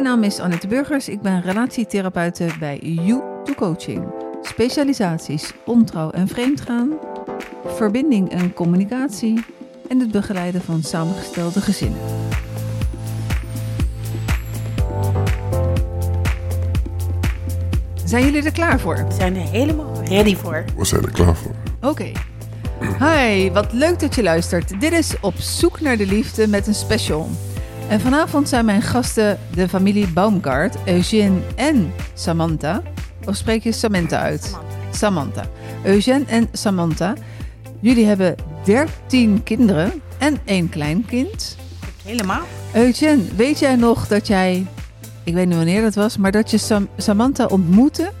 [0.00, 1.08] Mijn naam is Annette Burgers.
[1.08, 4.04] Ik ben relatietherapeute bij You to Coaching.
[4.42, 6.92] Specialisaties ontrouw en vreemdgaan,
[7.64, 9.44] verbinding en communicatie
[9.88, 12.00] en het begeleiden van samengestelde gezinnen.
[18.04, 19.06] Zijn jullie er klaar voor?
[19.08, 20.64] We zijn er helemaal ready voor.
[20.76, 21.54] We zijn er klaar voor.
[21.80, 22.12] Oké.
[22.98, 24.80] Hi, wat leuk dat je luistert.
[24.80, 27.28] Dit is Op zoek naar de liefde met een special.
[27.90, 32.82] En vanavond zijn mijn gasten de familie Baumgart, Eugène en Samantha.
[33.26, 34.56] Of spreek je Samantha uit?
[34.90, 35.44] Samantha.
[35.84, 37.14] Eugène en Samantha.
[37.80, 41.56] Jullie hebben 13 kinderen en één kleinkind.
[42.04, 42.42] Helemaal.
[42.74, 44.66] Eugène, weet jij nog dat jij,
[45.24, 48.12] ik weet niet wanneer dat was, maar dat je Sam- Samantha ontmoette?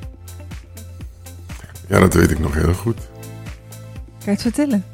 [1.88, 2.98] Ja, dat weet ik nog heel goed.
[2.98, 4.84] Kan je het vertellen?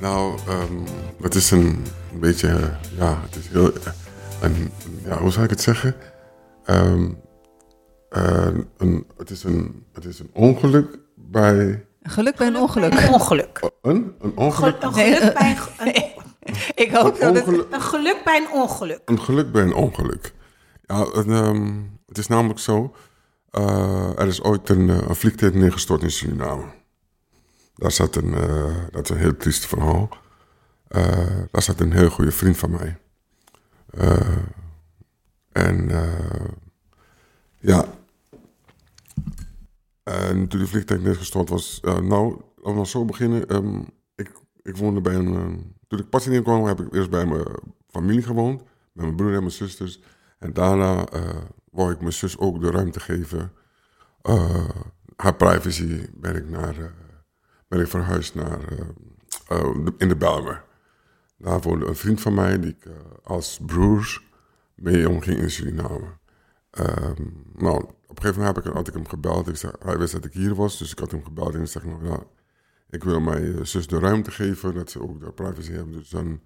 [0.00, 0.74] Nou, ehm,
[1.22, 1.84] het is een
[2.20, 3.72] beetje, ja, het is heel,
[4.42, 4.70] een,
[5.04, 5.94] ja, hoe zou ik het zeggen?
[6.64, 7.08] Ehm,
[8.08, 12.92] eh, een, het, is een, het is een ongeluk bij, Geluk bij een ongeluk.
[12.92, 13.70] Een ongeluk.
[13.82, 16.04] een, een ongeluk, Een geluk eh, bij een, een,
[16.84, 17.44] Ik hoop dat een, het...
[17.44, 19.00] ongeluk, een geluk bij een ongeluk.
[19.04, 20.32] een geluk bij een ongeluk.
[20.86, 21.72] Ja, een, ehm,
[22.06, 22.94] het is namelijk zo,
[23.50, 26.64] eh, er is ooit een, eh, een vliegtuig neergestort in Suriname.
[27.80, 30.08] Daar zat een, eh, dat is een heel triest verhaal.
[30.90, 32.98] Eh, daar zat een heel goede vriend van mij.
[33.90, 34.36] Eh,
[35.52, 35.90] en
[37.58, 37.84] ja.
[40.02, 43.46] En toen die vliegtuig neergestort was, eh, nou, laten we zo beginnen.
[43.46, 43.80] Ehm,
[44.14, 44.30] ik,
[44.62, 45.74] ik woonde bij een.
[45.88, 47.46] toen ik pas in kwam, heb ik eerst bij mijn
[47.88, 48.62] familie gewoond.
[48.92, 50.00] Met mijn broer en mijn zusters.
[50.38, 51.04] En daarna
[51.70, 53.52] wou ik mijn zus ook de ruimte geven.
[55.16, 56.74] haar privacy ben ik, naar,
[57.70, 58.72] ben ik verhuisd naar.
[59.48, 60.64] eh, de- in de Belmer.
[61.36, 64.22] Daar woonde een vriend van mij die ik eh, als broers
[64.74, 66.18] mee omging in Suriname.
[66.70, 67.22] Ehm,
[67.54, 69.48] nou, op een gegeven moment heb ik, had ik hem gebeld.
[69.48, 71.66] Ik zei, hij wist dat ik hier was, dus ik had hem gebeld en ik
[71.66, 72.22] zeg nou ja,
[72.90, 75.92] ik wil mijn eh, zus de ruimte geven, dat ze ook de privacy hebben.
[75.92, 76.40] Dus dan,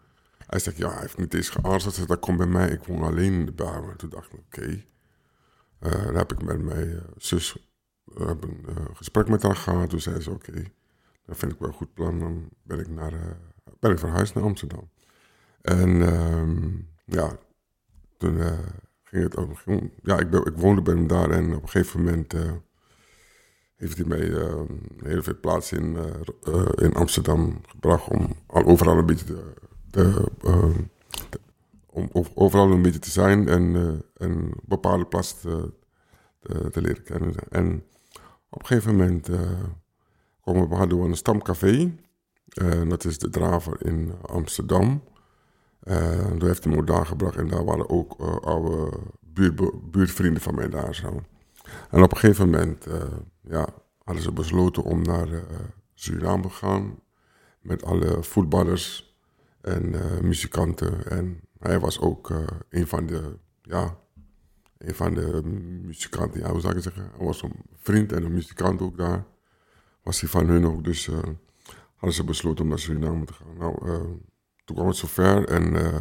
[0.46, 2.08] hij zegt ja, hij heeft niet eens geaarzeld.
[2.08, 3.96] Dat komt bij mij, ik woon alleen in de Bijlmer.
[3.96, 4.84] Toen dacht ik, oké.
[5.78, 7.56] Eh, dan heb ik met mijn zus
[8.14, 8.38] een
[8.94, 9.90] gesprek met haar gehad.
[9.90, 10.62] Toen zei ze, oké,
[11.26, 12.18] dat vind ik wel een goed plan.
[12.18, 13.20] Dan ben ik, naar, eh,
[13.80, 14.88] ben ik verhuisd naar Amsterdam.
[15.60, 16.68] En ehm,
[17.04, 17.36] ja,
[18.18, 18.58] toen eh,
[19.02, 22.02] ging het ging- Ja, ik, ben, ik woonde bij hem daar en op een gegeven
[22.02, 22.52] moment eh,
[23.74, 25.96] heeft hij mij een hele veel plaats in,
[26.74, 29.24] in Amsterdam gebracht om al overal een beetje
[29.90, 30.70] te, eh,
[31.30, 31.40] te-
[31.86, 35.72] om ov- overal een beetje te zijn en, en bepaalde plaats te,
[36.70, 37.34] te, leren kennen.
[37.48, 37.84] En
[38.50, 39.28] op een gegeven moment
[40.44, 41.94] we door een stamcafé.
[42.48, 45.02] En dat is de Draver in Amsterdam.
[45.80, 50.42] Eh toen heeft hij me daar gebracht en daar waren ook eh, oude buurt, buurtvrienden
[50.42, 51.22] van mij daar zo.
[51.90, 53.02] En op een gegeven moment eh,
[53.40, 53.68] ja,
[54.04, 55.40] hadden ze besloten om naar eh,
[55.94, 56.98] Suriname te gaan.
[57.60, 59.16] Met alle voetballers
[59.60, 61.06] en eh, muzikanten.
[61.10, 63.96] En hij was ook eh, een van de, ja,
[64.78, 65.42] een van de
[65.82, 66.40] muzikanten.
[66.40, 67.12] Ja, hoe zou ik het zeggen?
[67.16, 69.24] Hij was een vriend en een muzikant ook daar.
[70.04, 70.84] Was hij van hun ook.
[70.84, 71.18] Dus eh,
[71.94, 73.56] hadden ze besloten om naar Suriname te gaan.
[73.58, 74.02] Nou, eh,
[74.64, 76.00] toen kwam het zover en eh,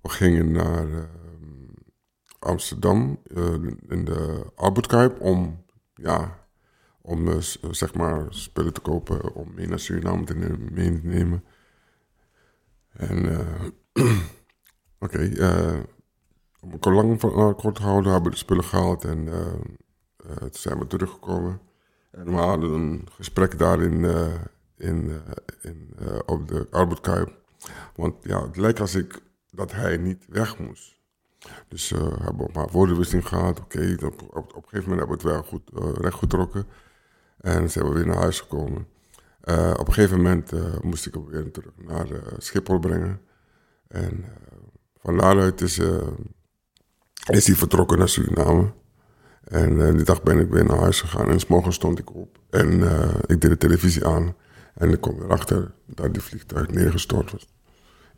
[0.00, 1.04] we gingen naar eh,
[2.38, 3.22] Amsterdam
[3.88, 6.38] in de Albert Kuip om, ja,
[7.00, 11.44] om zeg maar spullen te kopen om mee naar Suriname te nemen, mee te nemen.
[12.92, 13.46] En
[15.04, 15.80] oké, eh,
[16.60, 19.28] om het lang uh, kort te houden, hebben we de spullen gehaald en
[20.38, 21.60] toen zijn we teruggekomen.
[22.10, 24.34] En we hadden een gesprek daar in, eh,
[24.76, 27.32] in, eh, in, eh, op de Albert Kuip.
[27.96, 30.98] Want ja, het lijkt als ik dat hij niet weg moest.
[31.68, 33.60] Dus eh hebben we een paar woordenwisseling gehad.
[33.60, 36.66] Oké, op, op, op een gegeven moment hebben we het wel goed rechtgetrokken.
[37.40, 38.86] En zijn we weer naar huis gekomen.
[39.76, 42.06] Op een gegeven moment moest ik hem weer terug naar
[42.38, 43.20] Schiphol brengen.
[43.88, 44.24] En
[44.98, 45.78] van daaruit is,
[47.26, 48.72] is hij vertrokken naar Suriname.
[49.50, 51.28] En eh, die dag ben ik weer naar huis gegaan.
[51.28, 52.38] En s morgens stond ik op.
[52.50, 54.34] En eh, ik deed de televisie aan.
[54.74, 57.46] En ik kwam erachter dat die vliegtuig neergestort was.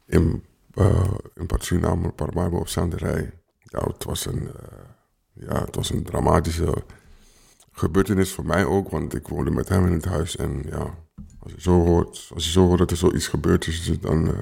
[0.06, 0.44] In,
[0.74, 3.32] uh, in Suriname, Paramaribo op Zanderij.
[3.58, 4.50] Ja, het was een,
[5.32, 6.74] ja, het was een dramatische
[7.72, 8.90] gebeurtenis voor mij ook.
[8.90, 10.36] Want ik woonde met hem in het huis.
[10.36, 10.94] En ja,
[11.38, 14.32] als je zo hoort, als je zo dat er zoiets gebeurd is, dan, uh,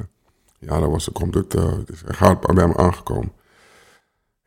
[0.58, 1.72] ja, dan was, het, uh,
[2.06, 3.32] het bij me aangekomen.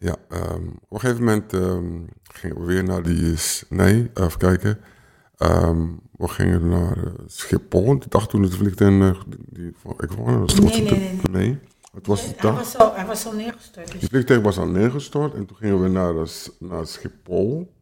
[0.03, 3.35] Ja, um, op een gegeven moment um, gingen we weer naar die...
[3.69, 4.77] Nee, even kijken.
[5.37, 7.99] Um, we gingen naar uh, Schiphol.
[7.99, 8.91] Die dag toen het vliegtuig...
[8.91, 9.67] Uh, die,
[9.97, 10.61] ik woonde...
[10.61, 11.19] Nee, nee, nee, nee.
[11.31, 11.59] nee.
[11.93, 12.55] Het was de Hij dag.
[12.55, 13.91] was al, hij was al neergestort.
[13.91, 16.13] Dus Het vliegtuig was al neergestort en toen gingen we naar,
[16.59, 17.73] naar Schiphol.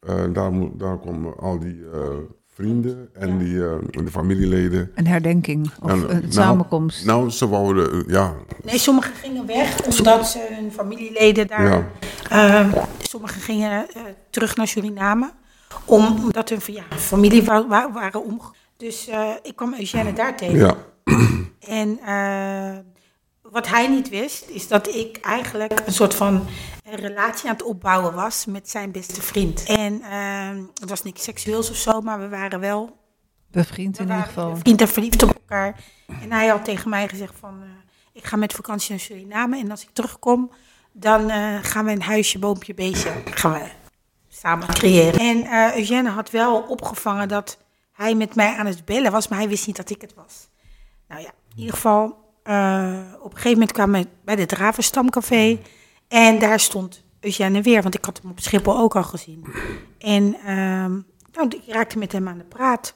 [0.00, 2.16] En daar, daar kwamen al die eh,
[2.60, 4.90] vrienden en die, eh, de familieleden.
[4.94, 7.04] Een herdenking of En, een nou, samenkomst.
[7.04, 11.66] Nou, ze wouden, eh, ja, Nee, sommigen gingen weg omdat ze hun familieleden daar.
[11.68, 11.86] Ja.
[12.30, 12.72] eh,
[13.02, 15.30] sommigen gingen eh, terug naar Suriname.
[15.84, 18.54] om- Omdat hun ja, familie wa- wa- waren omgekomen.
[18.76, 20.58] Dus eh, ik kwam Eugène daar tegen.
[20.58, 20.74] ja,
[21.68, 22.76] En eh,
[23.50, 26.46] wat hij niet wist, is dat ik eigenlijk een soort van
[26.84, 29.64] een relatie aan het opbouwen was met zijn beste vriend.
[29.64, 32.96] En eh, het was niks seksueels of zo, maar we waren wel
[33.50, 34.56] Bevriend in ieder geval.
[34.56, 35.80] vriend en verliefd op elkaar.
[36.20, 37.68] En hij had tegen mij gezegd van, eh,
[38.12, 39.58] ik ga met vakantie naar Suriname.
[39.58, 40.50] En als ik terugkom,
[40.92, 43.68] dan eh, gaan we een huisje, boompje, beestje gaan we
[44.28, 45.20] samen creëren.
[45.20, 47.58] En eh Eugène had wel opgevangen dat
[47.92, 50.48] hij met mij aan het bellen was, maar hij wist niet dat ik het was.
[51.08, 55.58] Nou ja, in ieder geval, eh, op een gegeven moment kwamen we bij de Dravenstamcafé.
[56.08, 59.46] En daar stond Eugène weer, want ik had hem op Schiphol ook al gezien.
[59.98, 60.92] En ehm,
[61.32, 62.94] nou, ik raakte met hem aan de praat.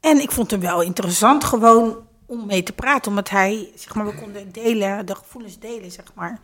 [0.00, 1.96] En ik vond hem wel interessant gewoon
[2.26, 3.08] om mee te praten.
[3.08, 6.40] Omdat hij, zeg maar, we konden delen, de gevoelens delen, zeg maar.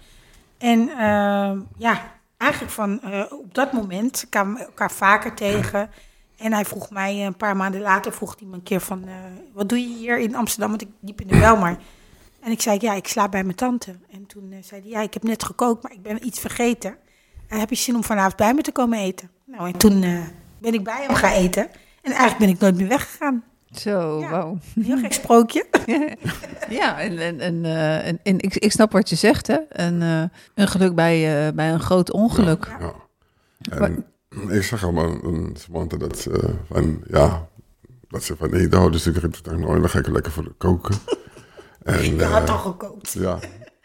[0.58, 5.90] En ehm, ja, eigenlijk van eh, op dat moment kwamen we elkaar vaker tegen.
[6.42, 9.04] En hij vroeg mij een paar maanden later, vroeg hij me een keer van...
[9.06, 9.14] eh,
[9.52, 10.68] wat doe je hier in Amsterdam?
[10.70, 11.76] Want ik liep in de Belmar.
[12.40, 13.94] En ik zei, ja, ik slaap bij mijn tante.
[14.10, 16.96] En toen eh, zei hij, ja, ik heb net gekookt, maar ik ben iets vergeten.
[17.48, 19.30] En heb je zin om vanavond bij me te komen eten?
[19.44, 20.18] Nou, en toen eh,
[20.58, 21.62] ben ik bij hem gaan eten.
[22.02, 23.44] En eigenlijk ben ik nooit meer weggegaan.
[23.70, 24.30] Zo, Ja.
[24.30, 24.58] wauw.
[24.76, 25.66] Een heel gek sprookje.
[26.68, 29.56] Ja, en, en, en, eh, en, en ik, ik snap wat je zegt, hè.
[29.68, 30.22] Een, eh,
[30.54, 32.76] een geluk bij, eh, bij een groot ongeluk.
[33.58, 33.76] ja.
[33.76, 34.04] En
[34.48, 37.48] ik zag allemaal een Samantha dat ze van, ja,
[38.08, 38.92] dat ze van eten houden.
[38.92, 40.94] Dus ik dacht, nou, dan ga ik lekker voor koken.
[41.82, 43.12] En, Je had eh, al gekookt.
[43.12, 43.38] Ja,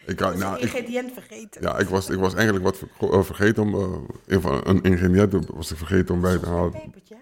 [0.06, 1.62] ik, had- Nou, een ik, ingrediënt vergeten.
[1.62, 5.46] ja, ik, was, ik was eigenlijk wat ver- eh, vergeten om, eh, een, een ingrediënt
[5.54, 6.70] was ik vergeten om bij te Een halen.
[6.72, 7.16] pepertje.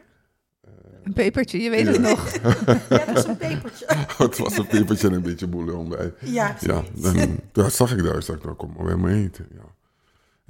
[1.02, 2.32] Een pepertje, je weet het nog.
[2.88, 3.86] Ja, dat is een pepertje.
[4.16, 6.12] Het was een pepertje en een beetje bouillon bij.
[6.20, 9.46] Ja, Ja, dan, toen zag ik daar, ik dacht, nou kom maar bij me eten.
[9.54, 9.64] Ja.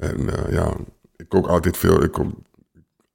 [0.09, 0.73] En eh, ja,
[1.17, 2.03] ik kook altijd veel.
[2.03, 2.46] Ik, kom, ik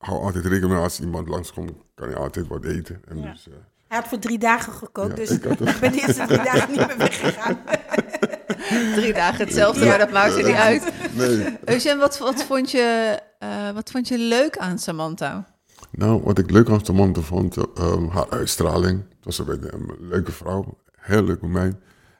[0.02, 3.02] hou altijd rekening mee als iemand langskomt, kan je altijd wat eten.
[3.08, 3.32] En Ja.
[3.32, 3.54] dus, eh,
[3.88, 6.38] Hij had voor drie dagen gekookt, Ja, dus ik ik, had ben de eerste drie
[6.44, 7.60] dagen niet meer weggegaan.
[8.96, 10.92] Drie dagen hetzelfde, maar dat maakt er niet uit.
[11.16, 15.48] nee, Eugène, wat, wat, vond je, eh, wat vond je leuk aan Samantha?
[15.92, 19.04] nou, wat ik leuk aan Samantha vond, eh, ehm, haar uitstraling.
[19.16, 21.74] Het was een, leuke vrouw, heel leuk met mij.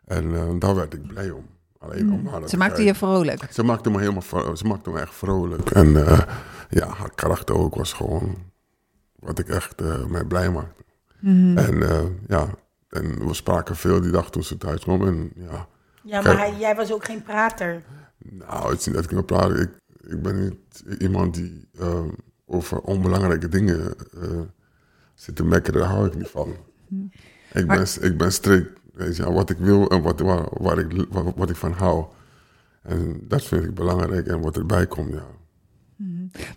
[0.06, 1.46] En eh, daar werd ik blij om.
[1.82, 3.48] Alleen om haar Ze te maakte je vrolijk.
[3.52, 5.70] Ze maakte me helemaal ze maakte me echt vrolijk.
[5.70, 6.20] En eh,
[6.70, 8.36] ja, haar karakter ook was gewoon
[9.20, 10.84] wat ik echt eh mij blij maakte.
[11.56, 12.48] En eh, ja,
[12.90, 15.08] en we spraken veel die dag toen ze thuis kwam.
[15.08, 15.68] En ja,
[16.04, 17.82] Ja, maar hij- jij was ook geen prater.
[18.18, 19.56] nou, het is niet dat ik me praat.
[19.60, 19.70] Ik,
[20.08, 21.70] ik ben niet iemand die
[22.46, 24.40] over onbelangrijke dingen eh,
[25.14, 25.80] zit te mekkeren.
[25.82, 26.56] Daar hou ik niet van.
[27.54, 28.80] Ik, ben, ik ben strikt.
[28.94, 32.06] Weet je, wat ik wil en wat, waar, waar ik, wat, wat ik van hou.
[32.84, 34.28] En dat vind ik belangrijk.
[34.28, 35.24] En wat erbij komt, ja.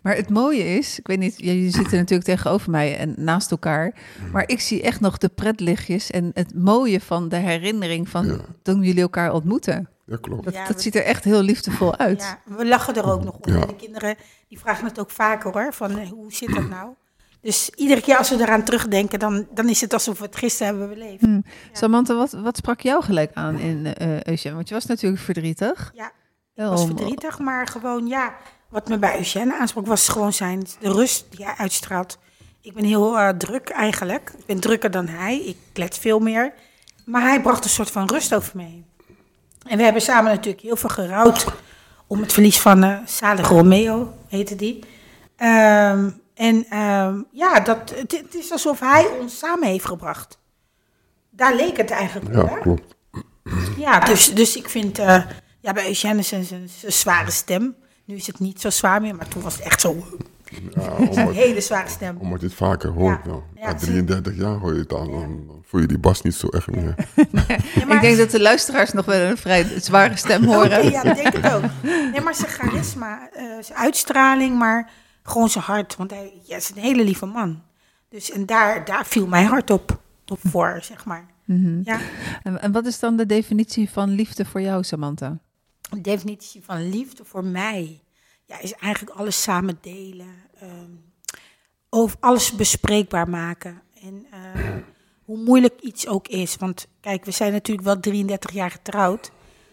[0.03, 3.95] Maar het mooie is, ik weet niet, jullie zitten natuurlijk tegenover mij en naast elkaar.
[4.33, 8.37] Maar ik zie echt nog de pretlichtjes en het mooie van de herinnering van Ja.
[8.63, 9.89] toen jullie elkaar ontmoeten.
[10.07, 10.45] Dat klopt.
[10.45, 12.21] Dat, Ja, dat we- ziet er echt heel liefdevol uit.
[12.21, 13.53] Ja, we lachen er ook nog om.
[13.53, 13.61] Ja.
[13.61, 14.17] En De kinderen
[14.49, 16.89] die vragen het ook vaker hoor, van eh, hoe zit dat nou?
[17.45, 20.79] Dus iedere keer als we eraan terugdenken, dan, dan is het alsof we het gisteren
[20.79, 21.25] hebben beleefd.
[21.73, 23.87] Samantha, wat, wat sprak jou gelijk aan in
[24.27, 24.55] Eugène?
[24.55, 25.93] Want je was natuurlijk verdrietig.
[25.95, 26.07] Ja,
[26.55, 28.35] Ik was verdrietig, maar gewoon ja,
[28.69, 32.19] wat me bij Eugène aansprak was gewoon zijn de rust die hij uitstraalt.
[32.61, 34.33] Ik ben heel eh, druk eigenlijk.
[34.39, 35.41] Ik ben drukker dan hij.
[35.41, 36.53] Ik klets veel meer.
[37.05, 38.87] Maar hij bracht een soort van rust over me heen.
[39.67, 41.47] En we hebben samen natuurlijk heel veel gerouwd
[42.07, 44.85] om het verlies van eh Salig Romeo, heette die.
[45.37, 50.39] Ehm, en ehm, ja, dat, het, het is alsof hij ons samen heeft gebracht.
[51.31, 52.49] Daar leek het eigenlijk op.
[52.49, 52.61] Ja, hè?
[52.61, 52.95] klopt.
[53.77, 55.23] Ja, dus, dus ik vind, eh,
[55.61, 57.75] ja, bij Eugène is een, zware stem.
[58.05, 60.05] Nu is het niet zo zwaar meer, maar toen was het echt zo,
[60.75, 62.17] Ja, een hele zware stem.
[62.21, 63.21] omdat je het vaker hoort.
[63.27, 63.33] Ja.
[63.55, 65.11] Ja, Na 33 jaar hoor je het dan.
[65.11, 66.95] Dan, dan voel je die bas niet zo echt meer.
[67.33, 70.91] Maar- Ik denk dat de luisteraars nog wel een vrij zware stem horen.
[70.91, 71.63] Ja, ik denk het ook.
[72.13, 74.91] Nee, maar zijn charisma, eh, zijn uitstraling, maar
[75.27, 75.97] gewoon zijn hart.
[75.97, 77.63] Want hij ja, is een hele lieve man.
[78.09, 81.27] Dus en daar, daar viel mijn hart op, op voor, zeg maar.
[81.85, 82.01] Ja,
[82.43, 85.39] En, en wat is dan de definitie van liefde voor jou, Samantha?
[85.91, 88.01] de definitie van liefde voor mij
[88.45, 90.35] ja, is eigenlijk alles samen delen.
[90.61, 90.91] ehm,
[91.91, 93.83] over alles bespreekbaar maken.
[94.03, 94.41] En eh,
[95.25, 96.57] hoe moeilijk iets ook is.
[96.57, 99.31] Want kijk, we zijn natuurlijk wel 33 jaar getrouwd.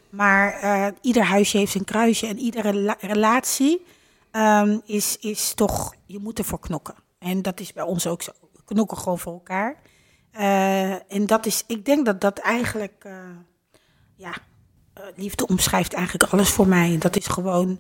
[0.09, 2.27] Maar eh, ieder huisje heeft zijn kruisje.
[2.27, 3.85] En iedere la- relatie
[4.31, 6.95] ehm, is, is toch, je moet ervoor knokken.
[7.19, 8.31] En dat is bij ons ook zo.
[8.65, 9.75] Knokken gewoon voor elkaar.
[10.31, 13.13] Eh, en dat is, ik denk dat dat eigenlijk, eh,
[14.15, 14.33] ja,
[14.93, 16.97] eh, liefde omschrijft eigenlijk alles voor mij.
[16.99, 17.79] Dat is gewoon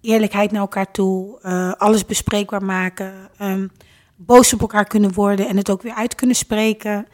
[0.00, 1.40] eerlijkheid naar elkaar toe,
[1.78, 3.68] alles bespreekbaar maken, ehm,
[4.16, 7.06] boos op elkaar kunnen worden en het ook weer uit kunnen spreken.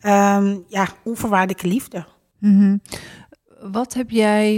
[0.00, 2.04] Ehm, ja, onvoorwaardelijke liefde.
[2.38, 2.76] Mhm.
[3.60, 4.54] Wat heb jij,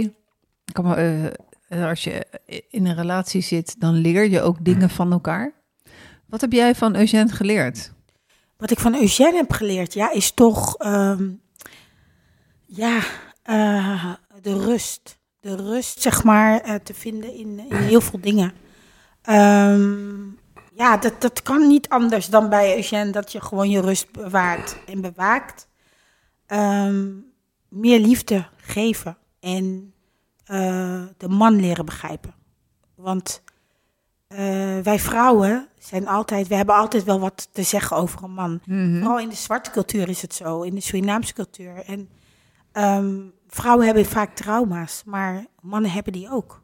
[0.65, 1.25] ik kan eh,
[1.69, 2.25] als je
[2.69, 5.53] in een relatie zit, dan leer je ook dingen van elkaar.
[6.25, 7.93] Wat heb jij van Eugène geleerd?
[8.57, 11.29] Wat ik van Eugène heb geleerd, ja, is toch ehm,
[12.65, 12.99] ja,
[13.43, 15.19] eh, de rust.
[15.39, 18.53] De rust, zeg maar, eh, te vinden in, in heel veel dingen.
[19.21, 20.23] Ehm,
[20.73, 24.77] ja, dat, dat kan niet anders dan bij Eugène, dat je gewoon je rust bewaart
[24.85, 25.67] en bewaakt.
[26.45, 27.07] Ehm,
[27.69, 29.93] meer liefde geven en
[30.45, 32.33] eh, de man leren begrijpen.
[32.95, 33.41] Want
[34.27, 38.61] eh, wij vrouwen zijn altijd, we hebben altijd wel wat te zeggen over een man.
[38.65, 38.99] Mhm.
[38.99, 41.83] Vooral in de zwarte cultuur is het zo, in de Surinaamse cultuur.
[41.85, 42.09] En
[42.71, 46.61] ehm, vrouwen hebben vaak trauma's, maar mannen hebben die ook.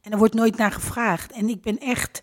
[0.00, 1.32] En er wordt nooit naar gevraagd.
[1.32, 2.22] En ik ben echt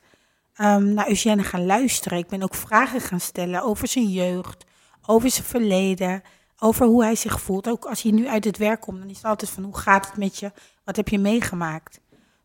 [0.54, 2.18] ehm, naar Eugène gaan luisteren.
[2.18, 4.66] Ik ben ook vragen gaan stellen over zijn jeugd,
[5.06, 6.22] over zijn verleden,
[6.60, 7.70] over hoe hij zich voelt.
[7.70, 10.06] Ook als hij nu uit het werk komt, dan is het altijd van hoe gaat
[10.06, 10.52] het met je?
[10.90, 12.00] Wat heb je meegemaakt?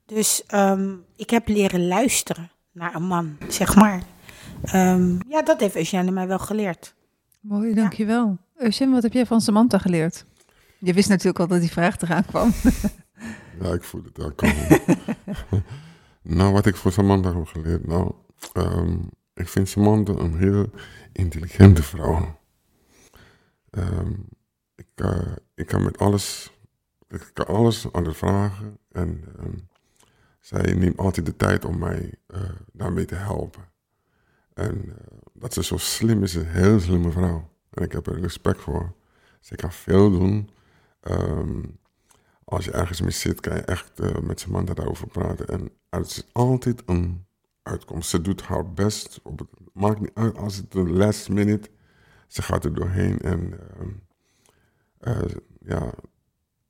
[0.06, 4.02] Dus ehm, ik heb leren luisteren naar een man, zeg maar.
[4.62, 6.94] Ehm, ja, dat heeft Eugène mij wel geleerd.
[7.40, 8.38] Mooi, dankjewel.
[8.56, 10.24] Eugène, wat heb jij van Samantha geleerd?
[10.78, 12.52] Je wist natuurlijk al dat die vraag eraan kwam.
[13.60, 14.80] Ja, ik voel het wel komen.
[16.38, 17.86] nou, wat ik voor Samantha heb geleerd.
[17.86, 18.12] Nou,
[18.52, 18.98] ehm,
[19.34, 20.70] ik vind Samantha een heel
[21.12, 22.38] intelligente vrouw.
[23.70, 24.12] Ehm,
[24.74, 26.53] ik, eh, ik kan met alles,
[27.08, 28.78] ik kan alles aan haar vragen.
[28.92, 29.56] En ehm,
[30.40, 32.40] zij neemt altijd de tijd om mij eh,
[32.72, 33.72] daarmee te helpen.
[34.54, 37.50] En eh, dat ze zo slim is, een heel slimme vrouw.
[37.70, 38.94] En ik heb er respect voor.
[39.40, 40.50] Ze kan veel doen.
[41.00, 41.62] Ehm,
[42.44, 45.46] als je ergens mee zit, kan je echt eh, met Samantha daarover praten.
[45.46, 47.26] En er is altijd een
[47.62, 48.08] uitkomst.
[48.10, 49.20] Ze doet haar best.
[49.22, 51.70] Op het, maakt niet uit als het de last minute.
[52.26, 53.18] Ze gaat er doorheen.
[53.18, 53.90] En ehm,
[54.98, 55.92] eh, ja,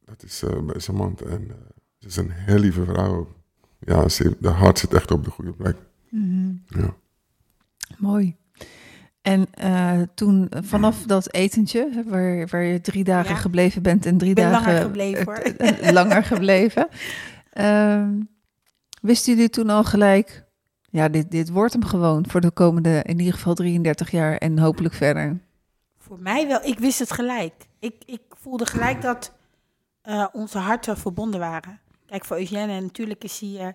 [0.05, 1.27] dat is eh, bij Samantha.
[1.27, 1.57] En eh,
[1.99, 3.29] ze is een heel lieve vrouw.
[3.79, 5.77] Ja, ze, de hart zit echt op de goede plek.
[6.11, 6.53] Mhm.
[6.67, 6.95] Ja.
[7.99, 8.37] Mooi.
[9.23, 13.41] En eh, toen, vanaf dat etentje, waar, waar je drie dagen Ja.
[13.41, 15.93] gebleven bent en drie ben dagen langer gebleven, hoor.
[15.99, 16.89] langer gebleven.
[17.51, 18.21] Ehm,
[19.01, 20.45] wisten jullie toen al gelijk,
[20.91, 24.59] ja, dit, dit wordt hem gewoon voor de komende, in ieder geval 33 jaar en
[24.59, 25.39] hopelijk verder.
[25.99, 26.65] Voor mij wel.
[26.65, 27.55] Ik wist het gelijk.
[27.79, 29.33] Ik, ik voelde gelijk dat
[30.05, 31.81] eh, onze harten verbonden waren.
[32.07, 33.59] Kijk, voor Eugène, en natuurlijk is hij...
[33.59, 33.69] eh,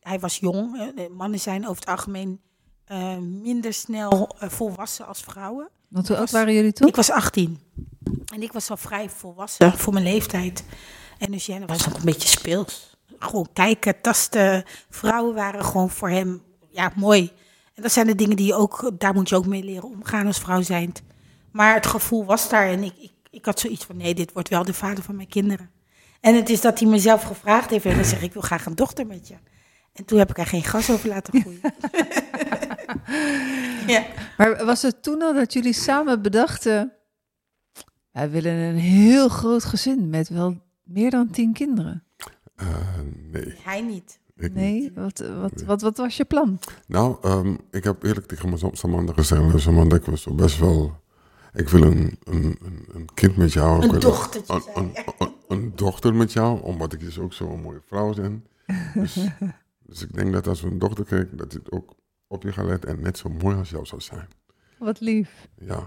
[0.00, 0.92] hij was jong.
[1.16, 2.40] mannen zijn over het algemeen
[2.84, 5.68] eh, minder snel volwassen als vrouwen.
[5.88, 6.88] Want hoe oud waren jullie toen?
[6.88, 7.60] Ik was 18.
[8.32, 10.64] En ik was al vrij volwassen voor mijn leeftijd.
[11.18, 12.96] En Eugène was nog een beetje speels.
[13.18, 14.64] Gewoon kijken, tasten.
[14.90, 17.32] Vrouwen waren gewoon voor hem ja, mooi.
[17.74, 20.26] En dat zijn de dingen die je ook, daar moet je ook mee leren omgaan
[20.26, 21.02] als vrouw zijnd.
[21.50, 24.48] Maar het gevoel was daar en ik, ik, ik had zoiets van, nee, dit wordt
[24.48, 25.70] wel de vader van mijn kinderen.
[26.20, 28.66] En het is dat hij mezelf gevraagd heeft en dan zeg ik, ik wil graag
[28.66, 29.34] een dochter met je.
[29.92, 31.60] En toen heb ik er geen gas over laten groeien.
[33.94, 34.04] ja.
[34.36, 36.92] Maar was het toen al dat jullie samen bedachten,
[38.12, 42.04] wij willen een heel groot gezin met wel meer dan tien kinderen?
[42.56, 42.66] Eh,
[43.32, 44.18] nee, Hij niet.
[44.36, 44.54] ik niet.
[44.54, 46.58] Nee, wat, wat, wat, wat was je plan?
[46.86, 49.60] Nou, ehm, ik heb eerlijk tegen mijn Samantha gezegd.
[49.60, 51.02] Samantha, ik was best wel...
[51.54, 53.82] Ik wil een, een, een, een kind met jou.
[53.88, 57.80] Een dochtertje, Een, een, een, een dochter met jou, omdat ik dus ook zo'n mooie
[57.86, 58.46] vrouw ben.
[58.94, 59.14] Dus,
[59.86, 61.94] dus ik denk dat als we een dochter krijgen, dat het ook
[62.26, 64.28] op je gaat letten en net zo mooi als jou zou zijn.
[64.78, 65.48] Wat lief.
[65.58, 65.82] Ja.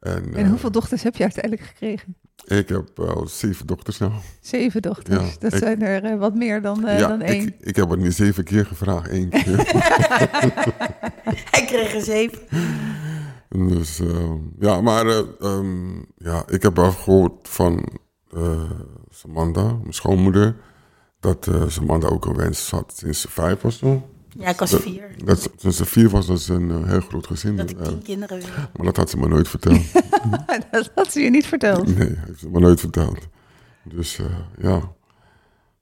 [0.00, 2.16] En, En eh, hoeveel dochters heb je uiteindelijk gekregen?
[2.44, 4.12] Ik heb wel zeven dochters nou.
[4.40, 5.30] Zeven dochters.
[5.32, 7.46] Ja, dat ik- zijn er eh, wat meer dan, eh, ja, dan één.
[7.46, 9.56] ik, ik heb het niet zeven keer gevraagd, één keer.
[11.50, 12.38] Hij kreeg een zeven.
[13.54, 17.88] Dus eh, ja, maar eh, ehm, ja, ik heb wel gehoord van
[18.30, 18.70] eh,
[19.10, 20.56] Samantha, mijn schoonmoeder,
[21.20, 23.78] dat eh, Samantha ook een wens had sinds ze vijf was.
[23.78, 24.08] Zo.
[24.28, 25.14] Ja, ik was Dat- vier.
[25.24, 27.56] Dat, ze- toen ze vier was, dat ze een heel groot gezin.
[27.56, 28.48] Dat ik tien kinderen wil.
[28.76, 29.92] maar dat had ze me nooit verteld.
[30.70, 31.96] dat had ze je niet verteld.
[31.96, 33.18] nee, heeft ze me nooit verteld.
[33.84, 34.20] Dus
[34.58, 34.92] ja,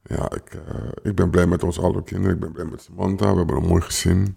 [0.03, 0.61] ja ik,
[1.03, 2.35] ik ben blij met onze alle kinderen.
[2.35, 3.31] Ik ben blij met Samantha.
[3.33, 4.37] We hebben een mooi gezin.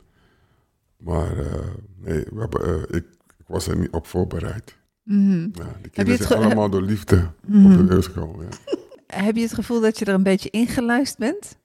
[0.98, 1.36] Maar
[1.98, 3.06] nee, we hebben, ik
[3.54, 4.78] was er niet op voorbereid.
[5.04, 5.40] Mhm.
[5.52, 7.78] Ja, die kinderen zijn ge- allemaal door liefde op Mhm.
[7.78, 8.46] de wereld gekomen.
[8.46, 8.76] Ja.
[9.24, 11.58] Heb je het gevoel dat je er een beetje ingeluisterd bent?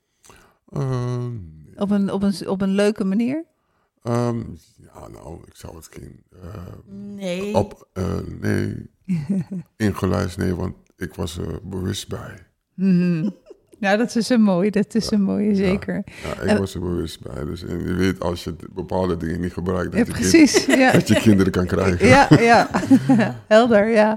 [0.73, 1.31] Ehm,
[1.77, 3.45] Op een, op een, op een leuke manier?
[4.03, 4.39] ehm,
[4.95, 6.23] ja, nou, ik zou het geen...
[6.43, 7.55] eh, Nee.
[7.55, 8.91] op, eh, nee,
[9.77, 12.47] ingeluisterd, nee, want ik was er bewust bij.
[12.75, 13.31] Mhm.
[13.81, 16.03] Ja, dat is een mooie, dat is een mooie, zeker.
[16.25, 17.45] Ja, ik En- was er bewust bij.
[17.45, 20.67] Dus, en je weet, als je bepaalde dingen niet gebruikt, Ja, dat, je, kind- precies.
[20.67, 20.93] Ja.
[20.99, 22.07] dat je kinderen kan krijgen.
[22.07, 22.69] Ja, ja.
[23.49, 24.17] Helder, ja.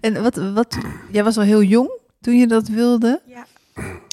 [0.00, 0.78] En wat, wat,
[1.10, 1.90] jij was al heel jong
[2.20, 3.20] toen je dat wilde.
[3.26, 3.46] Ja.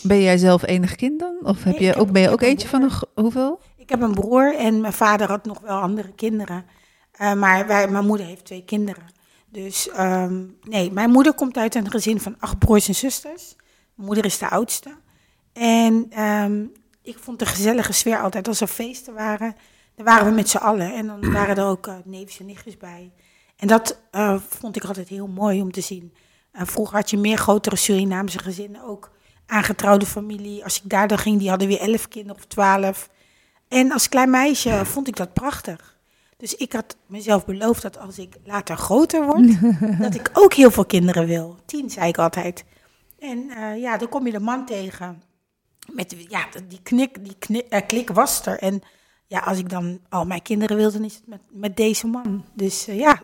[0.03, 1.35] Ben jij zelf enig kind dan?
[1.43, 2.91] Of heb Nee, je heb- ook, ben je ook eentje van een,
[3.23, 3.59] hoeveel?
[3.77, 6.65] Ik heb een broer en mijn vader had nog wel andere kinderen.
[7.11, 9.03] Eh, maar wij, mijn moeder heeft twee kinderen.
[9.51, 13.55] Dus ehm, nee, mijn moeder komt uit een gezin van acht broers en zusters.
[13.97, 14.95] Mijn moeder is de oudste.
[15.53, 16.65] En ehm,
[17.01, 18.47] ik vond de gezellige sfeer altijd.
[18.47, 19.55] Als er feesten waren,
[19.95, 20.93] dan waren we met z'n allen.
[20.93, 23.11] En dan waren er ook eh neefjes en nichtjes bij.
[23.55, 26.13] En dat eh, vond ik altijd heel mooi om te zien.
[26.51, 29.11] Eh, vroeger had je meer grotere Surinaamse gezinnen, ook
[29.45, 30.63] aangetrouwde familie.
[30.63, 33.09] Als ik daar dan ging, die hadden weer elf kinderen of twaalf.
[33.67, 35.97] En als klein meisje vond ik dat prachtig.
[36.37, 39.61] Dus ik had mezelf beloofd dat als ik later groter word,
[40.03, 41.55] dat ik ook heel veel kinderen wil.
[41.65, 42.63] Tien, zei ik altijd.
[43.27, 45.23] En eh, ja, dan kom je de man tegen.
[45.91, 48.59] Met, ja, die, knik, die knik, eh, klik was er.
[48.59, 48.81] En
[49.27, 52.45] ja, als ik dan al mijn kinderen wil, dan is het met, met deze man.
[52.53, 53.23] Dus eh, ja,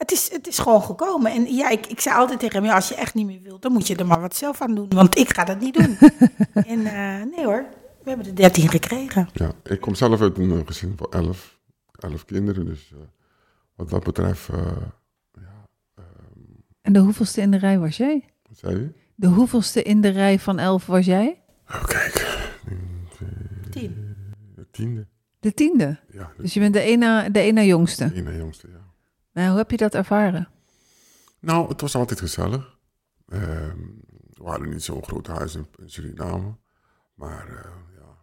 [0.00, 1.32] het is, het is gewoon gekomen.
[1.32, 3.62] En ja, ik, ik zei altijd tegen hem, ja, als je echt niet meer wilt,
[3.62, 4.88] dan moet je er maar wat zelf aan doen.
[4.88, 5.98] Want ik ga dat niet doen.
[6.74, 7.66] en eh, nee hoor,
[8.02, 9.28] we hebben er dertien gekregen.
[9.32, 11.58] Ja, ik kom zelf uit een gezin van elf,
[11.98, 12.64] elf kinderen.
[12.64, 12.98] Dus eh,
[13.74, 14.76] wat dat betreft, eh,
[15.32, 15.66] ja,
[16.80, 18.24] En de hoeveelste in de rij was jij?
[18.48, 18.92] wat zei je?
[19.20, 21.42] De hoeveelste in de rij van elf was jij?
[21.68, 22.38] Oh, kijk,
[23.70, 24.16] Tien.
[24.54, 25.06] de tiende.
[25.40, 25.98] De tiende.
[26.10, 28.12] Ja, de Dus je bent de ene, de ene jongste.
[28.14, 28.84] ene jongste, ja.
[29.32, 30.48] Maar hoe heb je dat ervaren?
[31.40, 32.78] Nou, het was altijd gezellig.
[33.28, 33.76] Ehm,
[34.32, 36.56] we hadden niet zo'n groot huis in, in Suriname.
[37.14, 38.16] Maar eh, ja,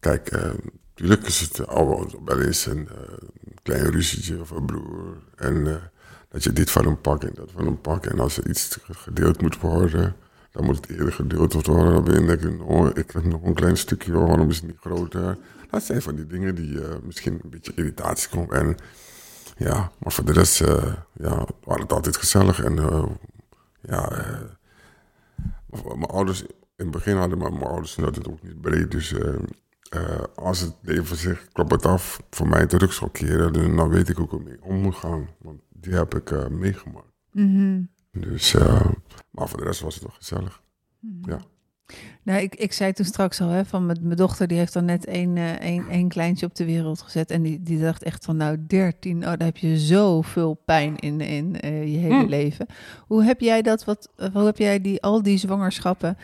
[0.00, 0.52] kijk, eh,
[0.88, 3.28] natuurlijk is het al wel eens een eh,
[3.62, 5.22] klein ruzietje of een broer.
[5.36, 5.82] En eh,
[6.28, 8.06] dat je dit van hem pakt en dat van hem pakt.
[8.06, 10.16] En als er iets gedeeld moet worden,
[10.52, 12.04] dan moet het eerder gedeeld worden.
[12.04, 14.78] Dan ben ik, oh, ik heb nog een klein stukje, oh, waarom is het niet
[14.80, 15.38] groter?
[15.70, 18.56] Dat zijn van die dingen die eh, misschien een beetje irritatie komen.
[18.56, 18.76] En
[19.56, 22.64] ja, maar voor de rest eh, ja, waren het altijd gezellig.
[22.64, 23.04] En eh,
[23.80, 24.26] ja,
[25.70, 28.90] mijn ouders in het begin hadden, maar mijn ouders het ook niet breed.
[28.90, 29.14] Dus
[30.34, 34.08] als het leven zich klopt het af voor mij terug zou keren, dan, dan weet
[34.08, 35.28] ik ook hoe ik mee om moet gaan.
[35.38, 37.12] Want die heb ik meegemaakt.
[37.32, 37.80] Mhm.
[38.18, 38.90] Dus, eh,
[39.32, 40.62] maar voor de rest was het wel gezellig.
[41.22, 41.38] Ja.
[42.22, 44.84] Nou, ik, ik zei toen straks al, hè, van mijn, mijn dochter die heeft dan
[44.84, 47.30] net één, eh, één, één kleintje op de wereld gezet.
[47.30, 51.20] En die, die dacht echt van, nou, dertien, oh, daar heb je zoveel pijn in,
[51.20, 52.28] in eh, je hele Hm.
[52.28, 52.66] leven.
[53.06, 56.18] Hoe heb jij dat, wat, hoe heb jij die, al die zwangerschappen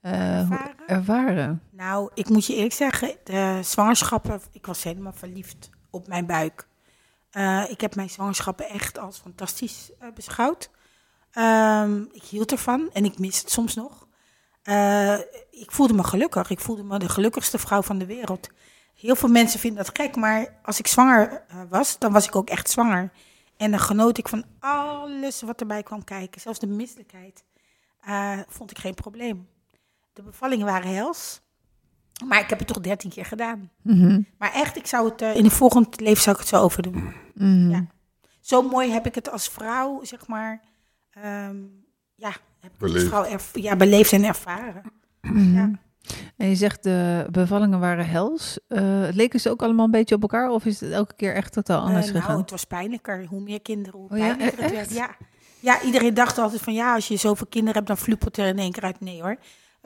[0.00, 0.74] eh, Ervaren?
[0.86, 1.62] ervaren?
[1.70, 6.66] Nou, ik moet je eerlijk zeggen, de zwangerschappen, ik was helemaal verliefd op mijn buik.
[7.30, 10.70] Eh, ik heb mijn zwangerschappen echt als fantastisch beschouwd.
[11.34, 14.06] Ehm, ik hield ervan en ik mis het soms nog.
[14.62, 15.18] Eh,
[15.50, 16.50] ik voelde me gelukkig.
[16.50, 18.48] Ik voelde me de gelukkigste vrouw van de wereld.
[18.94, 22.36] Heel veel mensen vinden dat gek, maar als ik zwanger eh, was, dan was ik
[22.36, 23.12] ook echt zwanger.
[23.56, 26.40] En dan genoot ik van alles wat erbij kwam kijken.
[26.40, 27.44] Zelfs de misselijkheid
[28.00, 29.48] eh, vond ik geen probleem.
[30.12, 31.40] De bevallingen waren hels.
[32.26, 33.70] Maar ik heb het toch dertien keer gedaan.
[33.82, 34.22] Mhm.
[34.38, 37.14] Maar echt, ik zou het in een volgend leven zou ik het zo overdoen.
[37.70, 37.86] Ja.
[38.40, 40.62] Zo mooi heb ik het als vrouw, zeg maar.
[41.14, 41.56] Ehm,
[42.14, 42.28] ja,
[42.60, 43.12] heb ik het Beleefd.
[43.32, 44.82] erv- ja, beleefd en ervaren.
[45.20, 45.54] Mhm.
[45.54, 45.70] Ja.
[46.36, 48.58] En je zegt de bevallingen waren hels.
[48.68, 51.52] Eh, leken ze ook allemaal een beetje op elkaar of is het elke keer echt
[51.52, 52.40] totaal anders Eh, nou, gegaan?
[52.40, 53.24] het was pijnlijker.
[53.28, 54.74] Hoe meer kinderen, hoe Oh ja, pijnlijker het echt?
[54.74, 54.94] werd.
[54.94, 55.16] Ja.
[55.60, 58.58] ja, iedereen dacht altijd van ja, als je zoveel kinderen hebt, dan fluppelt er in
[58.58, 59.00] één keer uit.
[59.00, 59.36] Nee hoor.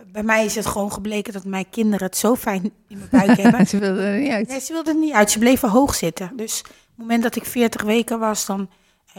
[0.07, 3.39] Bij mij is het gewoon gebleken dat mijn kinderen het zo fijn in mijn buik
[3.41, 3.67] hebben.
[3.67, 4.49] Ze wilden er niet uit.
[4.49, 5.31] Nee, ze wilden er niet uit.
[5.31, 6.31] Ze bleven hoog zitten.
[6.37, 8.71] Dus op het moment dat ik 40 weken was, dan...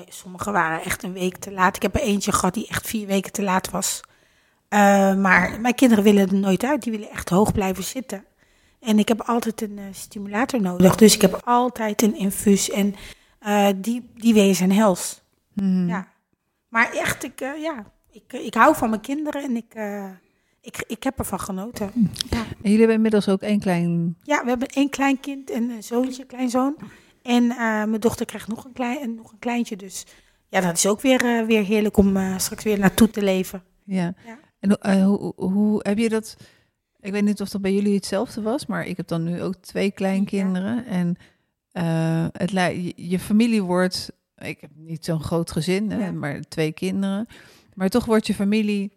[0.08, 1.76] Sommige waren echt een week te laat.
[1.76, 4.02] Ik heb er eentje gehad die echt vier weken te laat was.
[4.70, 6.82] Eh, maar mijn kinderen willen er nooit uit.
[6.84, 8.26] Die willen echt hoog blijven zitten.
[8.80, 10.96] En ik heb altijd een eh, stimulator nodig.
[10.96, 12.70] Dus ik heb altijd een infuus.
[12.70, 12.96] En
[13.40, 15.22] eh, die, die weeën zijn hels.
[15.54, 15.88] Mhm.
[15.88, 16.08] Ja.
[16.68, 19.44] Maar echt, ik, ja, ik, ik hou van mijn kinderen.
[19.44, 19.74] En ik,
[20.62, 21.92] ik, ik heb ervan genoten.
[22.30, 22.38] Ja.
[22.38, 24.18] En jullie hebben inmiddels ook één klein...
[24.24, 26.76] Ja, we hebben één klein kind en een zoontje, kleinzoon.
[27.24, 29.76] En eh, mijn dochter krijgt nog een, klein, en nog een kleintje.
[29.76, 30.06] Dus
[30.50, 33.64] ja, dat is ook weer, eh, weer heerlijk om eh, straks weer naartoe te leven.
[33.84, 34.14] Ja.
[34.26, 34.40] Ja.
[34.60, 34.72] En
[35.04, 36.36] hoe- hoe, hoe heb je dat...
[37.02, 39.56] Ik weet niet of dat bij jullie hetzelfde was, maar ik heb dan nu ook
[39.56, 40.86] twee kleinkinderen.
[40.86, 41.16] En
[41.72, 46.12] eh, het, je, je familie wordt ik heb niet zo'n groot gezin, hè, Ja.
[46.12, 47.28] maar twee kinderen.
[47.74, 48.92] Maar toch wordt je familie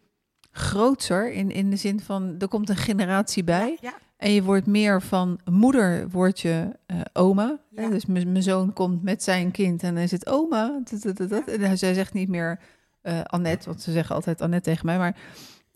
[0.50, 3.78] groter in, in de zin van er komt een generatie bij.
[3.80, 7.58] Ja, En je wordt meer van moeder, word je eh, oma.
[7.70, 7.88] Ja.
[7.88, 10.80] Dus mijn zoon komt met zijn kind en is het oma.
[10.90, 11.44] Dat, dat, dat, dat.
[11.46, 12.58] En zij zegt niet meer
[13.02, 14.98] eh, Annette, want ze zeggen altijd Annette tegen mij.
[14.98, 15.16] Maar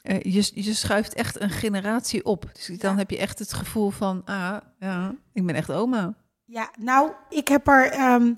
[0.02, 2.50] eh, je, je schuift echt een generatie op.
[2.52, 2.96] Dus dan Ja.
[2.98, 6.14] heb je echt het gevoel van, ah, ja, ik ben echt oma.
[6.44, 7.90] Ja, nou, ik heb er.
[7.90, 8.32] ehm,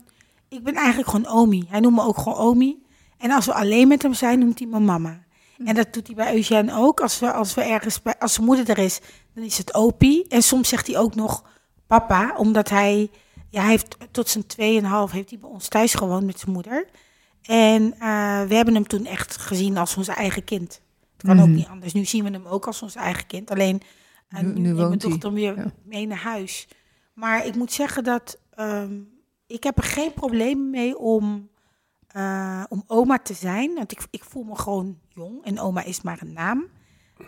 [0.48, 1.66] ik ben eigenlijk gewoon Omi.
[1.68, 2.82] Hij noemt me ook gewoon Omi.
[3.18, 5.26] En als we alleen met hem zijn, noemt hij me mama.
[5.64, 7.00] En dat doet hij bij Eugène ook.
[7.00, 9.00] Als, we, als, we ergens bij, als zijn moeder er is,
[9.34, 10.28] dan is het Opie.
[10.28, 11.42] En soms zegt hij ook nog
[11.86, 13.10] papa, omdat hij.
[13.50, 16.86] Ja, hij heeft tot zijn 2,5 heeft hij bij ons thuis gewoond met zijn moeder.
[17.42, 20.80] En eh, we hebben hem toen echt gezien als ons eigen kind.
[21.16, 21.54] Het kan ook Mhm.
[21.56, 21.92] niet anders.
[21.92, 23.50] Nu zien we hem ook als ons eigen kind.
[23.50, 23.82] Alleen
[24.28, 25.72] eh, Nu- nu, nu mijn dochter weer ja.
[25.84, 26.68] mee naar huis.
[27.14, 28.92] Maar ik moet zeggen dat ehm,
[29.46, 31.48] ik heb er geen probleem mee om,
[32.18, 33.74] eh, om oma te zijn.
[33.74, 36.64] Want ik, ik voel me gewoon jong en oma is maar een naam.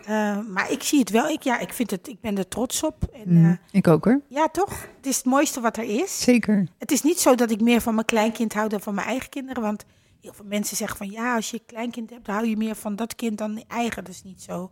[0.05, 1.27] Eh, maar ik zie het wel.
[1.29, 3.03] Ik, ja, ik, vind het, ik ben er trots op.
[3.13, 3.45] En, Mhm.
[3.51, 4.21] eh, ik ook hoor.
[4.27, 4.81] ja, toch?
[4.97, 6.21] Het is het mooiste wat er is.
[6.21, 6.67] Zeker.
[6.77, 9.29] Het is niet zo dat ik meer van mijn kleinkind hou dan van mijn eigen
[9.29, 9.63] kinderen.
[9.63, 9.85] Want
[10.21, 12.75] heel veel mensen zeggen van ja, als je een kleinkind hebt, dan hou je meer
[12.75, 14.03] van dat kind dan je eigen.
[14.03, 14.71] Dat is niet zo.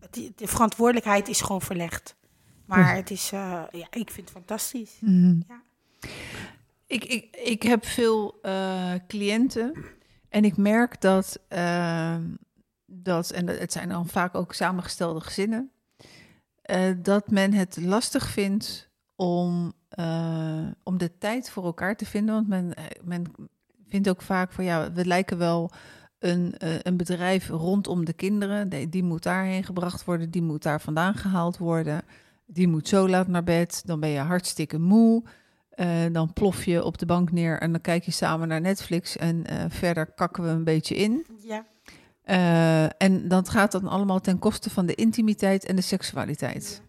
[0.00, 2.16] Het- De verantwoordelijkheid is gewoon verlegd.
[2.66, 4.96] Maar het is, ja, ik vind het fantastisch.
[5.00, 5.40] Mhm.
[5.48, 5.62] Ja.
[6.90, 9.72] Ik, ik, ik heb veel eh, cliënten
[10.28, 12.22] en ik merk dat, ehm,
[12.86, 15.70] dat, en het zijn dan vaak ook samengestelde gezinnen,
[16.62, 22.34] eh, dat men het lastig vindt om, eh, om de tijd voor elkaar te vinden.
[22.34, 23.24] Want men, men
[23.88, 25.70] vindt ook vaak van ja, we lijken wel
[26.18, 28.68] een, een bedrijf rondom de kinderen.
[28.68, 32.02] Die, die moet daarheen gebracht worden, die moet daar vandaan gehaald worden.
[32.46, 35.22] Die moet zo laat naar bed, dan ben je hartstikke moe.
[35.80, 39.16] Eh, dan plof je op de bank neer en dan kijk je samen naar Netflix
[39.16, 41.26] en eh, verder kakken we een beetje in.
[41.42, 41.66] Ja.
[42.22, 46.82] Eh, en dat gaat dan allemaal ten koste van de intimiteit en de seksualiteit.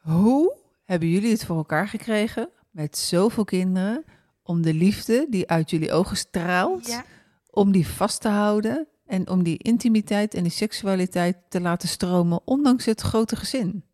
[0.00, 4.04] Hoe hebben jullie het voor elkaar gekregen met zoveel kinderen
[4.42, 7.04] om de liefde die uit jullie ogen straalt, Ja.
[7.50, 12.40] om die vast te houden en om die intimiteit en die seksualiteit te laten stromen,
[12.44, 13.84] ondanks het grote gezin?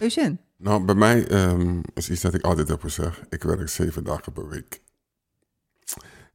[0.00, 0.36] Eugène?
[0.64, 3.20] Nou, bij mij ehm, is iets dat ik altijd heb gezegd.
[3.28, 4.82] Ik werk zeven dagen per week.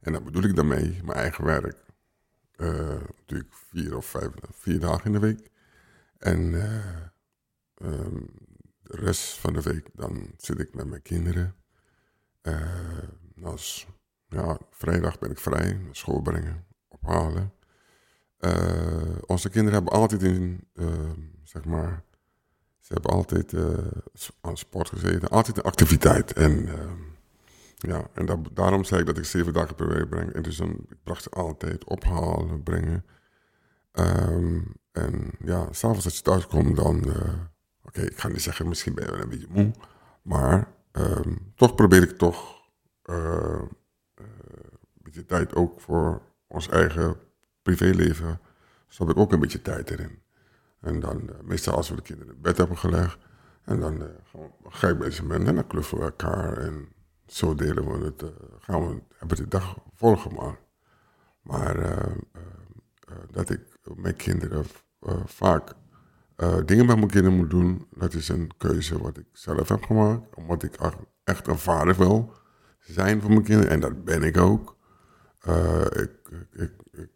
[0.00, 1.76] En dat bedoel ik daarmee, mijn eigen werk.
[2.56, 5.50] Eh, natuurlijk vier of vijf, vier dagen in de week.
[6.18, 6.86] En eh,
[7.74, 8.16] ehm,
[8.82, 11.54] de rest van de week dan zit ik met mijn kinderen.
[12.40, 12.98] Eh,
[13.34, 13.86] nou, s-
[14.28, 17.52] ja, vrijdag ben ik vrij, school brengen, ophalen.
[19.26, 22.04] Onze kinderen hebben altijd in, ehm, zeg maar,
[22.80, 23.78] ze hebben altijd eh,
[24.14, 26.32] s- aan sport gezeten, altijd een activiteit.
[26.32, 26.98] En ehm,
[27.76, 30.32] ja, en da- daarom zei ik dat ik zeven dagen per week breng.
[30.32, 33.04] En dus dan, ik bracht ze altijd ophalen, brengen.
[33.92, 34.60] Ehm,
[34.92, 37.32] en ja, s'avonds als je thuis komt, dan, eh,
[37.84, 39.72] oké, ik ga niet zeggen, misschien ben je wel een beetje moe.
[40.22, 42.58] Maar ehm, toch probeer ik toch
[43.02, 43.54] eh,
[44.14, 44.24] eh,
[44.94, 47.16] een beetje tijd ook voor ons eigen
[47.62, 48.40] privéleven.
[48.88, 50.19] Stop ik ook een beetje tijd erin.
[50.80, 53.18] En dan, eh, meestal als we de kinderen in bed hebben gelegd,
[53.64, 56.56] en dan eh, gewoon, ga ik ze mee en dan kluffen we elkaar.
[56.58, 56.88] En
[57.26, 60.60] zo delen we het, eh, gaan we, hebben de dag volgemaakt.
[61.42, 62.06] Maar
[63.30, 63.60] dat ik
[63.94, 64.64] mijn kinderen
[65.24, 65.72] vaak
[66.64, 70.34] dingen met mijn kinderen moet doen, dat is een keuze wat ik zelf heb gemaakt.
[70.34, 70.76] Omdat ik
[71.24, 72.32] echt- een vader wil
[72.78, 73.70] zijn voor mijn kinderen.
[73.70, 74.76] En dat ben ik ook.
[75.92, 76.10] Ik,
[76.52, 77.10] ik, ik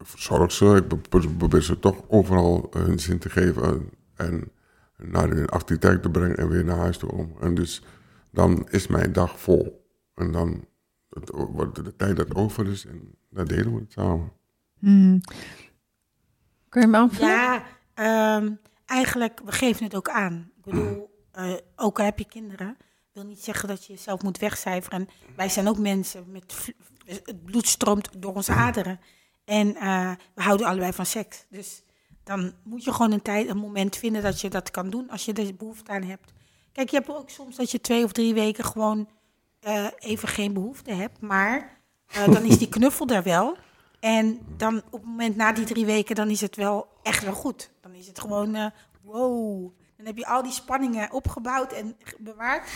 [0.00, 4.52] verzorg ze, ik pro- probeer ze toch overal hun zin te geven en,
[4.96, 7.36] naar hun activiteit te brengen en weer naar huis toe om.
[7.40, 7.82] En dus
[8.30, 9.88] dan is mijn dag vol.
[10.14, 10.64] En dan
[11.08, 14.32] het, wordt de tijd dat over is en dan delen we het samen.
[14.78, 15.20] Hmm.
[16.68, 17.28] Kun je me aanvullen?
[17.28, 17.62] Ja,
[17.94, 18.52] ehm,
[18.86, 20.50] eigenlijk, we geven het ook aan.
[20.56, 22.76] Ik bedoel, eh, ook al heb je kinderen,
[23.12, 25.08] wil niet zeggen dat je jezelf moet wegcijferen.
[25.36, 26.74] Wij zijn ook mensen, met
[27.06, 29.00] het bloed stroomt door onze aderen.
[29.44, 31.44] En eh, we houden allebei van seks.
[31.48, 31.82] Dus
[32.24, 35.24] dan moet je gewoon een, tijd, een moment vinden dat je dat kan doen als
[35.24, 36.32] je er behoefte aan hebt.
[36.72, 39.08] Kijk, je hebt ook soms dat je twee of drie weken gewoon
[39.60, 41.20] eh, even geen behoefte hebt.
[41.20, 43.56] Maar eh, dan is die knuffel er wel.
[44.00, 47.34] En dan op het moment na die drie weken, dan is het wel echt wel
[47.34, 47.70] goed.
[47.80, 49.72] Dan is het gewoon, wow.
[50.04, 52.68] Dan heb je al die spanningen opgebouwd en bewaard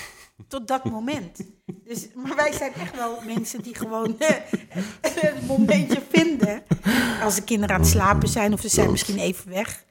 [0.49, 1.41] tot dat moment.
[1.85, 4.37] Dus, maar wij zijn echt wel mensen die gewoon eh,
[5.01, 6.63] het momentje vinden.
[7.23, 9.85] Als de kinderen aan het slapen zijn of ze zijn misschien even weg.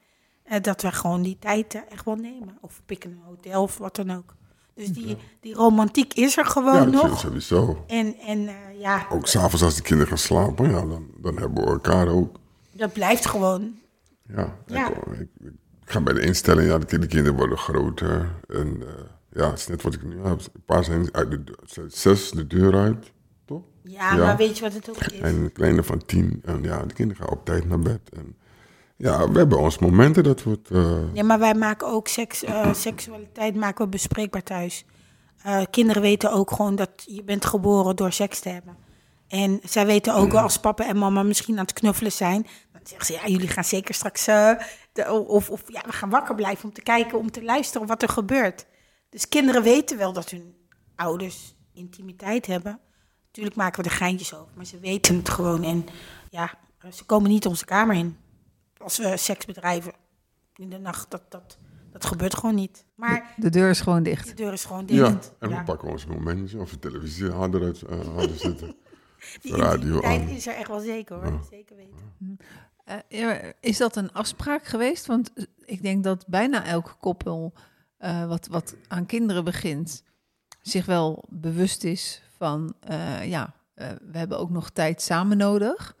[0.44, 2.58] eh, dat we gewoon die tijd eh, echt wel nemen.
[2.60, 4.36] Of we pikken een hotel of wat dan ook.
[4.74, 7.18] Dus die, die romantiek is er gewoon Ja, nog.
[7.20, 7.84] sowieso.
[7.86, 11.64] En, en eh, ja, Ook s'avonds als de kinderen gaan slapen, ja, dan, dan hebben
[11.64, 12.38] we elkaar ook.
[12.72, 13.78] dat blijft gewoon.
[14.28, 14.88] Ja, Ja.
[14.90, 15.52] Ik, ik, ik
[15.90, 18.30] ga bij de instelling, ja, de, kind- de kinderen worden groter.
[18.48, 18.88] En eh,
[19.32, 20.40] ja, het is net wat ik nu heb.
[20.54, 23.12] Een paar zijn uit de deur, zes de deur uit,
[23.44, 23.62] toch?
[23.82, 24.24] Ja, Ja.
[24.26, 25.18] maar weet je wat het ook is?
[25.20, 26.42] En een kleine van tien.
[26.44, 28.00] En ja, de kinderen gaan op tijd naar bed.
[28.16, 28.36] En
[28.96, 30.70] ja, we hebben ons momenten dat we het...
[30.70, 34.84] eh, Ja, maar wij maken ook seks, eh, seksualiteit maken we bespreekbaar thuis.
[35.70, 38.76] Kinderen weten ook gewoon dat je bent geboren door seks te hebben.
[39.28, 42.46] En zij weten ook wel als papa en mama misschien aan het knuffelen zijn.
[42.88, 44.26] Zeggen ze, ja, jullie gaan zeker straks...
[44.26, 44.52] eh,
[44.92, 48.02] de, of, of ja, we gaan wakker blijven om te kijken, om te luisteren wat
[48.02, 48.66] er gebeurt.
[49.10, 50.54] Dus kinderen weten wel dat hun
[50.96, 52.80] ouders intimiteit hebben.
[53.26, 55.62] Natuurlijk maken we er geintjes over, maar ze weten het gewoon.
[55.64, 55.86] En
[56.30, 56.54] ja,
[56.92, 58.16] ze komen niet onze kamer in
[58.78, 59.92] als we seks bedrijven
[60.56, 61.10] in de nacht.
[61.10, 61.58] Dat, dat,
[61.92, 62.84] dat gebeurt gewoon niet.
[62.94, 64.26] Maar De deur is gewoon dicht.
[64.28, 64.98] de deur is gewoon dicht.
[65.00, 65.62] ja, en we Ja.
[65.62, 66.60] pakken onze momentjes.
[66.60, 68.76] Of de televisie harder uit uh, harder zitten.
[69.42, 70.28] Die de radio aan.
[70.28, 71.40] is er echt wel zeker hoor.
[71.50, 72.38] Zeker weten.
[73.08, 75.06] Ja, is dat een afspraak geweest?
[75.06, 77.52] Want eh, ik denk dat bijna elk koppel
[77.98, 80.02] eh, wat, wat aan kinderen begint,
[80.62, 82.74] zich wel bewust is van,
[83.22, 85.96] ja, we hebben ook nog tijd samen nodig.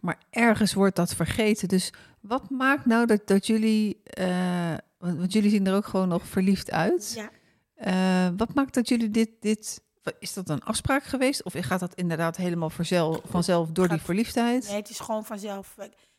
[0.00, 1.68] Maar ergens wordt dat vergeten.
[1.68, 4.02] Dus wat maakt nou dat, dat jullie,
[4.98, 7.20] want, jullie zien er ook gewoon nog verliefd uit.
[7.74, 8.32] Ja.
[8.36, 9.80] Wat maakt dat jullie dit, dit,
[10.18, 11.42] is dat een afspraak geweest?
[11.42, 14.66] Of gaat dat inderdaad helemaal vanzelf, vanzelf door die verliefdheid?
[14.68, 15.74] Nee, het is gewoon vanzelf.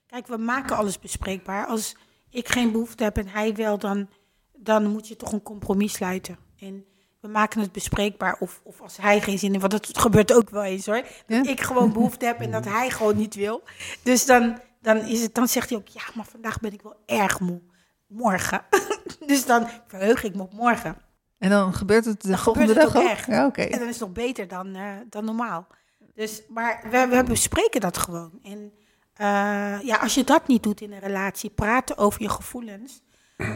[0.08, 1.65] Kijk, we maken alles bespreekbaar.
[1.65, 1.95] Als
[2.30, 4.10] ik geen behoefte heb en hij wel, dan,
[4.54, 6.38] dan moet je toch een compromis sluiten.
[6.60, 6.86] En
[7.21, 8.38] we maken het bespreekbaar.
[8.39, 11.04] Of, of als hij geen zin heeft, want dat gebeurt ook wel eens hoor.
[11.28, 11.38] Ja?
[11.38, 13.63] Dat ik gewoon behoefte heb en dat hij gewoon niet wil.
[14.04, 16.95] Dus dan, dan, is het, dan zegt hij ook, ja, maar vandaag ben ik wel
[17.06, 17.62] erg moe.
[18.08, 18.62] Morgen.
[19.28, 20.97] dus dan verheug ik me op morgen.
[21.38, 23.26] En dan gebeurt het de Dan volgende het dag ook echt.
[23.26, 23.52] Ja.
[23.52, 25.67] En dan is het nog beter dan, eh, dan normaal.
[26.13, 28.39] Dus, maar we, we bespreken dat gewoon.
[28.43, 28.73] En
[29.13, 33.02] eh, ja, als je dat niet doet in een relatie, praten over je gevoelens,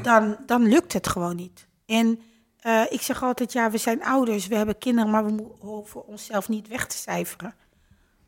[0.01, 1.67] dan, dan lukt het gewoon niet.
[1.85, 2.19] En
[2.59, 6.49] eh, ik zeg altijd, ja, we zijn ouders, we hebben kinderen, maar we hoeven onszelf
[6.49, 7.55] niet weg te cijferen.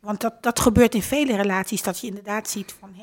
[0.00, 3.02] Want dat, dat gebeurt in vele relaties, dat je inderdaad ziet van, hé,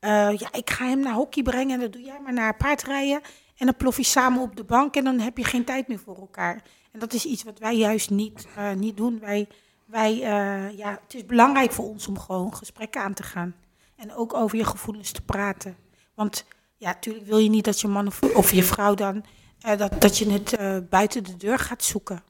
[0.00, 3.20] hey, ja, ik ga hem naar hockey brengen en dan doe jij maar naar paardrijden.
[3.56, 5.98] En dan plof je samen op de bank en dan heb je geen tijd meer
[5.98, 6.62] voor elkaar.
[6.92, 9.18] En dat is iets wat wij juist niet, eh, niet doen.
[9.18, 9.48] Wij,
[9.84, 13.54] wij, eh, ja, het is belangrijk voor ons om gewoon gesprekken aan te gaan.
[13.96, 15.76] En ook over je gevoelens te praten.
[16.14, 16.44] Want
[16.76, 19.24] ja, natuurlijk wil je niet dat je man of, of je vrouw dan,
[19.60, 20.56] eh, dat, dat je het
[20.90, 22.22] buiten de deur gaat zoeken.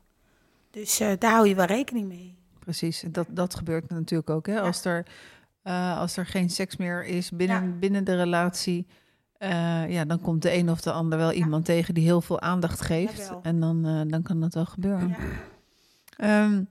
[0.71, 2.37] Dus daar hou je wel rekening mee.
[2.59, 4.47] Precies, dat, dat gebeurt natuurlijk ook.
[4.47, 4.61] Hè?
[4.61, 5.07] Als, er,
[5.99, 7.79] als er geen seks meer is binnen, Ja.
[7.79, 8.87] binnen de relatie,
[9.39, 12.41] eh, ja, dan komt de een of de ander wel iemand tegen die heel veel
[12.41, 13.33] aandacht geeft.
[13.43, 15.09] En dan, eh, dan kan dat wel gebeuren.
[15.09, 15.17] Ja.
[16.17, 16.63] Ehm,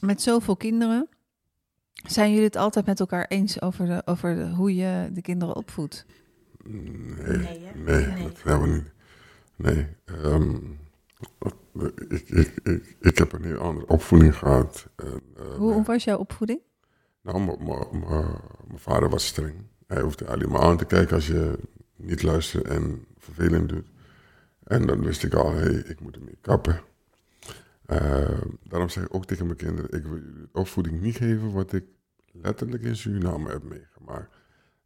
[0.00, 1.08] met zoveel kinderen,
[1.92, 5.56] zijn jullie het altijd met elkaar eens over, de, over de, hoe je de kinderen
[5.56, 6.06] opvoedt?
[6.64, 7.78] Nee, Nee, hè?
[7.78, 8.22] nee, Nee.
[8.22, 8.92] dat hebben we niet.
[9.56, 10.54] Nee, ehm,
[12.08, 14.88] ik, ik, ik, ik heb een heel andere opvoeding gehad.
[14.96, 16.60] En, eh, Hoe, hoe was jouw opvoeding?
[17.22, 17.56] Nou,
[18.68, 19.54] mijn vader was streng.
[19.86, 21.58] Hij hoefde alleen maar aan te kijken als je
[21.98, 23.86] niet luistert en vervelend doet.
[24.64, 26.80] En dan wist ik al, hé, hey, ik moet ermee kappen.
[27.86, 31.72] Eh, daarom zeg ik ook tegen mijn kinderen, ik wil jullie opvoeding niet geven wat
[31.72, 31.84] ik
[32.32, 34.36] letterlijk in Suriname heb meegemaakt.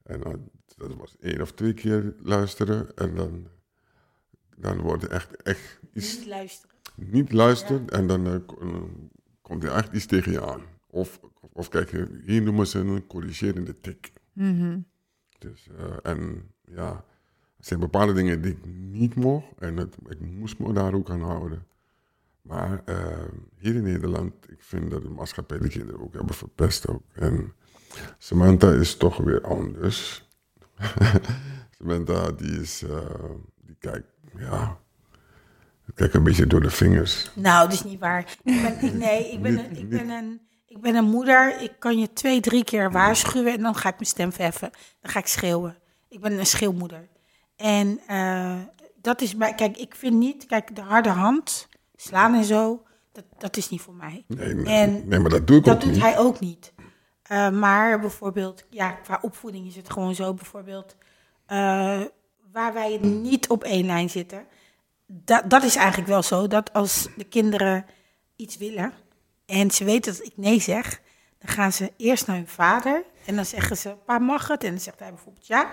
[0.03, 3.49] En dan, dat was één of twee keer luisteren en dan,
[4.57, 6.77] dan wordt er echt, echt iets Niet luisteren.
[6.95, 8.83] niet luistert en dan eh, eh,
[9.43, 10.63] komt er echt iets tegen je aan.
[10.87, 14.13] Of, of, of kijk, je, hier noemen ze een corrigerende tik.
[14.33, 14.79] Mhm.
[15.39, 16.91] Dus, eh, en ja,
[17.57, 21.11] er zijn bepaalde dingen die ik niet mocht en het, ik moest me daar ook
[21.11, 21.67] aan houden.
[22.43, 22.97] Maar eh,
[23.57, 27.03] hier in Nederland, ik vind dat de maatschappij de kinderen ook hebben verpest ook.
[27.13, 27.53] En
[28.19, 30.29] Samantha is toch weer anders.
[31.79, 32.99] Samantha, die is, eh,
[33.67, 34.79] die kijkt, ja,
[35.95, 37.31] kijkt een beetje door de vingers.
[37.35, 38.39] Nou, dat is niet waar.
[38.43, 41.61] Ik ben, ik, nee, ik ben, een, ik, ben een, ik ben een moeder.
[41.61, 44.71] Ik kan je twee, drie keer waarschuwen en dan ga ik mijn stem verheffen.
[45.01, 45.77] Dan ga ik schreeuwen.
[46.13, 47.09] Ik ben een schreeuwmoeder.
[47.57, 48.59] En eh,
[48.97, 53.25] dat is bij, kijk, ik vind niet, kijk, de harde hand, slaan en zo, dat,
[53.39, 54.25] dat is niet voor mij.
[54.29, 56.03] Nee, nee, En nee maar dat doe ik Dat ook doet niet.
[56.03, 56.73] hij ook niet.
[57.23, 60.35] Eh, maar bijvoorbeeld, ja, qua opvoeding is het gewoon zo.
[60.35, 60.97] Bijvoorbeeld,
[61.47, 62.01] eh,
[62.53, 64.47] waar wij niet op één lijn zitten.
[65.07, 66.47] Dat, dat is eigenlijk wel zo.
[66.47, 67.87] Dat als de kinderen
[68.37, 68.93] iets willen
[69.47, 71.01] en ze weten dat ik nee zeg,
[71.39, 73.05] dan gaan ze eerst naar hun vader.
[73.27, 74.65] En dan zeggen ze, pa mag het?
[74.65, 75.71] En dan zegt hij bijvoorbeeld ja.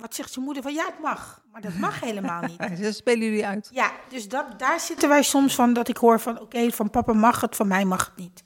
[0.00, 0.62] Wat zegt je moeder?
[0.62, 1.44] Van ja, het mag.
[1.52, 2.78] Maar dat mag helemaal niet.
[2.84, 3.68] Ze spelen jullie uit.
[3.72, 7.12] Ja, dus dat, daar zitten wij soms van dat ik hoor van oké, van papa
[7.12, 8.42] mag het, van mij mag het niet.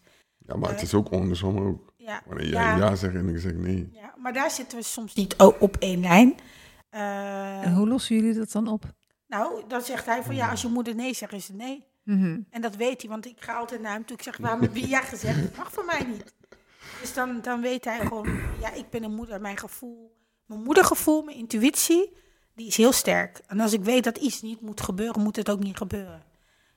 [0.47, 1.93] Ja, maar het is ook andersom ook.
[1.97, 3.89] Ja, Wanneer jij ja, zegt en ik zeg nee.
[3.93, 6.35] ja, maar daar zitten we soms niet op één lijn.
[6.91, 8.85] Eh, En hoe lossen jullie dat dan op?
[9.27, 11.85] nou, dan zegt hij van ja, als je moeder nee zegt, is het nee.
[12.05, 12.41] Mhm.
[12.51, 14.17] En dat weet hij, want ik ga altijd naar hem toe.
[14.17, 15.43] Ik zeg, waarom heb je ja gezegd?
[15.43, 16.35] Dat mag voor mij niet.
[17.01, 19.41] Dus dan, dan weet hij gewoon, ja, ik ben een moeder.
[19.41, 22.17] Mijn gevoel, mijn moedergevoel, mijn intuïtie,
[22.55, 23.41] die is heel sterk.
[23.47, 26.23] En als ik weet dat iets niet moet gebeuren, moet het ook niet gebeuren.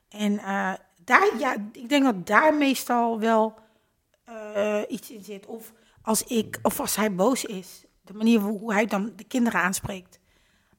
[0.09, 3.55] En eh, daar, ja, ik denk dat daar meestal wel
[4.23, 5.45] eh, iets in zit.
[5.45, 9.61] Of als, ik, of als hij boos is, de manier hoe hij dan de kinderen
[9.61, 10.19] aanspreekt.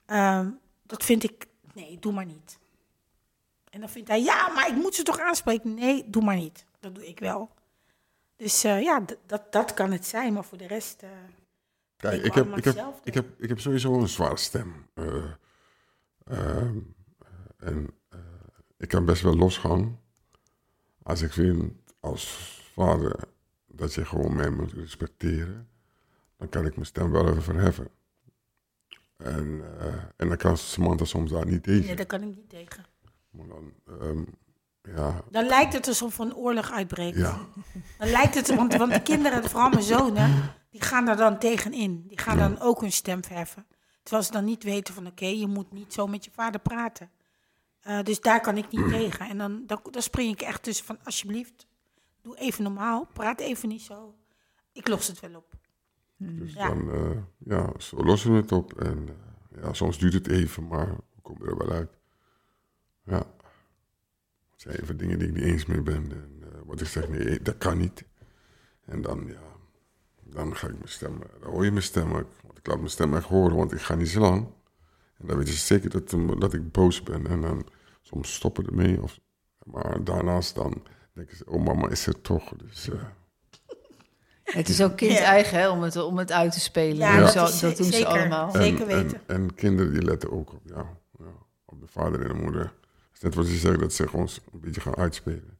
[0.06, 0.50] Ehm,
[0.82, 2.58] dat vind ik, nee, doe maar niet.
[3.70, 5.74] En dan vindt hij, ja, maar ik moet ze toch aanspreken?
[5.74, 6.64] Nee, doe maar niet.
[6.80, 7.50] Dat doe ik wel.
[8.36, 11.02] Dus eh, ja, dat, dat kan het zijn, maar voor de rest...
[11.98, 14.86] Kijk, Ik heb, ik, heb, ik, heb, ik heb sowieso een zware stem.
[14.94, 15.32] Eh,
[16.24, 16.78] ehm,
[17.56, 18.18] en eh,
[18.76, 20.00] ik kan best wel losgaan.
[21.02, 22.26] Als ik vind als
[22.74, 23.18] vader
[23.66, 25.68] dat je gewoon mij moet respecteren,
[26.36, 27.88] dan kan ik mijn stem wel even verheffen.
[29.16, 31.86] En, eh, en dan kan Samantha soms daar niet tegen.
[31.86, 32.84] nee, daar kan ik niet tegen.
[33.30, 34.24] Maar dan, ehm,
[34.82, 37.16] ja, Dan lijkt het alsof er een oorlog uitbreekt.
[37.16, 37.38] ja,
[37.98, 42.04] Dan lijkt het, want, want de kinderen, vooral mijn zonen, die gaan er dan tegenin.
[42.08, 43.66] Die gaan dan ook hun stem verheffen.
[44.02, 47.10] Terwijl ze dan niet weten van, oké, je moet niet zo met je vader praten.
[47.80, 49.28] Eh, dus daar kan ik niet tegen.
[49.28, 51.66] En dan, dan, dan spring ik echt tussen van, alsjeblieft,
[52.22, 53.06] doe even normaal.
[53.12, 54.14] Praat even niet zo.
[54.72, 55.52] Ik los het wel op.
[56.16, 56.68] dus Ja.
[56.68, 58.72] dan, eh, ja, zo lossen we het op.
[58.80, 61.90] En eh, ja, soms duurt het even, maar we komen er wel uit.
[63.04, 63.22] Ja.
[64.58, 66.10] Het zijn even dingen die ik niet eens mee ben.
[66.12, 68.04] En eh, wat ik zeg, nee, dat kan niet.
[68.84, 69.40] En dan, ja,
[70.24, 72.26] dan ga ik mijn stem, dan hoor je mijn stem ook.
[72.42, 74.52] Want ik laat mijn stem echt horen, want ik ga niet slaan.
[75.18, 77.26] En dan weet je zeker dat, eh, dat ik boos ben.
[77.26, 77.66] En dan
[78.02, 79.02] soms stoppen ermee.
[79.02, 79.18] Of,
[79.64, 82.52] maar daarnaast dan denken ze, oh mama is er toch.
[82.56, 83.02] Dus eh,
[84.58, 86.96] Het is ook kind-eigen hè, om, het, om het uit te spelen.
[86.96, 88.06] Ja, dat zo- doen ze zeker.
[88.06, 88.52] allemaal.
[88.52, 88.62] Ja.
[88.62, 89.20] Zeker en, weten.
[89.26, 90.86] En, en kinderen die letten ook op jou.
[91.18, 91.32] Ja,
[91.64, 92.72] op de vader en de moeder.
[93.18, 95.58] Is net wat je zegt, dat ze ons een beetje gaan uitspelen.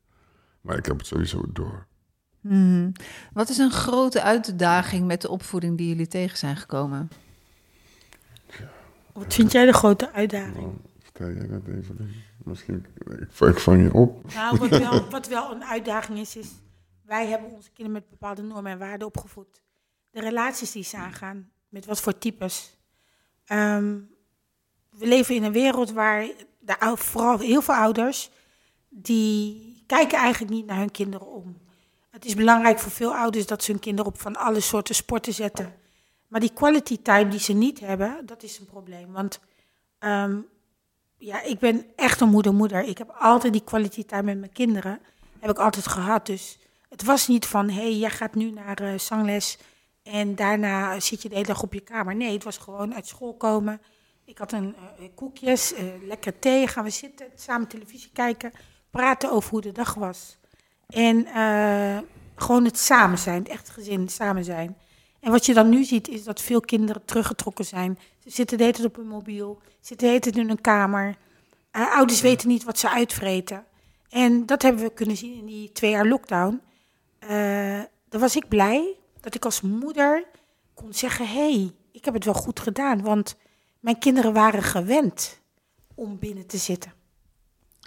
[0.61, 1.87] Maar ik heb het sowieso door.
[2.40, 2.90] Mhm.
[3.33, 7.11] Wat is een grote uitdaging met de opvoeding die jullie tegen zijn gekomen?
[9.12, 10.57] Wat vind jij de grote uitdaging?
[10.57, 12.11] Nou, vertel jij dat even.
[12.44, 14.35] Misschien, ik, ik vang je op.
[14.35, 16.49] Nou, wat wel, wat wel een uitdaging is, is
[17.05, 19.62] wij hebben onze kinderen met bepaalde normen en waarden opgevoed.
[20.11, 22.77] De relaties die ze aangaan, met wat voor types.
[23.44, 23.99] Ehm,
[24.90, 26.29] we leven in een wereld waar
[26.68, 28.31] de, vooral heel veel ouders,
[28.88, 31.57] die kijken eigenlijk niet naar hun kinderen om.
[32.11, 35.35] Het is belangrijk voor veel ouders dat ze hun kinderen op van alle soorten sporten
[35.35, 35.74] zetten.
[36.26, 39.12] Maar die quality time die ze niet hebben, dat is een probleem.
[39.12, 39.40] Want
[39.98, 40.40] ehm,
[41.16, 42.85] ja, ik ben echt een moeder-moeder.
[42.85, 45.00] Ik heb altijd die quality time met mijn kinderen.
[45.38, 46.26] Heb ik altijd gehad.
[46.26, 49.59] Dus het was niet van, hé, hey, jij gaat nu naar eh, zangles
[50.02, 52.14] en daarna zit je de hele dag op je kamer.
[52.14, 53.81] Nee, het was gewoon uit school komen.
[54.28, 58.52] Ik had een eh, koekjes, eh, lekker thee, gaan we zitten, samen televisie kijken,
[58.90, 60.38] praten over hoe de dag was.
[60.88, 61.98] En eh,
[62.36, 64.76] gewoon het samen zijn, het echt gezin samen zijn.
[65.20, 67.98] En wat je dan nu ziet, is dat veel kinderen teruggetrokken zijn.
[68.18, 71.16] Ze zitten de hele tijd op hun mobiel, zitten de hele tijd in hun kamer.
[71.70, 73.64] Eh, ouders weten niet wat ze uitvreten.
[74.08, 76.60] En dat hebben we kunnen zien in die twee jaar lockdown.
[77.18, 80.24] Eh dan was ik blij dat ik als moeder
[80.74, 83.02] kon zeggen: hé, hey, ik heb het wel goed gedaan.
[83.02, 83.36] Want
[83.78, 85.40] mijn kinderen waren gewend
[85.94, 86.92] om binnen te zitten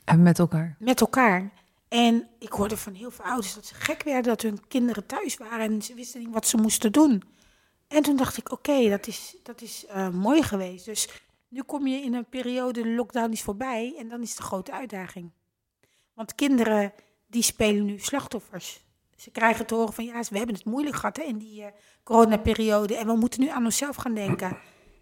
[0.05, 0.75] En met elkaar.
[0.79, 1.51] met elkaar.
[1.87, 5.37] En ik hoorde van heel veel ouders dat ze gek werden dat hun kinderen thuis
[5.37, 7.23] waren en ze wisten niet wat ze moesten doen.
[7.87, 10.85] En toen dacht ik, oké, dat is, dat is eh, mooi geweest.
[10.85, 11.09] Dus
[11.47, 14.71] nu kom je in een periode, de lockdown is voorbij en dan is de grote
[14.71, 15.31] uitdaging.
[16.13, 16.93] Want kinderen
[17.27, 18.83] die spelen nu slachtoffers.
[19.15, 21.71] Ze krijgen te horen van ja, we hebben het moeilijk gehad hè, in die eh,
[22.03, 24.57] coronaperiode en we moeten nu aan onszelf gaan denken.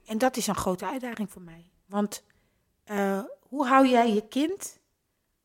[0.10, 1.72] En dat is een grote uitdaging voor mij.
[1.86, 2.24] Want
[2.84, 4.80] eh, hoe hou jij je kind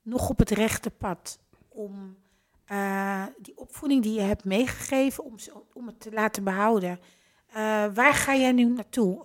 [0.03, 2.17] nog op het rechte pad om
[2.65, 7.01] eh, die opvoeding die je hebt meegegeven, om, ze, om het te laten behouden.
[7.47, 7.55] Eh,
[7.95, 9.25] waar ga jij nu naartoe?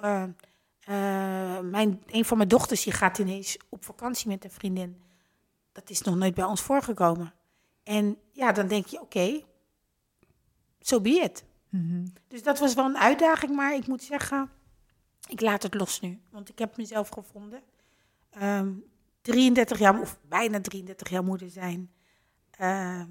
[1.63, 5.01] Mijn, een van mijn dochters die gaat ineens op vakantie met een vriendin.
[5.71, 7.33] Dat is nog nooit bij ons voorgekomen.
[7.83, 9.29] En ja, dan denk je, oké,
[10.79, 11.43] zo so be it.
[11.69, 12.05] Mhm.
[12.27, 14.49] Dus dat was wel een uitdaging, maar ik moet zeggen,
[15.29, 16.19] ik laat het los nu.
[16.29, 17.61] Want ik heb mezelf gevonden.
[18.29, 18.73] Ehm,
[19.21, 21.91] 33 jaar, of bijna 33 jaar moeder zijn.
[22.51, 23.09] Ehm,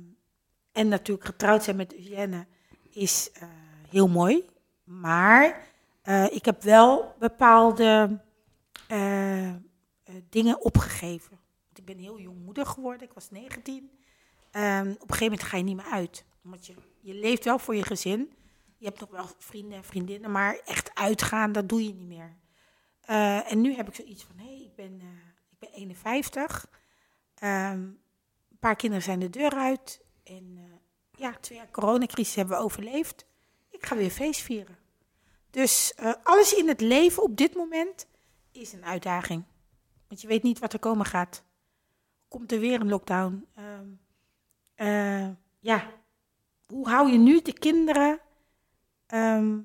[0.72, 2.46] en natuurlijk getrouwd zijn met Eugène
[2.90, 3.48] is eh,
[3.88, 4.44] heel mooi.
[4.84, 5.66] Maar
[6.08, 8.20] Eh, ik heb wel bepaalde
[8.86, 9.54] eh,
[10.28, 11.38] dingen opgegeven.
[11.64, 13.90] Want ik ben heel jong moeder geworden, ik was 19.
[14.50, 16.24] Ehm, op een gegeven moment ga je niet meer uit.
[16.40, 18.32] Want je, je leeft wel voor je gezin.
[18.78, 22.36] Je hebt nog wel vrienden en vriendinnen, maar echt uitgaan, dat doe je niet meer.
[23.00, 25.06] Eh, en nu heb ik zoiets van, hé, hey, ik, ben, eh,
[25.50, 26.70] ik ben 51.
[27.34, 27.80] Ehm,
[28.50, 30.00] een paar kinderen zijn de deur uit.
[30.24, 30.62] En eh,
[31.20, 33.26] ja, twee jaar coronacrisis hebben we overleefd.
[33.70, 34.78] Ik ga weer feest vieren.
[35.50, 38.06] Dus alles in het leven op dit moment
[38.52, 39.44] is een uitdaging.
[40.08, 41.44] Want je weet niet wat er komen gaat.
[42.28, 43.46] Komt er weer een lockdown?
[43.54, 43.88] Ehm,
[44.74, 45.90] eh, ja,
[46.66, 48.20] hoe hou je nu de kinderen
[49.08, 49.58] ehm,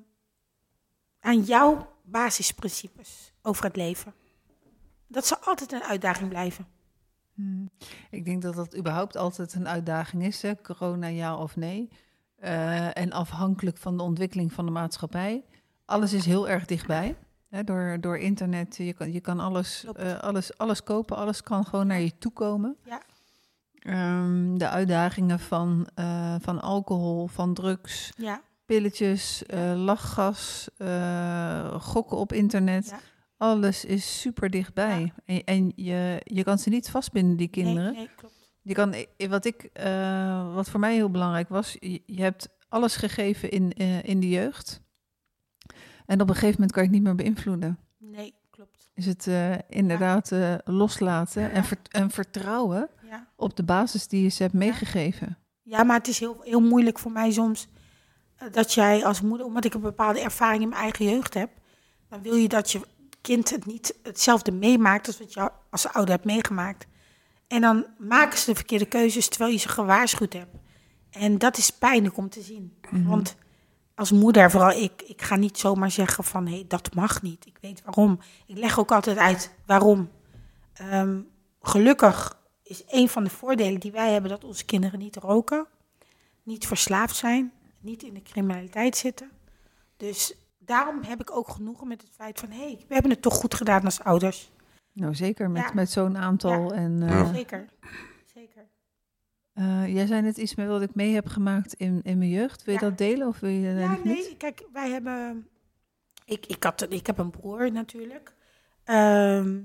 [1.20, 4.14] aan jouw basisprincipes over het leven?
[5.06, 6.66] Dat zal altijd een uitdaging blijven.
[7.34, 7.70] Hmm.
[8.10, 10.54] Ik denk dat dat überhaupt altijd een uitdaging is, hè?
[10.62, 11.88] corona ja of nee.
[12.40, 15.44] Uh, en afhankelijk van de ontwikkeling van de maatschappij.
[15.84, 17.16] Alles is heel erg dichtbij.
[17.48, 17.64] Hè?
[17.64, 21.86] Door, door internet, je kan, je kan alles, uh, alles, alles kopen, alles kan gewoon
[21.86, 22.76] naar je toe komen.
[22.84, 23.02] Ja.
[24.20, 28.42] Um, de uitdagingen van, uh, van alcohol, van drugs, Ja.
[28.66, 30.68] Pilletjes, uh, lachgas,
[31.80, 32.86] gokken op internet.
[32.86, 32.98] Ja.
[33.36, 35.00] Alles is super dichtbij.
[35.00, 35.12] Ja.
[35.24, 37.92] En, en je, je kan ze niet vastbinden, die kinderen.
[37.92, 38.34] Nee, nee, klopt.
[38.62, 38.94] Je kan,
[39.28, 43.72] wat, ik, uh, wat voor mij heel belangrijk was, je, je hebt alles gegeven in,
[44.02, 44.80] in de jeugd.
[46.06, 47.78] En op een gegeven moment kan je het niet meer beïnvloeden.
[47.98, 48.90] Nee, klopt.
[48.94, 49.28] Is het
[49.68, 50.32] inderdaad
[50.64, 51.50] loslaten ja.
[51.50, 52.90] en, ver, en, vertrouwen
[53.36, 55.38] op de basis die je ze hebt meegegeven.
[55.62, 57.73] Ja, maar het is heel, heel moeilijk voor mij soms eh,
[58.52, 61.50] dat jij als moeder, omdat ik een bepaalde ervaring in mijn eigen jeugd heb,
[62.08, 62.80] dan wil je dat je
[63.20, 66.86] kind het niet hetzelfde meemaakt als wat je als ouder hebt meegemaakt.
[67.46, 70.56] En dan maken ze de verkeerde keuzes terwijl je ze gewaarschuwd hebt.
[71.10, 72.76] En dat is pijnlijk om te zien.
[72.90, 73.04] Mhm.
[73.04, 73.36] Want
[73.94, 77.46] als moeder, vooral ik, ik ga niet zomaar zeggen van hé, hey, dat mag niet.
[77.46, 78.18] Ik weet waarom.
[78.46, 80.10] Ik leg ook altijd uit waarom.
[80.92, 81.28] Um,
[81.62, 85.66] gelukkig is een van de voordelen die wij hebben dat onze kinderen niet roken,
[86.42, 87.52] niet verslaafd zijn,
[87.84, 89.30] niet in de criminaliteit zitten.
[89.96, 93.22] Dus daarom heb ik ook genoegen met het feit van hé, hey, we hebben het
[93.22, 94.52] toch goed gedaan als ouders.
[94.92, 95.70] Nou, zeker met, ja.
[95.74, 96.74] met zo'n aantal.
[96.74, 96.80] Ja.
[96.80, 97.32] En, uh, ja.
[97.34, 97.68] Zeker,
[98.34, 98.62] zeker.
[99.54, 102.64] Uh, jij zei net iets met wat ik mee heb gemaakt in, in mijn jeugd.
[102.64, 104.04] Wil je dat delen of wil je dat Ja, niet?
[104.04, 105.48] nee, kijk, wij hebben.
[106.24, 108.32] Ik, ik, had, ik heb een broer natuurlijk.
[108.84, 109.60] Ehm,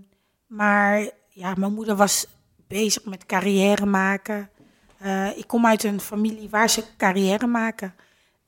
[0.47, 2.27] maar ja, mijn moeder was
[2.67, 4.49] bezig met carrière maken.
[4.97, 7.95] Eh, ik kom uit een familie waar ze carrière maken.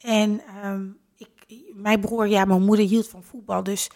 [0.01, 1.29] En ehm, ik,
[1.73, 3.63] mijn broer, ja, mijn moeder hield van voetbal.
[3.63, 3.89] Dus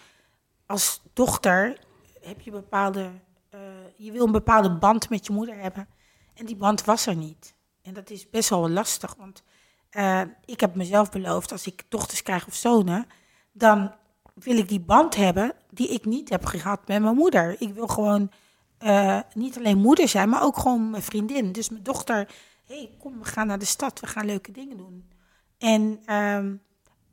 [0.65, 1.79] als dochter
[2.21, 3.11] heb je bepaalde.
[3.49, 3.59] eh,
[3.97, 5.87] je wil een bepaalde band met je moeder hebben.
[6.33, 7.53] En die band was er niet.
[7.81, 9.43] En dat is best wel lastig, want
[9.91, 13.05] uh, ik heb mezelf beloofd, als ik dochters krijg of zonen,
[13.51, 13.95] dan
[14.33, 17.55] wil ik die band hebben die ik niet heb gehad met mijn moeder.
[17.61, 18.31] Ik wil gewoon
[18.79, 21.51] uh, niet alleen moeder zijn, maar ook gewoon mijn vriendin.
[21.51, 22.29] Dus mijn dochter,
[22.65, 25.09] hey, kom, we gaan naar de stad, we gaan leuke dingen doen.
[25.57, 25.99] En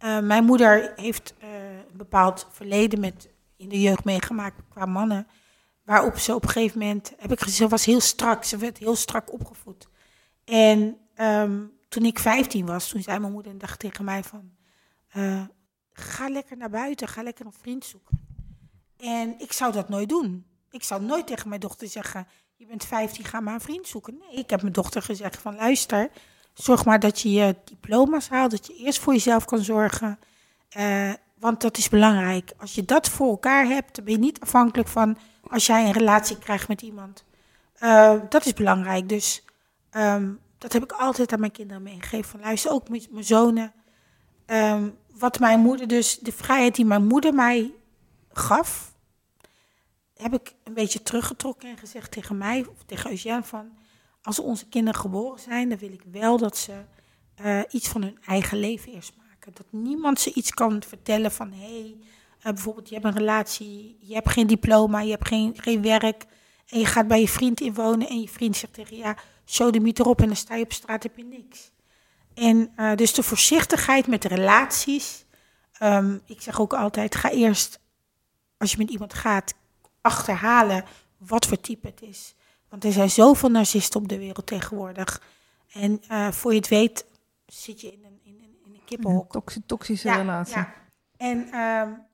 [0.03, 5.27] uh, mijn moeder heeft eh, een bepaald verleden met, in de jeugd meegemaakt qua mannen.
[5.85, 8.45] Waarop ze op een gegeven moment, heb ik ze was heel strak.
[8.45, 9.89] Ze werd heel strak opgevoed.
[10.45, 14.51] En um, toen ik 15 was, toen zei mijn moeder een dag tegen mij van...
[15.17, 15.43] Uh,
[15.93, 18.21] ga lekker naar buiten, ga lekker een vriend zoeken.
[18.97, 20.47] En ik zou dat nooit doen.
[20.71, 22.27] Ik zou nooit tegen mijn dochter zeggen,
[22.57, 24.19] je bent 15, ga maar een vriend zoeken.
[24.19, 26.11] Nee, ik heb mijn dochter gezegd van luister,
[26.55, 30.19] zorg maar dat je je diploma's haalt, dat je eerst voor jezelf kan zorgen.
[30.77, 32.53] Uh, want dat is belangrijk.
[32.59, 35.19] Als je dat voor elkaar hebt, dan ben je niet afhankelijk van
[35.51, 37.25] als jij een relatie krijgt met iemand.
[37.83, 39.09] Uh, dat is belangrijk.
[39.09, 39.45] Dus
[39.97, 42.31] um, dat heb ik altijd aan mijn kinderen meegegeven.
[42.31, 43.73] Van luister, ook met mijn zonen.
[44.47, 47.73] Um, wat mijn moeder dus, de vrijheid die mijn moeder mij
[48.33, 48.95] gaf,
[50.15, 53.71] heb ik een beetje teruggetrokken en gezegd tegen mij, of tegen Eugène van,
[54.23, 56.73] als onze kinderen geboren zijn, dan wil ik wel dat ze
[57.45, 59.53] uh, iets van hun eigen leven eerst maken.
[59.55, 61.97] Dat niemand ze iets kan vertellen van, hé, hey,
[62.39, 66.25] uh, bijvoorbeeld je hebt een relatie, je hebt geen diploma, je hebt geen, geen werk,
[66.67, 69.17] en je gaat bij je vriend inwonen en je vriend zegt tegen je, ja,
[69.47, 71.71] show de miet erop en dan sta je op straat, heb je niks.
[72.35, 75.25] En uh, dus de voorzichtigheid met relaties.
[75.83, 77.81] Um, ik zeg ook altijd, ga eerst,
[78.59, 79.55] als je met iemand gaat,
[80.01, 80.85] achterhalen
[81.17, 82.35] wat voor type het is.
[82.73, 85.23] Want er zijn zoveel narcisten op de wereld tegenwoordig.
[85.73, 87.07] En uh, voor je het weet,
[87.47, 89.25] zit je in een, in een, in een kippenhok.
[89.25, 90.57] Een tox toxische ja, relatie.
[90.57, 90.75] Ja.
[91.17, 92.07] En um,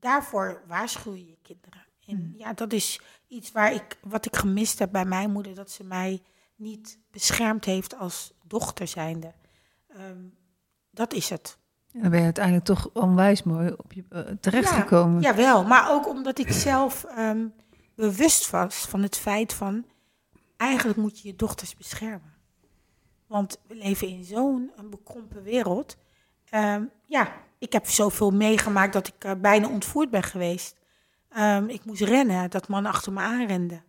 [0.00, 1.86] daarvoor waarschuw je je kinderen.
[2.06, 2.34] En mm.
[2.36, 5.84] ja, dat is iets waar ik, wat ik gemist heb bij mijn moeder, dat ze
[5.84, 6.22] mij
[6.54, 9.32] niet beschermd heeft als dochter zijnde.
[9.96, 10.34] Um,
[10.90, 11.58] dat is het.
[11.92, 15.22] En dan ben je uiteindelijk toch onwijs mooi op je uh, terechtgekomen.
[15.22, 17.46] Ja, jawel, maar ook omdat ik zelf ehm,
[17.94, 19.84] bewust was van het feit van...
[20.56, 22.34] eigenlijk moet je je dochters beschermen.
[23.26, 25.96] Want we leven in zo'n bekrompen wereld.
[26.44, 30.76] Ehm, ja, ik heb zoveel meegemaakt dat ik uh, bijna ontvoerd ben geweest.
[31.38, 33.80] Um, ik moest rennen, dat man achter me aanrende.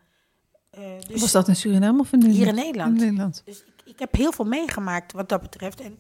[0.78, 2.38] Uh, dus Was dat in Suriname of in Nederland?
[2.38, 2.98] Hier in Nederland.
[2.98, 3.42] In Nederland.
[3.46, 5.82] Dus ik, ik, heb heel veel meegemaakt wat dat betreft.
[5.82, 5.98] En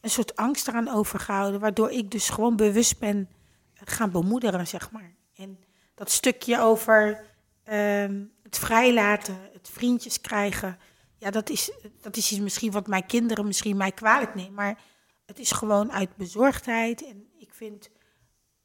[0.00, 3.28] een soort angst eraan overgehouden, waardoor ik dus gewoon bewust ben
[3.74, 5.14] gaan bemoederen, zeg maar.
[5.36, 5.58] En
[5.94, 7.24] dat stukje over
[7.72, 10.78] um, het vrijlaten, het vriendjes krijgen,
[11.18, 14.54] ja, dat is, dat is iets misschien wat mijn kinderen misschien mij kwalijk nemen.
[14.54, 14.82] Maar
[15.26, 17.04] het is gewoon uit bezorgdheid.
[17.06, 17.90] En ik vind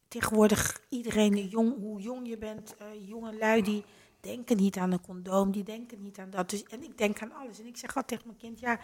[0.07, 3.83] tegenwoordig iedereen, jong, hoe jong je bent, uh, jonge lui, die
[4.19, 6.49] denken niet aan een condoom, die denken niet aan dat.
[6.49, 7.59] Dus, en ik denk aan alles.
[7.59, 8.79] En ik zeg altijd tegen mijn kind, ja,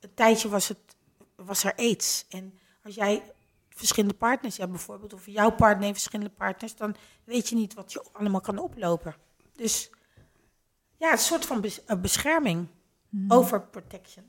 [0.00, 0.96] een tijdje was, het,
[1.36, 2.26] was er aids.
[2.28, 3.22] En als jij
[3.68, 6.94] verschillende partners hebt bijvoorbeeld, of jouw partner heeft verschillende partners, dan
[7.24, 9.14] weet je niet wat je allemaal kan oplopen.
[9.52, 9.90] Dus
[11.02, 11.64] ja, een soort van
[12.00, 12.66] bescherming.
[13.08, 13.32] Mhm.
[13.32, 14.24] Overprotection,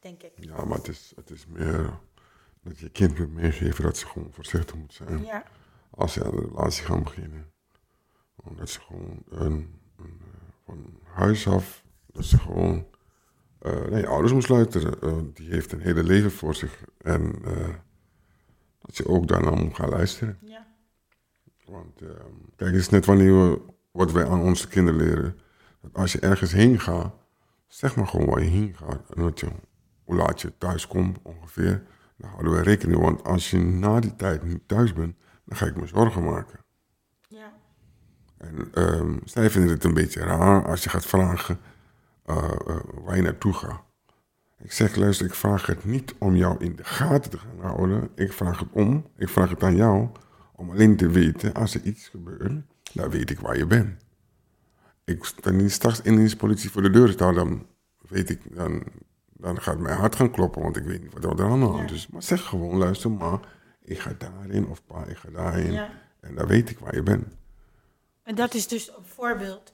[0.00, 0.32] denk ik.
[0.34, 1.98] Ja, maar het is, het is meer
[2.62, 5.24] dat je kind moet meegeven dat ze gewoon voorzichtig moet zijn.
[5.24, 5.44] Ja.
[5.90, 7.50] Als ze aan de relatie gaan beginnen.
[8.36, 12.86] Omdat ze gewoon een, een, eh, van huis af, dat ze gewoon
[13.62, 14.96] uh, naar je ouders moet luisteren.
[15.02, 16.84] Uh, die heeft een hele leven voor zich.
[16.98, 17.74] En uh,
[18.80, 20.38] dat je ook daarna moet gaan luisteren.
[20.40, 20.66] Ja.
[21.64, 21.98] Want
[22.56, 23.60] kijk, het is net wanneer we,
[23.90, 25.38] wat wij aan onze kinderen leren.
[25.92, 27.14] Als je ergens heen gaat,
[27.68, 29.00] Zeg maar gewoon waar je heen gaat.
[29.14, 29.48] En dat je,
[30.04, 31.82] hoe laat je thuis komt ongeveer.
[32.16, 35.66] Daar houden we rekening Want als je na die tijd niet thuis bent, dan ga
[35.66, 36.58] ik me zorgen maken.
[37.28, 37.52] Ja.
[38.36, 41.58] En um, zij vinden het een beetje raar als je gaat vragen
[42.26, 43.82] uh, uh, waar je naartoe gaat.
[44.58, 48.10] Ik zeg, luister, ik vraag het niet om jou in de gaten te gaan houden.
[48.14, 50.08] Ik vraag het om, ik vraag het aan jou,
[50.52, 52.62] om alleen te weten, als er iets gebeurt,
[52.92, 54.07] dan weet ik waar je bent
[55.08, 57.66] ik sta niet straks in de politie voor de deur staan, dan
[58.08, 58.82] weet ik, dan,
[59.32, 61.90] dan gaat mijn hart gaan kloppen, want ik weet niet wat er aan de hand
[61.90, 62.06] is.
[62.06, 63.40] Maar zeg gewoon, luister maar,
[63.82, 65.88] ik ga daarin of pa, ik ga daarin.
[66.20, 67.26] En dan weet ik waar je bent.
[68.22, 69.72] En dat is dus een voorbeeld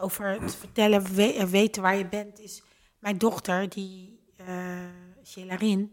[0.00, 1.14] over het vertellen,
[1.50, 2.62] weten waar je bent, is
[2.98, 5.84] mijn dochter, die uh,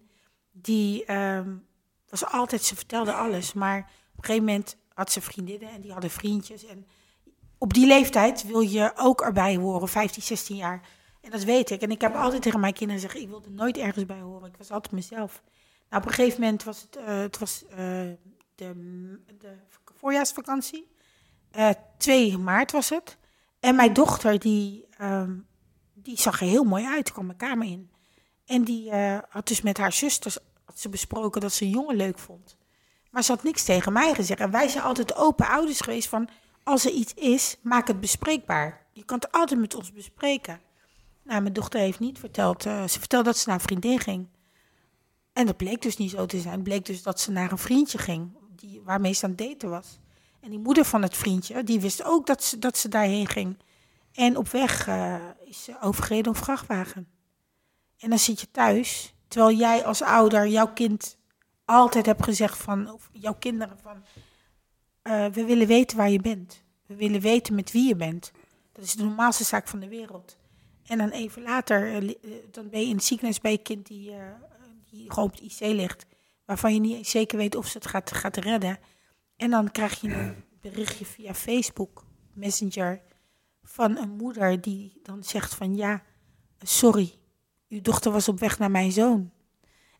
[0.51, 1.65] die um,
[2.09, 5.91] was altijd, ze vertelde alles, maar op een gegeven moment had ze vriendinnen en die
[5.91, 6.85] hadden vriendjes en
[7.57, 10.81] op die leeftijd wil je ook erbij horen, 15, 16 jaar.
[11.21, 11.81] En dat weet ik.
[11.81, 14.49] En ik heb altijd tegen mijn kinderen gezegd, ik wilde nooit ergens bij horen.
[14.49, 15.41] Ik was altijd mezelf.
[15.89, 17.77] Nou, op een gegeven moment was het, uh, het was, uh,
[18.55, 18.73] de,
[19.37, 19.53] de
[19.95, 20.87] voorjaarsvakantie.
[21.55, 23.17] Uh, eh, 2 maart was het.
[23.59, 25.47] En mijn dochter, die, um,
[25.93, 27.11] die zag er heel mooi uit.
[27.11, 27.91] kwam mijn kamer in.
[28.45, 28.91] En die
[29.29, 32.57] had dus met haar zusters had ze besproken dat ze een jongen leuk vond.
[33.11, 34.39] Maar ze had niks tegen mij gezegd.
[34.39, 36.29] En wij zijn altijd open ouders geweest van
[36.67, 38.85] als er iets is, maak het bespreekbaar.
[38.93, 40.61] Je kan het altijd met ons bespreken.
[41.23, 42.65] Nou, mijn dochter heeft niet verteld.
[42.65, 44.27] Uh, ze vertelde dat ze naar een vriendin ging.
[45.33, 46.53] En dat bleek dus niet zo te zijn.
[46.53, 49.69] Het bleek dus dat ze naar een vriendje ging, die, waarmee ze aan het daten
[49.69, 49.99] was.
[50.39, 53.57] En die moeder van het vriendje, die wist ook dat ze, dat ze daarheen ging.
[54.13, 55.15] En op weg uh,
[55.45, 57.07] is ze overgereden op vrachtwagen.
[57.97, 61.17] En dan zit je thuis, terwijl jij als ouder jouw kind
[61.65, 64.03] altijd hebt gezegd van, jouw kinderen van,
[65.07, 66.63] uh, we willen weten waar je bent.
[66.85, 68.31] We willen weten met wie je bent.
[68.71, 70.37] Dat is de normaalste zaak van de wereld.
[70.85, 72.11] En dan even later, uh,
[72.51, 74.11] dan ben je in het ziekenhuis bij een kind die,
[74.89, 76.05] die gewoon op de IC ligt.
[76.45, 78.79] Waarvan je niet zeker weet of ze het gaat, gaat redden.
[79.35, 83.01] En dan krijg je een berichtje via Facebook, Messenger,
[83.63, 86.03] van een moeder die dan zegt van ja,
[86.61, 87.13] sorry,
[87.69, 89.31] uw dochter was op weg naar mijn zoon.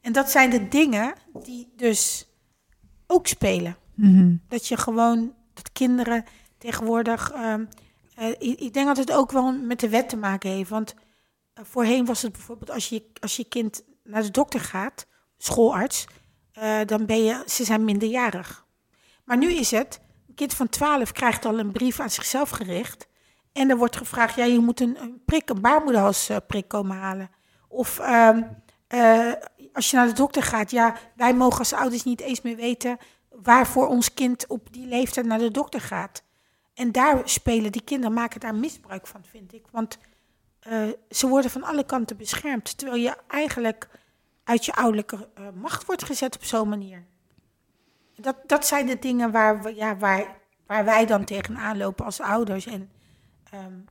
[0.02, 2.28] En dat zijn de dingen die dus
[3.08, 3.78] ook spelen.
[3.98, 4.36] Mhm.
[4.48, 6.26] Dat je gewoon, dat kinderen
[6.58, 7.34] tegenwoordig.
[7.34, 7.54] Uh,
[8.40, 10.70] ik denk dat het ook wel met de wet te maken heeft.
[10.70, 15.06] Want uh, voorheen was het bijvoorbeeld als je, als je kind naar de dokter gaat,
[15.38, 16.06] schoolarts,
[16.58, 18.66] uh, dan ben je, ze zijn minderjarig.
[19.24, 23.08] Maar nu is het, een kind van 12 krijgt al een brief aan zichzelf gericht.
[23.54, 27.30] En er wordt gevraagd, ja, je moet een, een prik, een baarmoederhalsprik komen halen.
[27.68, 28.42] Of ehm,
[29.74, 32.98] als je naar de dokter gaat, ja, wij mogen als ouders niet eens meer weten
[33.44, 36.24] waarvoor ons kind op die leeftijd naar de dokter gaat.
[36.74, 39.66] En daar spelen die kinderen, maken daar misbruik van, vind ik.
[39.72, 39.98] Want
[40.68, 42.78] uh, ze worden van alle kanten beschermd.
[42.78, 43.90] Terwijl je eigenlijk
[44.44, 47.06] uit je ouderlijke uh, macht wordt gezet op zo'n manier.
[48.16, 52.20] Dat, dat zijn de dingen waar, we, ja, waar, waar wij dan tegenaan lopen als
[52.20, 52.66] ouders.
[52.66, 52.92] En
[53.54, 53.86] um,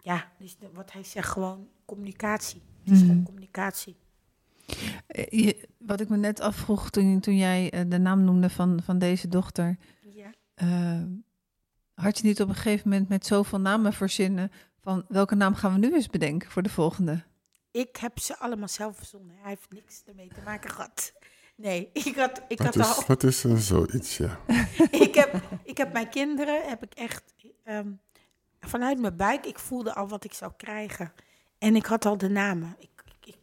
[0.00, 2.62] ja, dus wat hij zegt, gewoon communicatie.
[2.84, 3.06] Het is mm.
[3.06, 3.96] gewoon communicatie.
[5.06, 8.80] Eh, je- wat ik me net afvroeg toen, toen jij eh, de naam noemde van,
[8.84, 9.76] van deze dochter.
[10.00, 10.30] Ja.
[10.54, 11.02] eh,
[11.94, 14.50] had je niet op een gegeven moment met zoveel namen verzinnen
[14.80, 17.22] van welke naam gaan we nu eens bedenken voor de volgende?
[17.70, 19.36] Ik heb ze allemaal zelf verzonnen.
[19.40, 21.12] Hij heeft niks ermee te maken gehad.
[21.56, 23.04] Nee, ik had, ik Dat had is, al...
[23.06, 24.38] dat is eh, zoiets, ja.
[25.06, 27.34] ik, heb, ik heb mijn kinderen, heb ik echt
[27.64, 27.90] ehm,
[28.60, 31.12] vanuit mijn buik, ik voelde al wat ik zou krijgen.
[31.58, 32.74] En ik had al de namen.
[32.78, 32.90] Ik,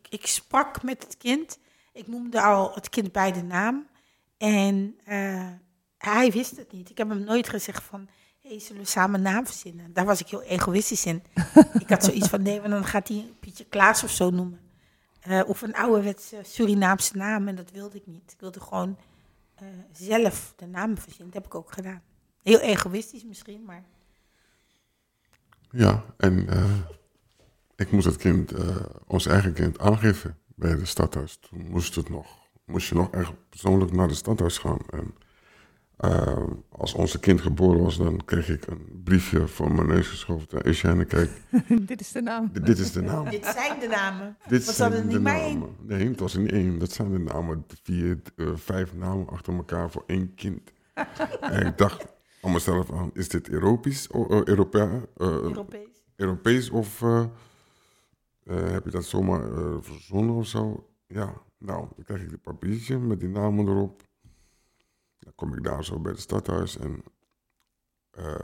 [0.10, 1.60] ik, sprak met het kind.
[1.94, 3.88] Ik noemde al het kind bij de naam.
[4.38, 5.48] En eh,
[5.98, 6.90] hij wist het niet.
[6.90, 8.10] Ik heb hem nooit gezegd van,
[8.42, 9.94] hey, zullen we samen een naam verzinnen?
[9.94, 11.24] Daar was ik heel egoïstisch in.
[11.80, 14.60] ik had zoiets van, nee, want dan gaat hij Pietje Klaas of zo noemen.
[15.20, 17.48] Eh, of een ouderwetse Surinaamse naam.
[17.48, 18.32] En dat wilde ik niet.
[18.32, 18.98] Ik wilde gewoon
[19.56, 21.34] eh, zelf de naam verzinnen.
[21.34, 22.02] Dat heb ik ook gedaan.
[22.44, 23.84] Heel egoïstisch misschien, maar
[25.72, 26.64] Ja, en eh,
[27.80, 28.76] ik moest het kind, eh,
[29.08, 31.38] ons eigen kind, aangeven bij het stadhuis.
[31.38, 32.28] Toen moest, het nog,
[32.66, 34.80] moest je nog echt persoonlijk naar het stadhuis gaan.
[34.90, 35.14] En
[35.98, 40.66] eh, als onze kind geboren was, dan kreeg ik een briefje voor mijn neus geschoven.
[40.66, 41.30] Eugène, kijk,
[41.86, 42.50] Dit is de naam.
[42.54, 43.30] dit, dit is de naam.
[43.30, 44.38] dit zijn de namen.
[44.48, 45.76] Dit Wat zijn er de niet namen.
[45.82, 46.80] Nee, het was er niet één.
[46.80, 50.72] Dat zijn de namen, vier, eh, vijf namen achter elkaar voor één kind.
[51.42, 52.06] en ik dacht
[52.42, 54.08] aan mezelf aan, is dit Europees,
[54.44, 55.88] Europea- eh, Europees.
[56.16, 57.04] Europees of
[58.56, 60.90] heb je dat zomaar eh, verzonnen of zo?
[61.08, 64.08] Ja, nou, dan krijg ik dit papiertje met die namen erop.
[65.20, 67.04] Dan kom ik daar zo bij het stadhuis en
[68.12, 68.36] eh,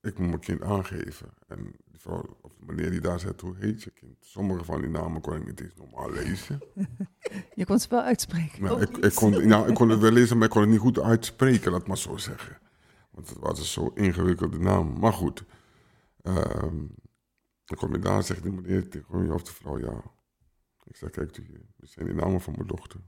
[0.00, 1.28] ik moet mijn kind aangeven.
[1.46, 4.16] En die vrouw, of de meneer die daar zegt, hoe heet je kind?
[4.20, 6.60] Sommige van die namen kon ik niet eens normaal lezen.
[7.54, 8.62] Je kon het wel uitspreken.
[8.62, 10.98] Nou, ik, kon, nou, ik kon het wel lezen, maar ik kon het niet goed
[11.00, 12.58] uitspreken, laat maar zo zeggen.
[13.10, 14.98] Want het was een zo ingewikkelde naam.
[14.98, 15.44] Maar goed.
[16.22, 16.76] ehm,
[17.64, 20.02] dan kom je daar en zegt die meneer tegen je of de vrouw, ja.
[20.84, 23.00] Ik zeg, kijk, dit zijn die namen van mijn dochter.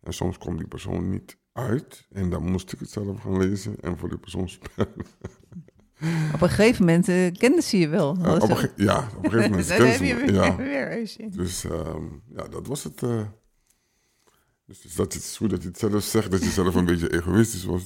[0.00, 2.06] En soms komt die persoon niet uit.
[2.10, 4.94] En dan moest ik het zelf gaan lezen en voor die persoon spellen.
[6.34, 8.10] Op een gegeven moment eh, kenden ze je wel.
[8.10, 9.68] Op ge- ja, op een gegeven moment.
[9.78, 10.56] Heb ze je me, ja.
[10.56, 11.30] weer.
[11.30, 13.02] Dus ehm, ja, dat was het.
[13.02, 13.26] eh.
[14.64, 17.12] dus dus dat is goed dat je het zelf zegt, dat je zelf een beetje
[17.12, 17.82] egoïstisch was.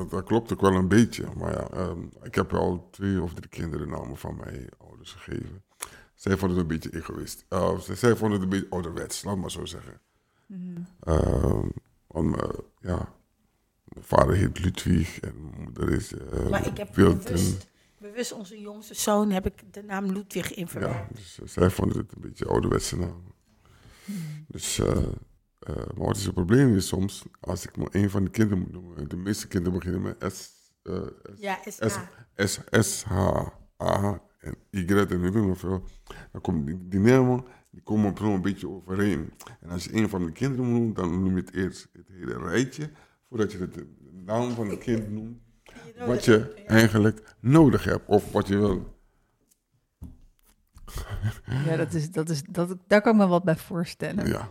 [0.00, 1.24] Dus dat, dat klopt ook wel een beetje.
[1.36, 5.62] Maar ja, ehm, ik heb al twee of drie kinderen namen van mijn ouders gegeven.
[6.14, 7.44] Zij vonden het een beetje egoïst.
[7.50, 10.00] Uh, zij, vonden het een beetje ouderwets, laat maar zo zeggen.
[11.00, 11.68] Ehm,
[12.06, 13.12] want mijn- ja,
[13.84, 18.60] mijn vader heet Ludwig en mijn moeder is uh, Maar ik heb bewust, bewust onze
[18.60, 21.16] jongste zoon heb ik de naam Ludwig in Ja, verwerkt.
[21.16, 23.22] dus eh, zij vonden het een beetje ouderwetse naam.
[24.48, 24.78] Dus,
[25.76, 28.62] eh, maar wat is het probleem is soms, als ik maar één van de kinderen
[28.62, 30.50] moet noemen, de meeste kinderen beginnen met S,
[30.82, 31.06] eh,
[31.36, 31.98] Ja, S, SH.
[32.36, 33.12] S, S, H,
[33.82, 35.84] A en Y en weet ik nog veel.
[36.32, 39.32] Dan komen die, die namen, die komen zo een beetje overeen.
[39.60, 42.08] En als je één van de kinderen moet noemen, dan noem je het eerst het
[42.08, 42.90] hele rijtje,
[43.28, 43.86] voordat je het, de
[44.24, 45.38] naam van het kind noemt,
[46.06, 48.98] wat je eigenlijk nodig hebt of wat je wil.
[51.64, 54.26] Ja, dat is, dat is, dat, daar kan ik me wat bij voorstellen.
[54.26, 54.50] Ja.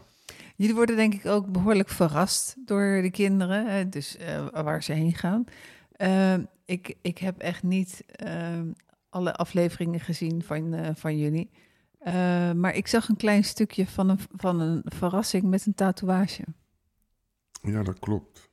[0.60, 4.93] Jullie worden denk ik ook behoorlijk verrast door de kinderen, hè, dus eh, waar ze
[4.93, 5.45] heen gaan.
[5.91, 8.72] Ehm, ik, ik heb echt niet ehm,
[9.10, 11.49] alle afleveringen gezien van, eh, van jullie.
[11.99, 16.43] Eh, maar ik zag een klein stukje van een, van een verrassing met een tatoeage.
[17.62, 18.49] Ja, dat klopt.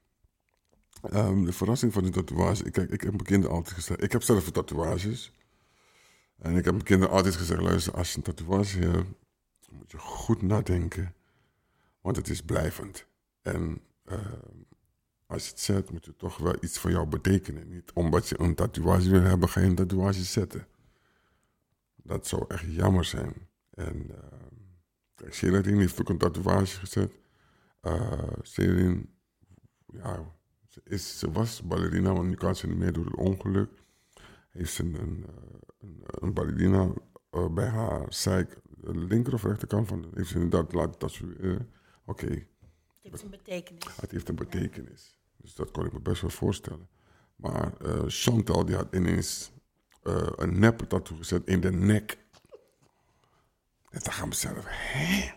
[1.03, 2.71] Ehm, de verrassing van die tatoeage.
[2.71, 4.03] Kijk, ik heb mijn kinderen altijd gezegd.
[4.03, 5.33] Ik heb zelf tatoeages.
[6.39, 9.09] En ik heb mijn kinderen altijd gezegd: luister, als je een tatoeage hebt,
[9.71, 11.16] moet je goed nadenken.
[12.07, 13.07] Want het is blijvend.
[13.43, 14.63] En ehm,
[15.27, 17.69] als je het zet, moet het toch wel iets voor jou betekenen.
[17.69, 20.67] Niet omdat je een tatoeage wil hebben, ga je een tatoeage zetten.
[21.95, 23.35] Dat zou echt jammer zijn.
[23.71, 24.55] En ehm
[25.15, 27.13] kijk, Sherilyn heeft ook een tatoeage gezet.
[27.83, 29.05] Uh, ze,
[30.85, 33.71] is, ze was ballerina, maar nu kan ze niet meer door het ongeluk.
[34.51, 35.25] Heeft ze een, een,
[35.79, 36.93] eh, een, ballerina
[37.31, 41.75] eh, bij haar zij, de linker of rechterkant van, heeft ze inderdaad laten tatoeëren.
[42.07, 42.47] Oké, Het
[43.01, 43.97] heeft een betekenis.
[44.01, 45.19] het heeft een betekenis.
[45.37, 46.89] Dus dat kon ik me best wel voorstellen.
[47.37, 49.53] Maar eh, Chantal die had ineens
[50.03, 52.19] eh, een nep tattoo gezet in de nek.
[53.91, 55.31] En gaan we mezelf, hè?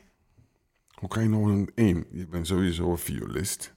[0.93, 2.05] Hoe kan je nou een één?
[2.11, 3.73] Je bent sowieso een violist.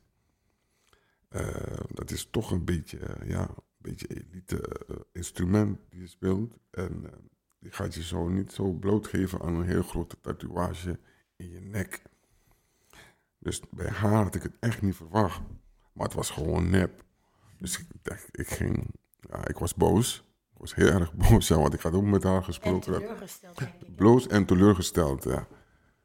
[1.28, 6.58] Eh, dat is toch een beetje, ja, een beetje elite instrument die je speelt.
[6.70, 7.10] En
[7.58, 10.98] die gaat je zo niet zo blootgeven aan een heel grote tatoeage
[11.36, 12.02] in je nek.
[13.42, 15.40] Dus bij haar had ik het echt niet verwacht.
[15.92, 17.04] Maar het was gewoon nep.
[17.58, 18.90] Dus ik, dacht, ik ging,
[19.20, 20.24] ja, ik was boos.
[20.52, 22.80] Ik was heel erg boos, ja, want ik had ook met haar En gesproken.
[22.80, 23.96] teleurgesteld, denk ik.
[23.96, 25.46] Bloos en teleurgesteld, ja.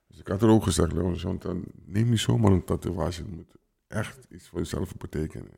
[0.07, 1.53] Dus ik had er ook gezegd, Samantha,
[1.85, 3.21] neem niet zomaar een tatoeage.
[3.21, 3.55] Het moet
[3.88, 5.51] echt iets voor jezelf betekenen.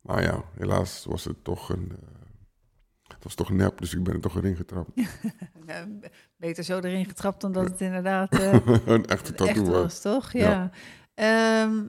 [0.00, 1.90] Maar ja, helaas was het toch een...
[1.90, 2.21] eh,
[3.14, 4.90] het was toch nep, dus ik ben er toch erin getrapt.
[6.36, 8.52] Beter zo erin getrapt dan dat het inderdaad eh,
[8.86, 9.82] een echte echt tattoo was.
[9.82, 10.32] was, toch?
[10.32, 10.40] Ja.
[10.50, 10.70] Ja.
[11.14, 11.84] Ehm,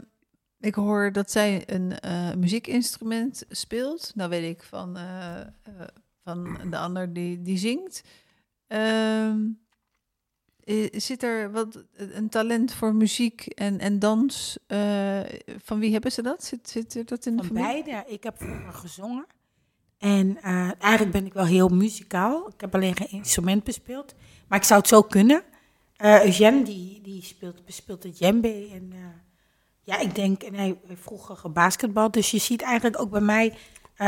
[0.60, 4.12] ik hoor dat zij een eh, muziekinstrument speelt.
[4.16, 5.42] Nou weet ik van, eh,
[6.24, 8.02] van de ander die, die zingt.
[8.68, 9.40] Ehm,
[10.92, 14.58] zit er wat, een talent voor muziek en, en dans?
[14.68, 15.20] eh,
[15.64, 16.44] van wie hebben ze dat?
[16.44, 17.84] Zit, zit er dat in de Van familie?
[17.84, 18.12] beide.
[18.12, 19.26] Ik heb vroeger gezongen.
[20.04, 22.48] En eh, eigenlijk ben ik wel heel muzikaal.
[22.48, 24.14] Ik heb alleen geen instrument bespeeld.
[24.48, 25.44] Maar ik zou het zo kunnen.
[25.98, 28.70] Eugène, die, die speelt, bespeelt het djembe.
[28.74, 29.00] En eh,
[29.82, 32.14] ja, ik denk, en hij heeft vroeger gebasketbald.
[32.14, 33.46] Dus je ziet eigenlijk ook bij mij...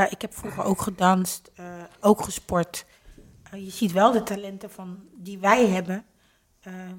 [0.09, 1.51] ik heb vroeger ook gedanst,
[1.99, 2.85] ook gesport.
[3.51, 6.05] Je ziet wel de talenten van, die wij hebben...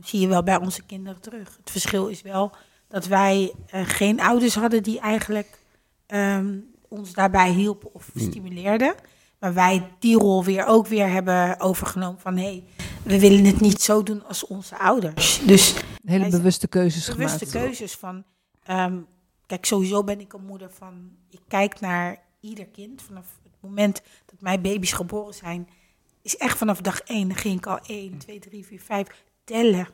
[0.00, 1.56] zie je wel bij onze kinderen terug.
[1.56, 2.52] Het verschil is wel
[2.88, 5.58] dat wij geen ouders hadden die eigenlijk
[6.06, 6.58] ehm,
[6.88, 8.94] ons daarbij hielpen of stimuleerden.
[9.38, 12.64] Maar wij die rol weer ook weer hebben overgenomen van hé, hey,
[13.02, 15.40] we willen het niet zo doen als onze ouders.
[15.46, 15.74] Dus
[16.04, 17.66] Hele bewuste keuzes bewuste gemaakt.
[17.66, 18.24] keuzes van.
[18.64, 18.98] ehm,
[19.46, 21.10] kijk, sowieso ben ik een moeder van.
[21.30, 25.68] Ik kijk naar ieder kind vanaf het moment dat mijn baby's geboren zijn.
[26.22, 27.28] Is echt vanaf dag één.
[27.28, 29.06] Dan ging ik al 1, 2, 3, 4, 5
[29.44, 29.88] tellen.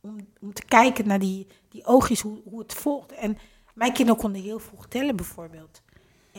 [0.00, 3.12] Om, om te kijken naar die, die oogjes, hoe, hoe het volgt.
[3.12, 3.38] En
[3.74, 5.82] mijn kinderen konden heel vroeg tellen, bijvoorbeeld.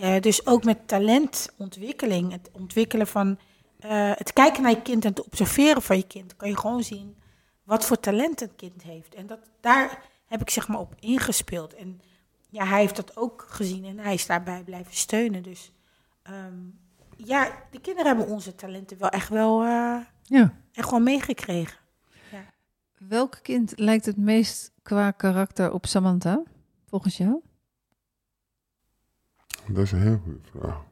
[0.02, 3.40] Eh, dus ook met talentontwikkeling, het ontwikkelen van.
[3.80, 6.84] eh, het kijken naar je kind en het observeren van je kind, kan je gewoon
[6.84, 7.18] zien
[7.64, 9.16] wat voor talent een kind heeft.
[9.16, 11.74] En dat, daar heb ik zeg maar op ingespeeld.
[11.74, 12.02] En
[12.50, 15.44] ja, hij heeft dat ook gezien en hij is daarbij blijven steunen.
[15.44, 15.72] Dus
[16.24, 16.54] ehm,
[17.18, 20.54] ja, de kinderen hebben onze talenten wel echt wel, eh, Ja.
[20.74, 21.78] echt wel meegekregen.
[22.98, 26.44] Welk kind lijkt het meest qua karakter op Samantha,
[26.88, 27.42] volgens jou?
[29.70, 30.84] Dat is een heel goede vraag.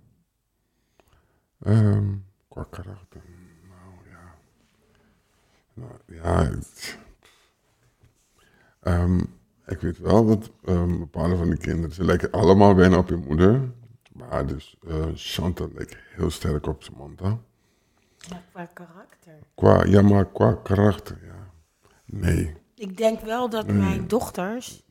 [1.62, 2.14] Ehm,
[2.48, 3.22] qua karakter.
[3.70, 4.36] Nou ja.
[5.74, 6.44] Nou ja.
[6.50, 6.98] Het,
[8.88, 9.20] Ehm,
[9.66, 11.92] ik weet wel dat ehm, bepaalde van de kinderen.
[11.96, 13.72] Ze lijken allemaal bijna op je moeder.
[14.14, 17.38] Maar dus eh Chantal lijkt heel sterk op Samantha.
[18.30, 19.34] Maar qua karakter.
[19.56, 21.52] Qua, ja, maar qua karakter, ja.
[22.06, 22.56] Nee.
[22.76, 24.84] Ik denk wel dat mijn dochters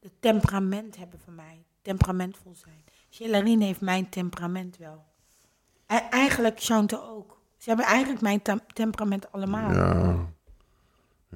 [0.00, 1.64] het temperament hebben van mij.
[1.82, 2.84] Temperamentvol zijn.
[3.14, 5.04] Celarine heeft mijn temperament wel.
[5.86, 7.40] E- eigenlijk Chantal ook.
[7.56, 9.72] Ze hebben eigenlijk mijn tem- temperament allemaal.
[9.72, 10.28] Ja.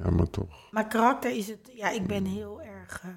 [0.05, 0.71] Ja, maar toch.
[0.73, 3.11] Maar karakter is het, ja, ik ben heel erg, eh,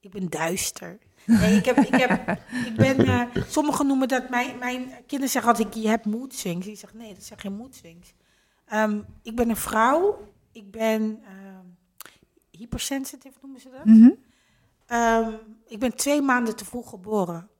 [0.00, 0.98] ik ben duister.
[1.26, 5.50] Nee, ik heb, ik heb, ik ben, eh, sommigen noemen dat, mijn, mijn kinderen zeggen
[5.52, 6.66] altijd, je hebt mood swings.
[6.66, 8.14] Ik zeg, nee, dat zijn geen mood swings.
[8.64, 11.66] Ehm, ik ben een vrouw, ik ben ehm
[12.50, 13.84] hypersensitive noemen ze dat.
[13.84, 14.10] Mhm.
[14.90, 15.34] Ehm,
[15.66, 17.50] ik ben twee maanden te vroeg geboren.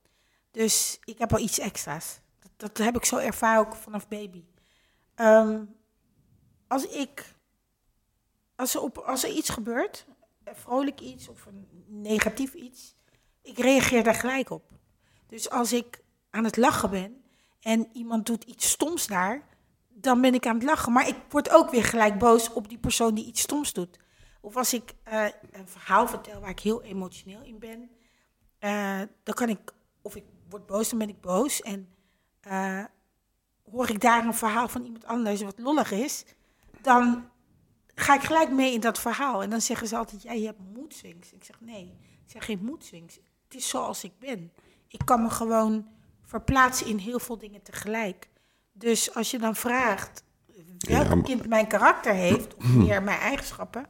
[0.51, 2.21] Dus ik heb al iets extra's.
[2.39, 4.45] Dat, dat heb ik zo ervaren ook vanaf baby.
[5.15, 5.65] Ehm,
[6.69, 7.35] als ik.
[8.57, 10.07] Als er, op, als er iets gebeurt,
[10.45, 12.95] een vrolijk iets of een negatief iets,
[13.43, 14.65] ik reageer daar gelijk op.
[15.27, 17.25] Dus als ik aan het lachen ben
[17.61, 19.47] en iemand doet iets stoms daar,
[19.89, 20.93] dan ben ik aan het lachen.
[20.93, 23.99] Maar ik word ook weer gelijk boos op die persoon die iets stoms doet.
[24.41, 27.91] Of als ik eh, een verhaal vertel waar ik heel emotioneel in ben,
[28.59, 29.73] eh, dan kan ik,
[30.03, 31.61] of ik word boos, dan ben ik boos.
[31.63, 31.89] En
[32.41, 32.85] eh,
[33.71, 36.25] hoor ik daar een verhaal van iemand anders wat lollig is,
[36.83, 37.29] dan
[37.95, 39.43] ga ik gelijk mee in dat verhaal.
[39.43, 41.33] En dan zeggen ze altijd, ja, je hebt moedswings.
[41.33, 43.19] Ik zeg, nee, ik zeg geen moedswings.
[43.45, 44.53] Het is zoals ik ben.
[44.89, 45.87] Ik kan me gewoon
[46.25, 48.29] verplaatsen in heel veel dingen tegelijk.
[48.73, 50.25] Dus als je dan vraagt
[50.79, 53.87] welk Ja, maar- kind mijn karakter heeft, of meer mijn eigenschappen,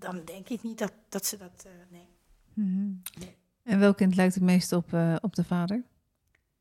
[0.00, 1.64] dan denk ik niet dat, dat ze dat.
[1.66, 2.08] eh, nee.
[3.62, 5.82] En welk kind lijkt het meest op, eh, op de vader?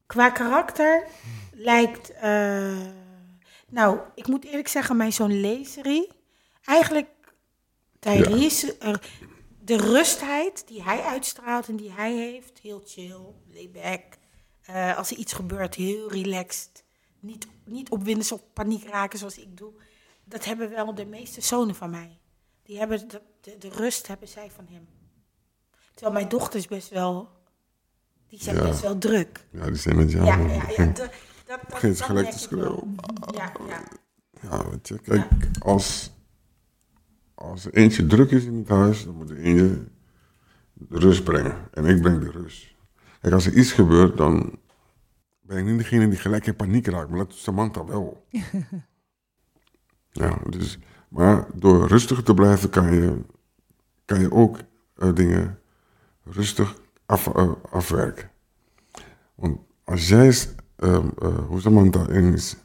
[0.05, 1.07] Qua karakter
[1.53, 2.11] lijkt.
[2.11, 2.87] eh,
[3.69, 6.09] nou, ik moet eerlijk zeggen, mijn zoon Lezerie.
[6.63, 7.07] Eigenlijk,
[7.99, 9.09] Tyrese, er-
[9.63, 13.19] de rustheid die hij uitstraalt en die hij heeft, heel chill,
[13.53, 14.03] layback.
[14.61, 16.83] Eh, als er iets gebeurt, heel relaxed.
[17.19, 19.71] Niet, niet opwinden of paniek raken zoals ik doe.
[20.23, 22.18] Dat hebben wel de meeste zonen van mij.
[22.69, 24.87] Die hebben de, de, de rust hebben zij van hem.
[25.93, 27.29] Terwijl mijn dochters best wel,
[28.27, 28.61] die zijn Ja.
[28.61, 29.45] best wel druk.
[29.51, 30.25] Ja, die zijn met jou.
[30.25, 30.65] Ja, ja, ja.
[30.65, 31.11] begint- Dat,
[31.45, 32.95] dat, begint dat gelijk te schreeuwen.
[33.33, 33.83] Ja, ja.
[34.41, 35.25] Ja, weet je, kijk,
[35.59, 36.11] als,
[37.33, 39.87] als er eentje druk is in het huis, dan moet er eentje
[40.73, 41.67] de rust brengen.
[41.73, 42.75] En ik breng de rust.
[43.21, 44.59] Kijk, als er iets gebeurt, dan
[45.41, 48.25] ben ik niet degene die gelijk in paniek raakt, maar dat doet Samantha wel.
[50.11, 50.77] ja, dus
[51.09, 53.21] Maar door rustig te blijven kan je,
[54.05, 54.57] kan je ook
[54.95, 55.59] eh, dingen
[56.23, 58.29] rustig af, eh, afwerken.
[59.35, 60.33] Want als jij,
[60.79, 60.99] uh,
[61.47, 62.55] hoe Samantha is,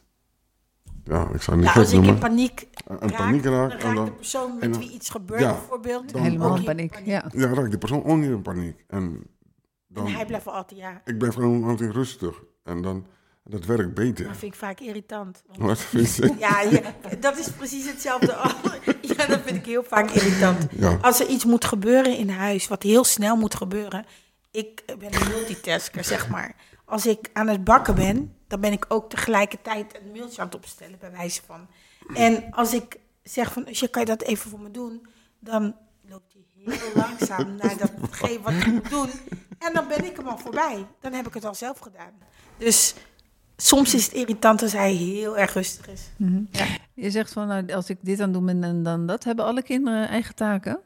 [1.04, 3.84] ja, ik zou niet Ja, als ik in paniek een raak, paniek raak, dan en
[3.84, 6.12] raakt dan- de persoon en met dan- wie iets gebeurt ja, bijvoorbeeld.
[6.12, 7.00] dan- Helemaal in paniek.
[7.04, 7.24] Ja.
[7.34, 8.84] ja, raakt die persoon ook niet in paniek.
[8.88, 9.22] En
[9.88, 11.00] dan, En hij blijft altijd, ja.
[11.04, 12.42] ik blijf gewoon altijd rustig.
[12.62, 13.06] En dan,
[13.44, 14.24] dat werkt beter.
[14.26, 15.42] Dat vind ik vaak irritant.
[15.46, 16.34] Want- Wat vind je?
[16.38, 16.80] Ja, ja,
[17.20, 18.36] dat is precies hetzelfde.
[19.16, 20.66] Ja, dat vind ik heel vaak irritant.
[20.70, 20.98] Ja.
[21.02, 24.06] Als er iets moet gebeuren in huis, wat heel snel moet gebeuren.
[24.50, 26.54] Ik ben een multitasker, zeg maar.
[26.84, 30.56] Als ik aan het bakken ben, dan ben ik ook tegelijkertijd een mailtje aan het
[30.56, 31.68] opstellen, bij wijze van.
[32.14, 35.06] En als ik zeg van, je kan je dat even voor me doen?
[35.40, 35.76] Dan
[36.08, 36.42] loopt hij
[36.74, 39.10] heel langzaam naar datgene wat ik moet doen.
[39.58, 40.86] En dan ben ik hem al voorbij.
[41.00, 42.12] Dan heb ik het al zelf gedaan.
[42.58, 42.94] Dus
[43.56, 46.02] soms is het irritant als hij heel erg rustig is.
[46.94, 49.24] Je zegt van, nou, als ik dit aan doe en dan dat.
[49.24, 50.80] Hebben alle kinderen eigen taken?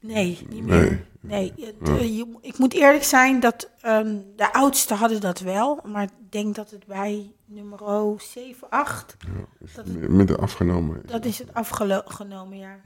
[0.00, 0.80] Nee, niet meer.
[1.20, 1.52] Nee.
[1.56, 5.80] Nee, het, eh, je, ik moet eerlijk zijn dat ehm, de oudsten hadden dat wel.
[5.84, 7.78] Maar ik denk dat het bij nummer
[8.20, 9.16] 7, 8,
[9.64, 11.02] Is Dat- het midden afgenomen.
[11.06, 12.80] dat is het afgenomen, ja.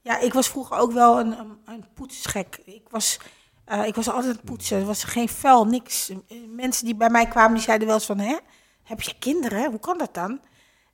[0.00, 2.60] Ja, ik was vroeger ook wel een, een, een poetsgek.
[2.64, 3.18] Ik was,
[3.64, 4.78] eh, ik was altijd aan het poetsen.
[4.78, 6.08] Er was geen vuil, niks.
[6.08, 8.18] Eh, Mensen die bij mij kwamen, die zeiden wel eens van...
[8.18, 8.36] Hè,
[8.82, 9.70] heb je kinderen?
[9.70, 10.40] Hoe kan dat dan?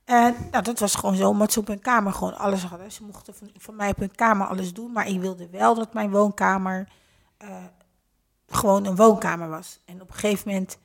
[0.05, 2.91] En nou, dat was gewoon zo, omdat ze op hun kamer gewoon alles hadden.
[2.91, 4.91] Ze mochten van, van mij op hun kamer alles doen.
[4.91, 6.87] Maar ik wilde wel dat mijn woonkamer
[7.37, 7.63] eh,
[8.47, 9.79] gewoon een woonkamer was.
[9.85, 10.77] En op een gegeven moment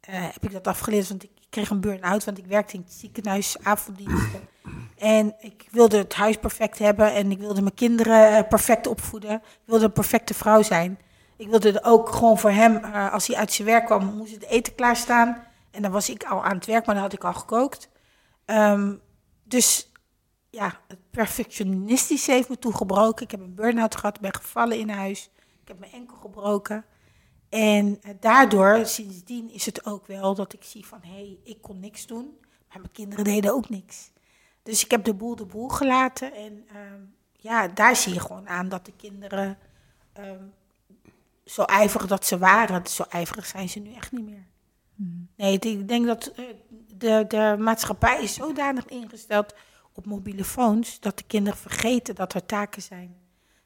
[0.00, 2.24] eh, heb ik dat afgeleerd, want ik kreeg een burn-out.
[2.24, 4.48] Want ik werkte in het ziekenhuis, avonddiensten.
[4.96, 9.34] En ik wilde het huis perfect hebben en ik wilde mijn kinderen eh, perfect opvoeden.
[9.34, 10.98] Ik wilde een perfecte vrouw zijn.
[11.36, 14.34] Ik wilde er ook gewoon voor hem, eh, als hij uit zijn werk kwam, moest
[14.34, 15.46] het eten klaarstaan.
[15.70, 17.88] En dan was ik al aan het werk, maar dan had ik al gekookt.
[18.44, 18.94] Ehm,
[19.44, 19.92] dus
[20.50, 23.24] ja, het perfectionistische heeft me toegebroken.
[23.24, 25.30] Ik heb een burn-out gehad, ben gevallen in huis.
[25.62, 26.84] Ik heb mijn enkel gebroken.
[27.48, 31.00] En eh, daardoor, sindsdien, is het ook wel dat ik zie van...
[31.02, 32.36] hé, hey, ik kon niks doen,
[32.68, 34.10] maar mijn kinderen deden ook niks.
[34.62, 36.34] Dus ik heb de boel de boel gelaten.
[36.34, 37.00] En ehm,
[37.32, 39.58] ja, daar zie je gewoon aan dat de kinderen...
[40.12, 40.44] ehm,
[41.46, 44.44] zo ijverig dat ze waren, zo ijverig zijn ze nu echt niet meer.
[45.36, 46.44] Nee, het- ik denk dat eh,
[46.96, 49.54] de, de maatschappij is zodanig ingesteld
[49.92, 51.00] op mobiele phones...
[51.00, 53.14] dat de kinderen vergeten dat er taken zijn.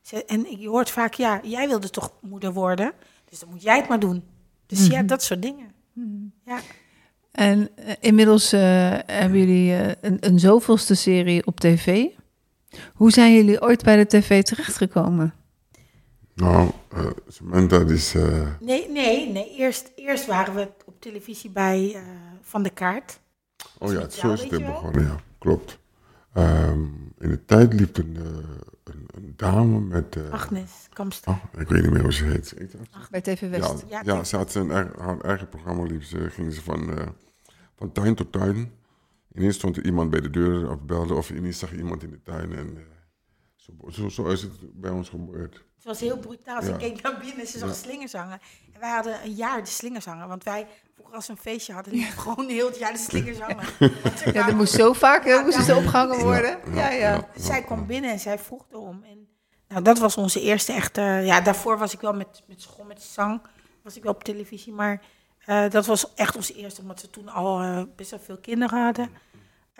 [0.03, 2.93] Ze- En je hoort vaak, ja, jij wilde toch moeder worden...
[3.29, 4.25] dus dan moet jij het maar doen.
[4.67, 5.73] Dus ja, dat soort dingen.
[6.45, 6.61] Ja.
[7.33, 8.61] En eh, inmiddels eh,
[9.07, 12.07] hebben jullie een, een zoveelste serie op tv.
[12.95, 15.35] Hoe zijn jullie ooit bij de tv terechtgekomen?
[16.41, 18.15] Nou, eh, Samantha is...
[18.15, 19.55] eh, Nee, nee, nee.
[19.57, 22.03] Eerst, eerst waren we op televisie bij eh,
[22.41, 23.21] Van de Kaart.
[23.79, 25.17] oh ja, het zo is het begonnen, ja.
[25.39, 25.79] Klopt.
[26.33, 26.81] Ehm,
[27.19, 28.23] in de tijd liep een, eh,
[28.85, 30.17] een, een dame met...
[30.31, 31.33] Agnes Kamstra.
[31.33, 32.55] oh, ik weet niet meer hoe ze heet.
[32.93, 33.85] Dacht- Bij TV West.
[33.89, 36.03] Ja, Ja, ja, ze had zijn eigen, haar eigen programma liep.
[36.03, 37.07] Ze gingen ze van, eh,
[37.77, 38.73] van tuin tot tuin.
[39.35, 42.23] Ineens stond er iemand bij de deur of belde of ineens zag iemand in de
[42.23, 42.53] tuin.
[42.57, 42.83] En eh,
[43.57, 45.65] zo, zo, zo is het bij ons gebeurd.
[45.81, 46.63] Het was heel brutaal.
[46.63, 46.77] Ze Ja.
[46.77, 47.75] keek naar binnen en ze zag Ja.
[47.75, 48.39] slingerzanger.
[48.75, 50.29] En wij hadden een jaar de slingerzanger.
[50.29, 53.75] Want wij, vroeger als we een feestje hadden, liep gewoon heel het jaar de slingerzanger.
[54.03, 55.25] Want er Ja, dat moest zo vaak?
[55.25, 56.59] Ja, moesten ze opgehangen worden.
[56.75, 57.29] Ja, ja.
[57.35, 59.03] Dus zij kwam binnen en zij vroeg erom.
[59.11, 59.29] En
[59.69, 61.01] nou, dat was onze eerste echte...
[61.01, 63.41] Ja, daarvoor was ik wel met, met school, met zang,
[63.83, 64.73] was ik wel op televisie.
[64.73, 65.03] Maar
[65.45, 68.85] eh, dat was echt onze eerste, omdat we toen al eh, best wel veel kinderen
[68.85, 69.11] hadden.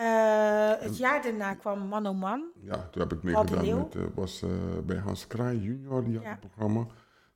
[0.01, 2.45] Eh, het jaar daarna kwam Man oh Man.
[2.63, 3.65] Ja, toen heb ik mee Paul de gedaan.
[3.65, 3.79] Leeuw?
[3.79, 4.51] Met, eh, was eh,
[4.85, 6.31] bij Hans Kraai junior, die had Ja.
[6.33, 6.87] een programma.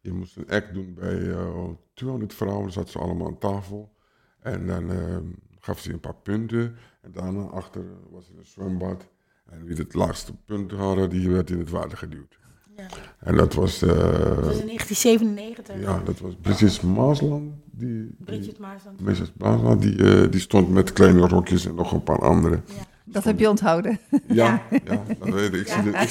[0.00, 3.92] Je moest een act doen bij eh 200 vrouwen, zaten ze allemaal aan tafel.
[4.40, 5.16] En dan eh,
[5.58, 6.76] gaf ze een paar punten.
[7.00, 9.08] En daarna achter was er een zwembad.
[9.50, 12.38] En wie het laagste punt hadden, die werd in het water geduwd.
[12.76, 12.86] Ja.
[13.20, 15.80] En dat was, eh, Dat was in 1997.
[15.80, 17.52] ja, dat was Bridget Maasland.
[17.76, 19.00] Die, Bridget Maasland.
[19.00, 19.32] Mrs.
[19.38, 22.60] Maasland, die, eh, die stond met kleine rokjes en nog een paar andere.
[23.04, 23.98] Dat heb je onthouden.
[24.26, 25.60] Ja, ja, dat weet ik.
[25.60, 25.82] Ik, Ja.
[25.82, 26.02] zie, dat,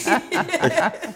[0.64, 1.10] ik,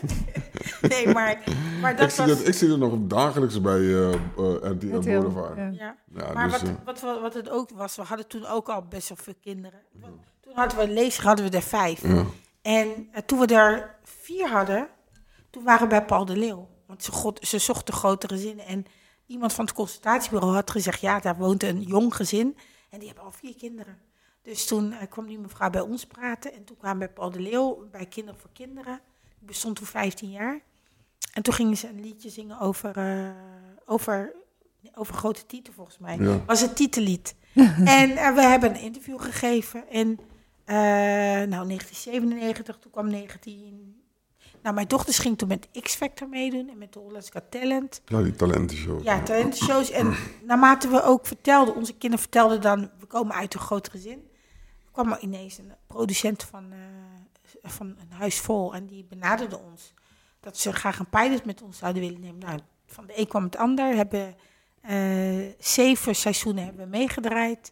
[0.92, 1.44] Nee, maar,
[1.82, 2.38] maar ik, dat zie was...
[2.38, 4.20] dat, ik zie er nog dagelijks bij eh eh,
[4.62, 5.56] RTL Boulevard.
[5.58, 5.70] ja.
[5.72, 5.96] Ja.
[6.16, 8.86] Ja, Maar dus, wat, wat, wat, wat het ook was, we hadden toen ook al
[8.90, 9.80] best wel veel kinderen.
[10.02, 12.02] Want Toen hadden we lezer, hadden we er vijf.
[12.08, 12.24] ja.
[12.62, 12.88] En
[13.26, 14.88] toen we er vier hadden,
[15.50, 16.68] toen waren we bij Paul de Leeuw.
[16.86, 18.66] Want ze, god, ze zochten grotere gezinnen.
[18.66, 18.86] En
[19.26, 22.58] iemand van het consultatiebureau had gezegd, ja, daar woont een jong gezin.
[22.90, 23.98] En die hebben al vier kinderen.
[24.42, 26.54] Dus toen eh, kwam die mevrouw bij ons praten.
[26.54, 29.00] En toen kwamen we bij Paul de Leeuw, bij Kinderen voor Kinderen.
[29.40, 30.60] Die bestond toen 15 jaar.
[31.34, 33.30] En toen gingen ze een liedje zingen over, eh,
[33.86, 34.36] over,
[34.94, 36.18] over grote tieten, volgens mij.
[36.18, 36.46] Ja.
[36.46, 37.36] was het titellied.
[38.00, 39.90] en eh, we hebben een interview gegeven.
[39.90, 40.20] En
[41.50, 43.97] nou, 1997, toen kwam 19...
[44.68, 48.02] Nou, mijn dochters ging toen met X-Factor meedoen en met de Hollands Got Talent.
[48.06, 49.04] Ja, die talentenshow.
[49.04, 49.90] Ja, talentenshows.
[49.90, 54.28] En naarmate we ook vertelden, onze kinderen vertelden dan, we komen uit een groot gezin.
[54.92, 59.94] kwam er ineens een producent van, eh, van een huis vol en die benaderde ons.
[60.40, 62.40] Dat ze graag een pilot met ons zouden willen nemen.
[62.40, 63.96] Nou, van de een kwam het ander.
[63.96, 64.36] Hebben
[64.82, 64.96] eh,
[65.60, 67.72] zeven seizoenen hebben we meegedraaid.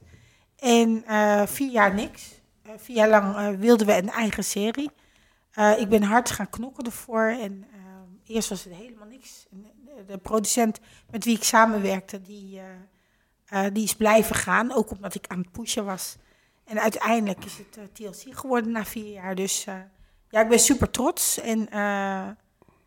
[0.57, 2.41] En eh, vier jaar niks.
[2.77, 4.91] Vier jaar lang wilden we een eigen serie.
[5.55, 7.25] Eh, ik ben hard gaan knokken ervoor.
[7.27, 9.45] En eh, eerst was het helemaal niks.
[9.51, 9.65] En
[10.07, 10.79] de, producent
[11.11, 14.71] met wie ik samenwerkte, die, eh, eh, die is blijven gaan.
[14.73, 16.17] Ook omdat ik aan het pushen was.
[16.65, 19.35] En uiteindelijk is het eh, TLC geworden na vier jaar.
[19.35, 19.75] Dus eh,
[20.29, 21.39] ja, ik ben super trots.
[21.39, 21.79] En eh,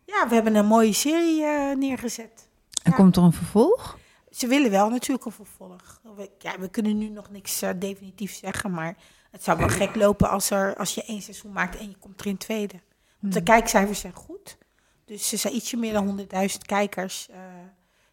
[0.05, 2.47] ja, we hebben een mooie serie eh, neergezet.
[2.83, 2.97] En Ja.
[2.97, 3.97] komt er een vervolg?
[4.31, 6.01] Ze willen wel natuurlijk een vervolg.
[6.15, 8.97] We, ja, we kunnen nu nog niks eh, definitief zeggen, maar
[9.31, 12.19] het zou wel gek lopen als, er, als je één seizoen maakt en je komt
[12.19, 12.81] er in tweede.
[13.19, 14.57] Want de kijkcijfers zijn goed.
[15.05, 16.25] Dus ze zijn ietsje meer dan 100.000
[16.65, 17.39] kijkers eh,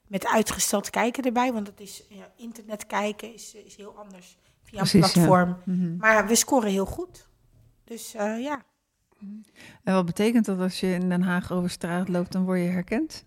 [0.06, 1.52] met uitgesteld kijken erbij.
[1.52, 4.98] Want dat is, ja, internet kijken is, is heel anders via een ja.
[4.98, 5.56] platform.
[5.64, 5.96] Mhm.
[5.96, 7.28] Maar we scoren heel goed.
[7.84, 8.62] Dus eh, ja,
[9.82, 12.64] En wat betekent dat als je in Den Haag over straat loopt, dan word je
[12.64, 13.24] herkend?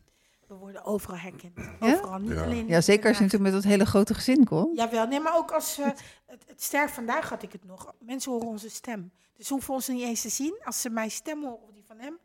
[0.50, 1.54] We worden overal herkend.
[1.80, 1.94] Ja?
[1.94, 2.44] Overal, niet Ja.
[2.44, 4.78] alleen in Ja, zeker als je natuurlijk met dat hele grote gezin komt.
[4.78, 5.78] Jawel, nee, maar ook als...
[5.78, 5.86] eh,
[6.26, 7.94] het, het sterk vandaag had ik het nog.
[8.00, 9.12] Mensen horen onze stem.
[9.36, 10.60] Dus ze hoeven ons niet eens te zien.
[10.64, 12.18] Als ze mijn stem horen of die van hem...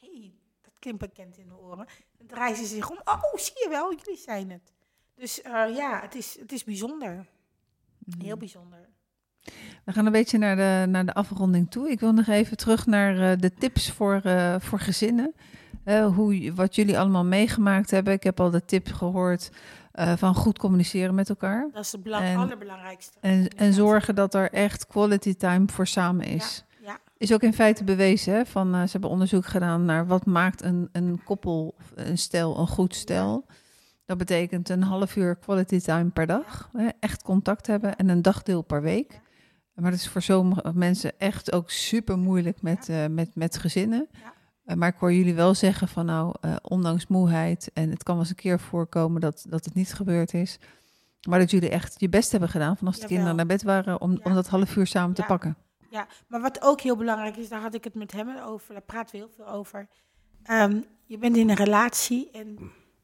[0.00, 1.86] hey, dat klinkt bekend in de oren.
[2.18, 3.00] Dan draaien ze zich om.
[3.04, 4.72] Oh, zie je wel, jullie zijn het.
[5.14, 7.26] Dus eh, ja, het is, het is bijzonder.
[8.18, 8.88] Heel bijzonder.
[9.84, 11.90] We gaan een beetje naar de, naar de afronding toe.
[11.90, 15.34] Ik wil nog even terug naar eh, de tips voor, eh, voor gezinnen.
[15.84, 18.12] Hoe, wat jullie allemaal meegemaakt hebben.
[18.12, 19.50] Ik heb al de tip gehoord
[19.92, 21.68] eh, van goed communiceren met elkaar.
[21.72, 23.18] Dat is het En- allerbelangrijkste.
[23.20, 26.64] En, en zorgen dat er echt quality time voor samen is.
[26.80, 28.34] Ja, ja, Is ook in feite bewezen.
[28.34, 32.58] Hè, van, eh, ze hebben onderzoek gedaan naar wat maakt een, een koppel, een stel,
[32.58, 33.46] een goed stel.
[34.04, 36.68] Dat betekent een half uur quality time per dag.
[36.72, 39.20] Hè, echt contact hebben en een dagdeel per week.
[39.74, 44.08] Maar dat is voor sommige mensen echt ook super moeilijk met, eh, met, met gezinnen.
[44.12, 44.32] Ja.
[44.64, 47.70] Eh, maar ik hoor jullie wel zeggen van nou, eh, ondanks moeheid...
[47.74, 50.58] en het kan wel eens een keer voorkomen dat, dat het niet gebeurd is...
[51.28, 53.16] maar dat jullie echt je best hebben gedaan van als de Jawel.
[53.16, 54.00] kinderen naar bed waren...
[54.00, 54.18] om, Ja.
[54.22, 55.56] om dat half uur samen te pakken.
[55.90, 58.82] Ja, maar wat ook heel belangrijk is, daar had ik het met hem over, daar
[58.82, 59.88] praten we heel veel over.
[60.42, 62.58] Ehm, je bent in een relatie en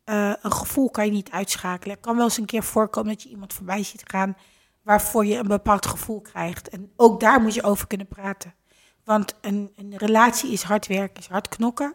[0.04, 1.94] eh, een gevoel kan je niet uitschakelen.
[1.94, 4.36] Het kan wel eens een keer voorkomen dat je iemand voorbij ziet gaan
[4.82, 6.68] waarvoor je een bepaald gevoel krijgt.
[6.68, 8.54] En ook daar moet je over kunnen praten.
[9.09, 11.94] Want een, een relatie is hard werken, is hard knokken.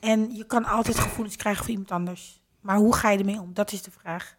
[0.00, 2.40] En je kan altijd gevoelens krijgen voor iemand anders.
[2.60, 3.54] Maar hoe ga je ermee om?
[3.54, 4.36] Dat is de vraag.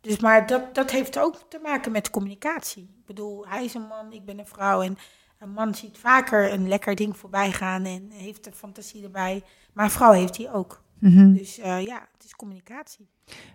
[0.00, 2.82] Dus maar dat, dat heeft ook te maken met communicatie.
[2.82, 4.82] Ik bedoel, hij is een man, ik ben een vrouw.
[4.82, 4.98] En
[5.38, 9.42] een man ziet vaker een lekker ding voorbij gaan en heeft de fantasie erbij.
[9.72, 10.82] Maar een vrouw heeft die ook.
[11.00, 13.08] Dus eh, ja, het is communicatie.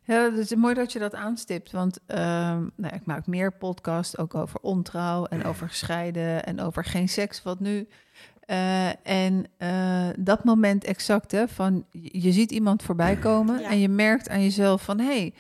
[0.04, 1.72] Ja, het is mooi dat je dat aanstipt.
[1.72, 6.86] Want ehm, nou, ik maak meer podcasts ook over ontrouw en over gescheiden en over
[6.86, 7.88] geen seks, wat nu.
[8.42, 13.70] Eh, en eh, dat moment exact, hè, van je je ziet iemand voorbij komen Ja.
[13.70, 15.34] en je merkt aan jezelf van hé, hey,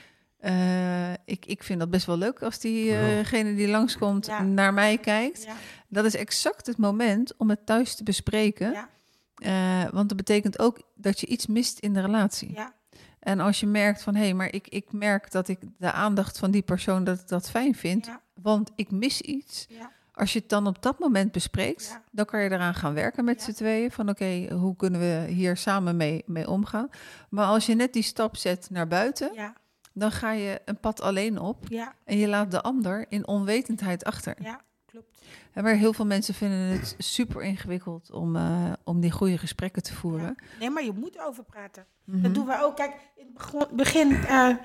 [1.25, 4.41] ik, ik vind dat best wel leuk als diegene die langskomt Ja.
[4.41, 5.43] naar mij kijkt.
[5.43, 5.53] Ja,
[5.87, 8.87] Dat is exact het moment om het thuis te bespreken.
[9.41, 12.53] Eh, want dat betekent ook dat je iets mist in de relatie.
[12.53, 12.73] ja,
[13.19, 16.37] En als je merkt van hé, hey, maar ik, ik merk dat ik de aandacht
[16.39, 19.65] van die persoon dat dat fijn vind, ja, want ik mis iets.
[19.69, 22.01] ja, Als je het dan op dat moment bespreekt, Ja.
[22.11, 23.91] dan kan je eraan gaan werken met z'n tweeën.
[23.91, 26.89] Van oké, hoe kunnen we hier samen mee, mee omgaan?
[27.29, 29.53] Maar als je net die stap zet naar buiten, ja,
[29.93, 31.65] dan ga je een pad alleen op
[32.05, 34.35] en je laat de ander in onwetendheid achter.
[34.43, 34.61] ja,
[34.91, 35.21] klopt.
[35.53, 39.83] En maar heel veel mensen vinden het super ingewikkeld om, eh, om die goede gesprekken
[39.83, 40.35] te voeren.
[40.59, 41.85] Nee, maar je moet over praten.
[42.03, 42.21] Mhm.
[42.21, 42.75] Dat doen wij ook.
[42.75, 43.27] Kijk, in
[43.57, 44.55] het begin eh,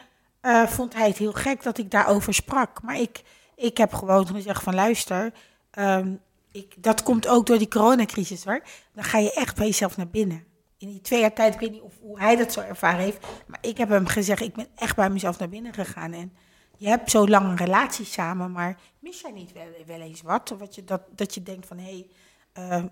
[0.41, 2.83] eh, vond hij het heel gek dat ik daarover sprak.
[2.83, 3.22] Maar ik,
[3.55, 5.33] ik heb gewoon gezegd van luister,
[5.70, 6.14] ehm,
[6.53, 8.62] ik, dat komt ook door die coronacrisis hoor.
[8.93, 10.45] Dan ga je echt bij jezelf naar binnen.
[10.79, 13.27] In die twee jaar tijd, ik weet niet of, hoe hij dat zo ervaren heeft.
[13.47, 16.12] Maar ik heb hem gezegd, ik ben echt bij mezelf naar binnen gegaan.
[16.12, 16.33] En
[16.77, 19.53] je hebt zo lang een relatie samen, maar mis jij niet
[19.87, 20.55] wel, eens wat?
[20.59, 22.07] Wat je, dat, dat je denkt van, hé,
[22.53, 22.91] hey,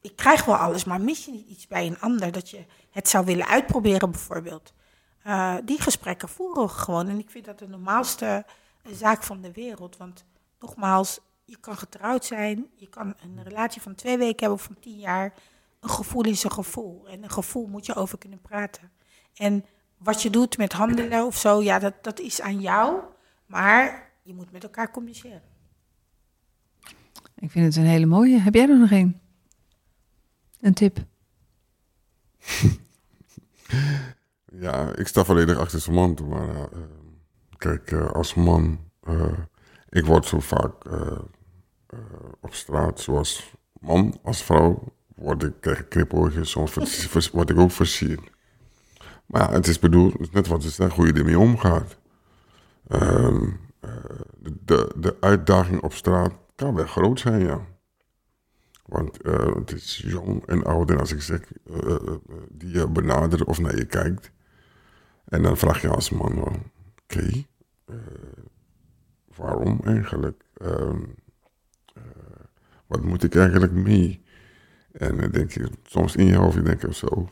[0.00, 3.08] ik krijg wel alles, maar mis je niet iets bij een ander dat je het
[3.08, 4.72] zou willen uitproberen bijvoorbeeld?
[5.22, 7.08] Eh, die gesprekken voeren we gewoon.
[7.08, 8.44] En ik vind dat de normaalste
[8.82, 9.96] eh, zaak van de wereld.
[9.96, 10.24] Want
[10.60, 14.78] nogmaals, je kan getrouwd zijn, je kan een relatie van twee weken hebben of van
[14.80, 15.34] tien jaar.
[15.80, 17.08] Een gevoel is een gevoel.
[17.08, 18.90] En een gevoel moet je over kunnen praten.
[19.34, 19.64] En
[19.96, 23.00] wat je doet met handelen of zo, ja, dat, dat is aan jou.
[23.46, 25.42] Maar je moet met elkaar communiceren.
[27.38, 28.38] Ik vind het een hele mooie.
[28.38, 29.20] Heb jij er nog een?
[30.60, 30.98] Een tip?
[34.58, 36.78] Ja, ik sta volledig achter Samantha, maar eh,
[37.56, 39.38] kijk, eh, als man, eh,
[39.88, 40.74] ik word zo vaak
[42.40, 44.82] op straat, zoals man, als vrouw,
[45.14, 46.74] word ik, krijg ik knipoogjes, soms
[47.32, 48.30] word ik ook versierd.
[49.26, 51.96] Maar ja, het is bedoeld, het is net wat ze zeggen, hoe je ermee omgaat.
[52.88, 53.48] Ehm,
[53.80, 53.90] eh,
[54.64, 57.60] de, de, uitdaging op straat kan wel groot zijn, ja.
[58.84, 60.90] Want eh, het is jong en oud.
[60.90, 61.40] En als ik zeg,
[61.82, 61.96] eh,
[62.48, 64.30] die je benadert of naar je kijkt.
[65.24, 66.62] En dan vraag je als man,
[67.02, 67.44] oké,
[69.36, 70.42] waarom eigenlijk?
[70.54, 71.02] Ehm,
[71.94, 72.02] eh,
[72.86, 74.24] wat moet ik eigenlijk mee?
[74.92, 77.30] En dan denk je soms in je hoofd, je denkt zo.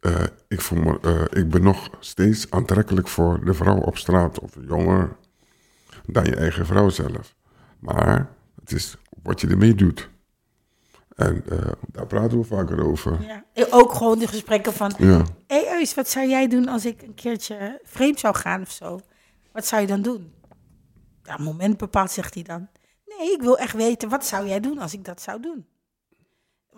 [0.00, 4.40] Eh, ik, voel me, eh, ik ben nog steeds aantrekkelijk voor de vrouw op straat
[4.40, 5.16] of jonger
[6.06, 7.34] dan je eigen vrouw zelf.
[7.78, 8.28] Maar
[8.60, 10.08] het is wat je ermee doet.
[11.14, 13.22] En eh, daar praten we vaker over.
[13.22, 13.66] Ja.
[13.70, 14.94] Ook gewoon de gesprekken van...
[14.98, 15.24] Ja.
[15.46, 18.70] Hé hey, Eus, wat zou jij doen als ik een keertje vreemd zou gaan of
[18.70, 19.00] zo?
[19.52, 20.32] Wat zou je dan doen?
[21.22, 22.68] Ja, moment bepaald, zegt hij dan.
[23.06, 25.66] Nee, ik wil echt weten, wat zou jij doen als ik dat zou doen?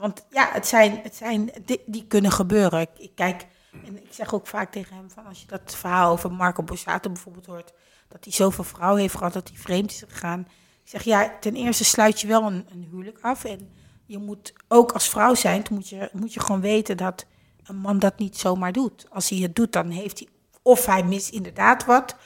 [0.01, 2.87] Want ja, het zijn, het zijn die, die kunnen gebeuren.
[2.99, 3.47] Ik, kijk,
[3.85, 7.11] en ik zeg ook vaak tegen hem, van als je dat verhaal over Marco Borsato
[7.11, 7.73] bijvoorbeeld hoort,
[8.09, 10.41] dat hij zoveel vrouwen heeft gehad, dat hij vreemd is gegaan.
[10.85, 13.73] Ik zeg, ja, ten eerste sluit je wel een, een huwelijk af en
[14.07, 17.27] je moet ook als vrouw zijn, moet je, moet je gewoon weten dat
[17.65, 19.07] een man dat niet zomaar doet.
[19.11, 20.29] Als hij het doet, dan heeft hij
[20.63, 22.17] of hij mist inderdaad wat,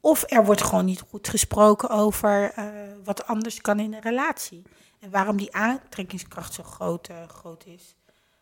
[0.00, 2.64] of er wordt gewoon niet goed gesproken over eh,
[3.04, 4.62] wat anders kan in een relatie.
[5.02, 7.96] En waarom die aantrekkingskracht zo groot, eh, groot is.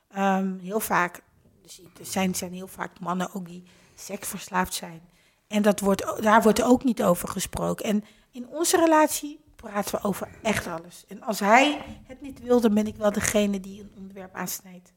[0.09, 1.23] Ehm, heel vaak,
[1.63, 3.63] dus er zijn, zijn heel vaak mannen ook die
[3.95, 5.01] seksverslaafd zijn.
[5.47, 7.85] En dat wordt, daar wordt ook niet over gesproken.
[7.85, 11.05] En in onze relatie praten we over echt alles.
[11.09, 14.93] En als hij het niet wil, dan ben ik wel degene die een onderwerp aansnijdt.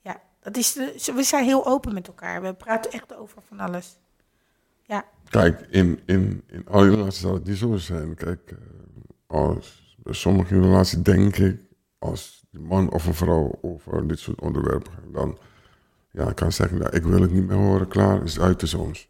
[0.00, 0.74] Ja, dat is
[1.14, 2.42] we zijn heel open met elkaar.
[2.42, 3.98] We praten echt over van alles.
[4.82, 8.14] Ja, Kijk, in, in, in alle relaties zal het niet zo zijn.
[8.14, 8.56] Kijk, eh,
[9.26, 11.60] als bij sommige relaties denk ik,
[11.98, 15.38] als die man of een vrouw over dit soort onderwerpen dan
[16.10, 19.08] ja, kan zeggen, nou, ik wil het niet meer horen, klaar, is uit tussen ons.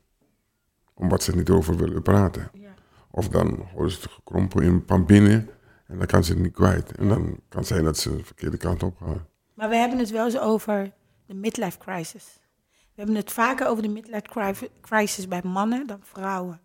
[0.94, 2.50] Omdat ze niet over willen praten.
[2.52, 2.74] ja.
[3.10, 5.48] Of dan horen ze het gekrompen in van binnen
[5.86, 6.92] en dan kan ze het niet kwijt.
[6.92, 9.26] En dan kan het zijn dat ze de verkeerde kant op gaan.
[9.54, 10.92] Maar we hebben het wel eens over
[11.26, 12.38] de midlife crisis.
[12.70, 16.60] We hebben het vaker over de midlife cri- crisis bij mannen dan vrouwen.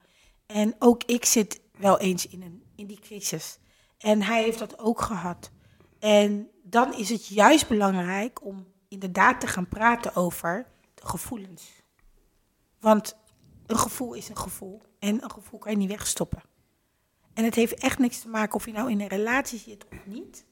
[0.45, 3.59] En ook ik zit wel eens in, een, in die crisis.
[4.00, 5.52] En hij heeft dat ook gehad.
[6.00, 11.72] En dan is het juist belangrijk om inderdaad te gaan praten over de gevoelens.
[12.80, 13.18] Want
[13.66, 14.82] een gevoel is een gevoel.
[15.00, 16.41] En een gevoel kan je niet wegstoppen.
[17.34, 20.06] En het heeft echt niks te maken of je nou in een relatie zit of
[20.06, 20.45] niet.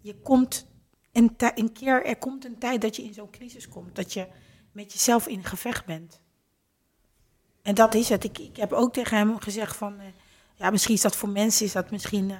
[0.00, 0.66] Je komt
[1.12, 3.96] een, keer, er komt een tijd dat je in zo'n crisis komt.
[3.96, 4.26] Dat je
[4.72, 6.20] met jezelf in gevecht bent.
[7.62, 8.24] En dat is het.
[8.24, 9.98] Ik, ik heb ook tegen hem gezegd van...
[9.98, 10.06] eh,
[10.54, 12.38] ja, misschien is dat voor mensen is dat misschien eh,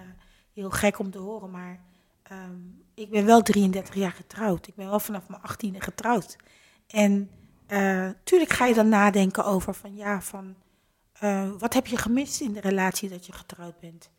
[0.60, 1.50] heel gek om te horen.
[1.50, 1.80] Maar
[2.22, 2.58] ehm,
[2.94, 4.66] ik ben wel 33 jaar getrouwd.
[4.66, 6.36] Ik ben wel vanaf mijn 18e getrouwd.
[6.86, 7.30] En
[7.66, 9.96] eh tuurlijk ga je dan nadenken over van...
[9.96, 10.54] Ja, van...
[11.12, 14.10] eh, wat heb je gemist in de relatie dat je getrouwd bent?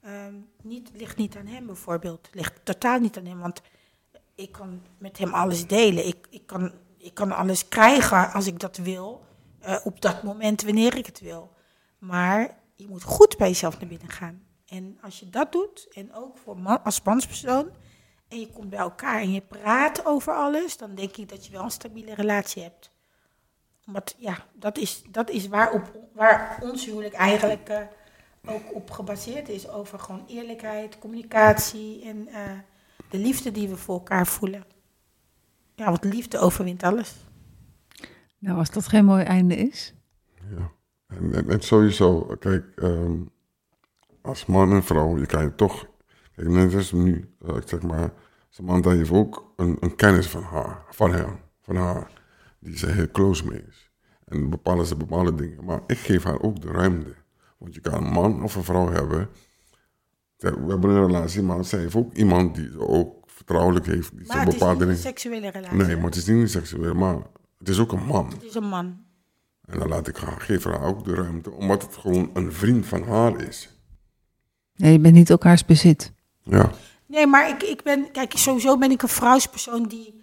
[0.00, 2.28] Ehm, niet, ligt niet aan hem bijvoorbeeld.
[2.32, 3.62] Ligt totaal niet aan hem, want
[4.34, 6.06] ik kan met hem alles delen.
[6.06, 9.24] Ik, ik, kan, ik kan alles krijgen als ik dat wil,
[9.58, 11.52] eh, op dat moment wanneer ik het wil.
[11.98, 14.42] Maar je moet goed bij jezelf naar binnen gaan.
[14.70, 17.70] En als je dat doet, en ook voor man, als manspersoon,
[18.28, 21.52] en je komt bij elkaar en je praat over alles, dan denk ik dat je
[21.52, 22.90] wel een stabiele relatie hebt.
[23.84, 27.82] Want ja, dat is, dat is waar, op, waar ons huwelijk eigenlijk eh,
[28.46, 29.68] ook op gebaseerd is.
[29.68, 32.58] Over gewoon eerlijkheid, communicatie en eh,
[33.10, 34.64] de liefde die we voor elkaar voelen.
[35.74, 37.14] Ja, want liefde overwint alles.
[38.38, 39.94] Nou, als dat geen mooi einde is.
[40.34, 40.70] Ja.
[41.06, 43.22] En, en, en sowieso, kijk, ehm,
[44.22, 45.86] als man en vrouw, je kan je toch,
[46.36, 48.12] kijk, net als nu, eh, ik zeg maar,
[48.48, 52.10] Samantha heeft ook een, een kennis van haar, van hem, van haar,
[52.58, 53.90] die ze heel close mee is.
[54.24, 55.64] En bepalen ze bepaalde dingen.
[55.64, 57.14] Maar ik geef haar ook de ruimte.
[57.58, 59.28] Want je kan een man of een vrouw hebben.
[60.36, 64.16] We hebben een relatie, maar zij heeft ook iemand die ze ook vertrouwelijk heeft.
[64.16, 65.76] Die ze Maar het is bepaalde niet een seksuele relatie.
[65.76, 67.16] Nee, maar het is niet seksueel, maar
[67.58, 68.26] het is ook een man.
[68.30, 69.04] Het is een man.
[69.64, 72.86] En dan laat ik haar, geef haar ook de ruimte, omdat het gewoon een vriend
[72.86, 73.79] van haar is.
[74.80, 76.12] Nee, je bent niet elkaars bezit.
[76.42, 76.70] Ja,
[77.10, 80.22] Nee, maar ik, ik ben, kijk, sowieso ben ik een vrouwspersoon die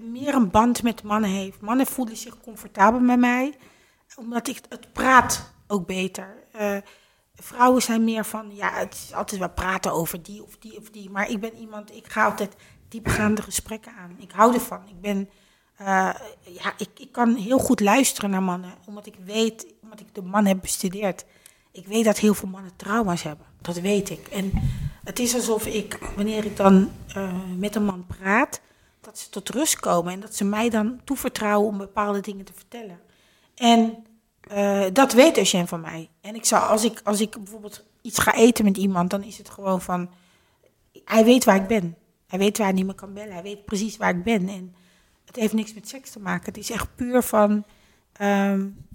[0.00, 1.60] meer een band met mannen heeft.
[1.60, 3.54] Mannen voelen zich comfortabel met mij,
[4.16, 6.36] omdat ik het praat ook beter.
[6.52, 6.76] Eh,
[7.34, 10.90] vrouwen zijn meer van, ja, het is altijd wel praten over die of die of
[10.90, 11.10] die.
[11.10, 12.56] Maar ik ben iemand, ik ga altijd
[12.88, 14.16] diepgaande gesprekken aan.
[14.18, 14.88] Ik hou ervan.
[14.88, 15.28] Ik ben,
[15.76, 20.14] eh, ja, ik, ik kan heel goed luisteren naar mannen, omdat ik weet, omdat ik
[20.14, 21.24] de man heb bestudeerd.
[21.74, 23.46] Ik weet dat heel veel mannen trauma's hebben.
[23.60, 24.26] Dat weet ik.
[24.26, 24.52] En
[25.04, 28.60] het is alsof ik, wanneer ik dan eh, met een man praat,
[29.00, 32.52] dat ze tot rust komen en dat ze mij dan toevertrouwen om bepaalde dingen te
[32.54, 33.00] vertellen.
[33.54, 34.04] En
[34.52, 36.10] uh, dat weet Eugène van mij.
[36.20, 39.38] En ik zou, als ik, als ik bijvoorbeeld iets ga eten met iemand, dan is
[39.38, 40.10] het gewoon van,
[41.04, 41.96] hij weet waar ik ben.
[42.26, 43.32] Hij weet waar hij niet meer kan bellen.
[43.32, 44.48] Hij weet precies waar ik ben.
[44.48, 44.74] En
[45.24, 46.46] het heeft niks met seks te maken.
[46.46, 47.64] Het is echt puur van
[48.20, 48.86] um,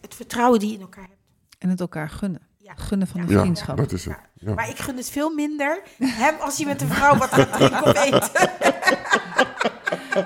[0.00, 1.17] het vertrouwen die in elkaar hebt.
[1.58, 2.40] En het elkaar gunnen.
[2.56, 2.74] Ja.
[2.74, 3.76] Gunnen van de Ja, vriendschap.
[3.76, 4.16] dat is het.
[4.34, 4.54] Ja.
[4.54, 7.82] Maar ik gun het veel minder hem als hij met een vrouw wat gaat drinken
[7.84, 8.50] of eten.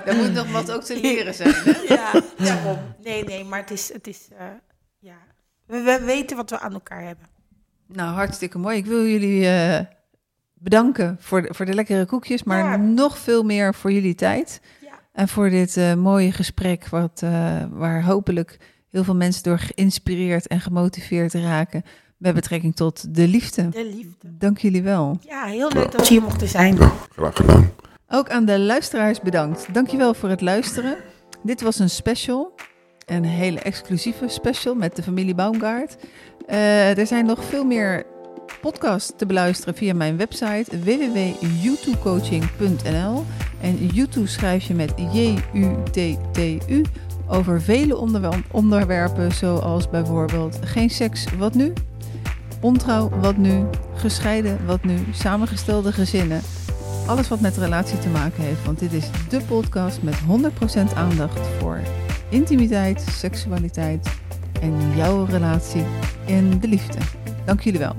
[0.05, 1.53] Daar moet nog wat ook te leren zijn.
[1.53, 1.93] Hè?
[1.93, 2.77] ja, daarom.
[3.03, 4.39] Nee, nee, maar het is, het is uh,
[4.99, 5.15] ja.
[5.65, 7.25] We, we, weten wat we aan elkaar hebben.
[7.87, 8.77] Nou, hartstikke mooi.
[8.77, 9.79] Ik wil jullie uh,
[10.53, 12.75] bedanken voor de, voor de lekkere koekjes, maar Ja.
[12.75, 14.61] nog veel meer voor jullie tijd.
[14.81, 14.91] Ja.
[15.11, 18.57] En voor dit uh, mooie gesprek, wat, uh, waar hopelijk
[18.93, 21.83] heel veel mensen door geïnspireerd en gemotiveerd raken
[22.17, 23.69] met betrekking tot de liefde.
[23.69, 24.37] De liefde.
[24.37, 25.17] Dank jullie wel.
[25.27, 26.75] Ja, heel leuk dat we hier mochten zijn.
[26.75, 27.71] Ja, graag gedaan.
[28.07, 29.73] Ook aan de luisteraars bedankt.
[29.73, 30.97] Dankjewel voor het luisteren.
[31.43, 32.55] Dit was een special,
[33.05, 35.95] een hele exclusieve special met de familie Baumgaard.
[36.49, 38.05] Uh, er zijn nog veel meer
[38.61, 43.25] podcasts te beluisteren via mijn website www.youtubecoaching.nl
[43.61, 46.81] en YouTube schrijf je met J-U-T-T-U
[47.33, 47.97] over vele
[48.51, 51.73] onderwerpen zoals bijvoorbeeld geen seks, wat nu?
[52.61, 53.63] Ontrouw, wat nu?
[53.95, 54.97] Gescheiden, wat nu?
[55.11, 56.41] Samengestelde gezinnen.
[57.07, 60.15] Alles wat met relatie te maken heeft, want dit is de podcast met
[60.91, 61.79] 100% aandacht voor
[62.29, 64.07] intimiteit, seksualiteit
[64.61, 65.85] en jouw relatie
[66.25, 66.97] in de liefde.
[67.45, 67.95] Dank jullie wel.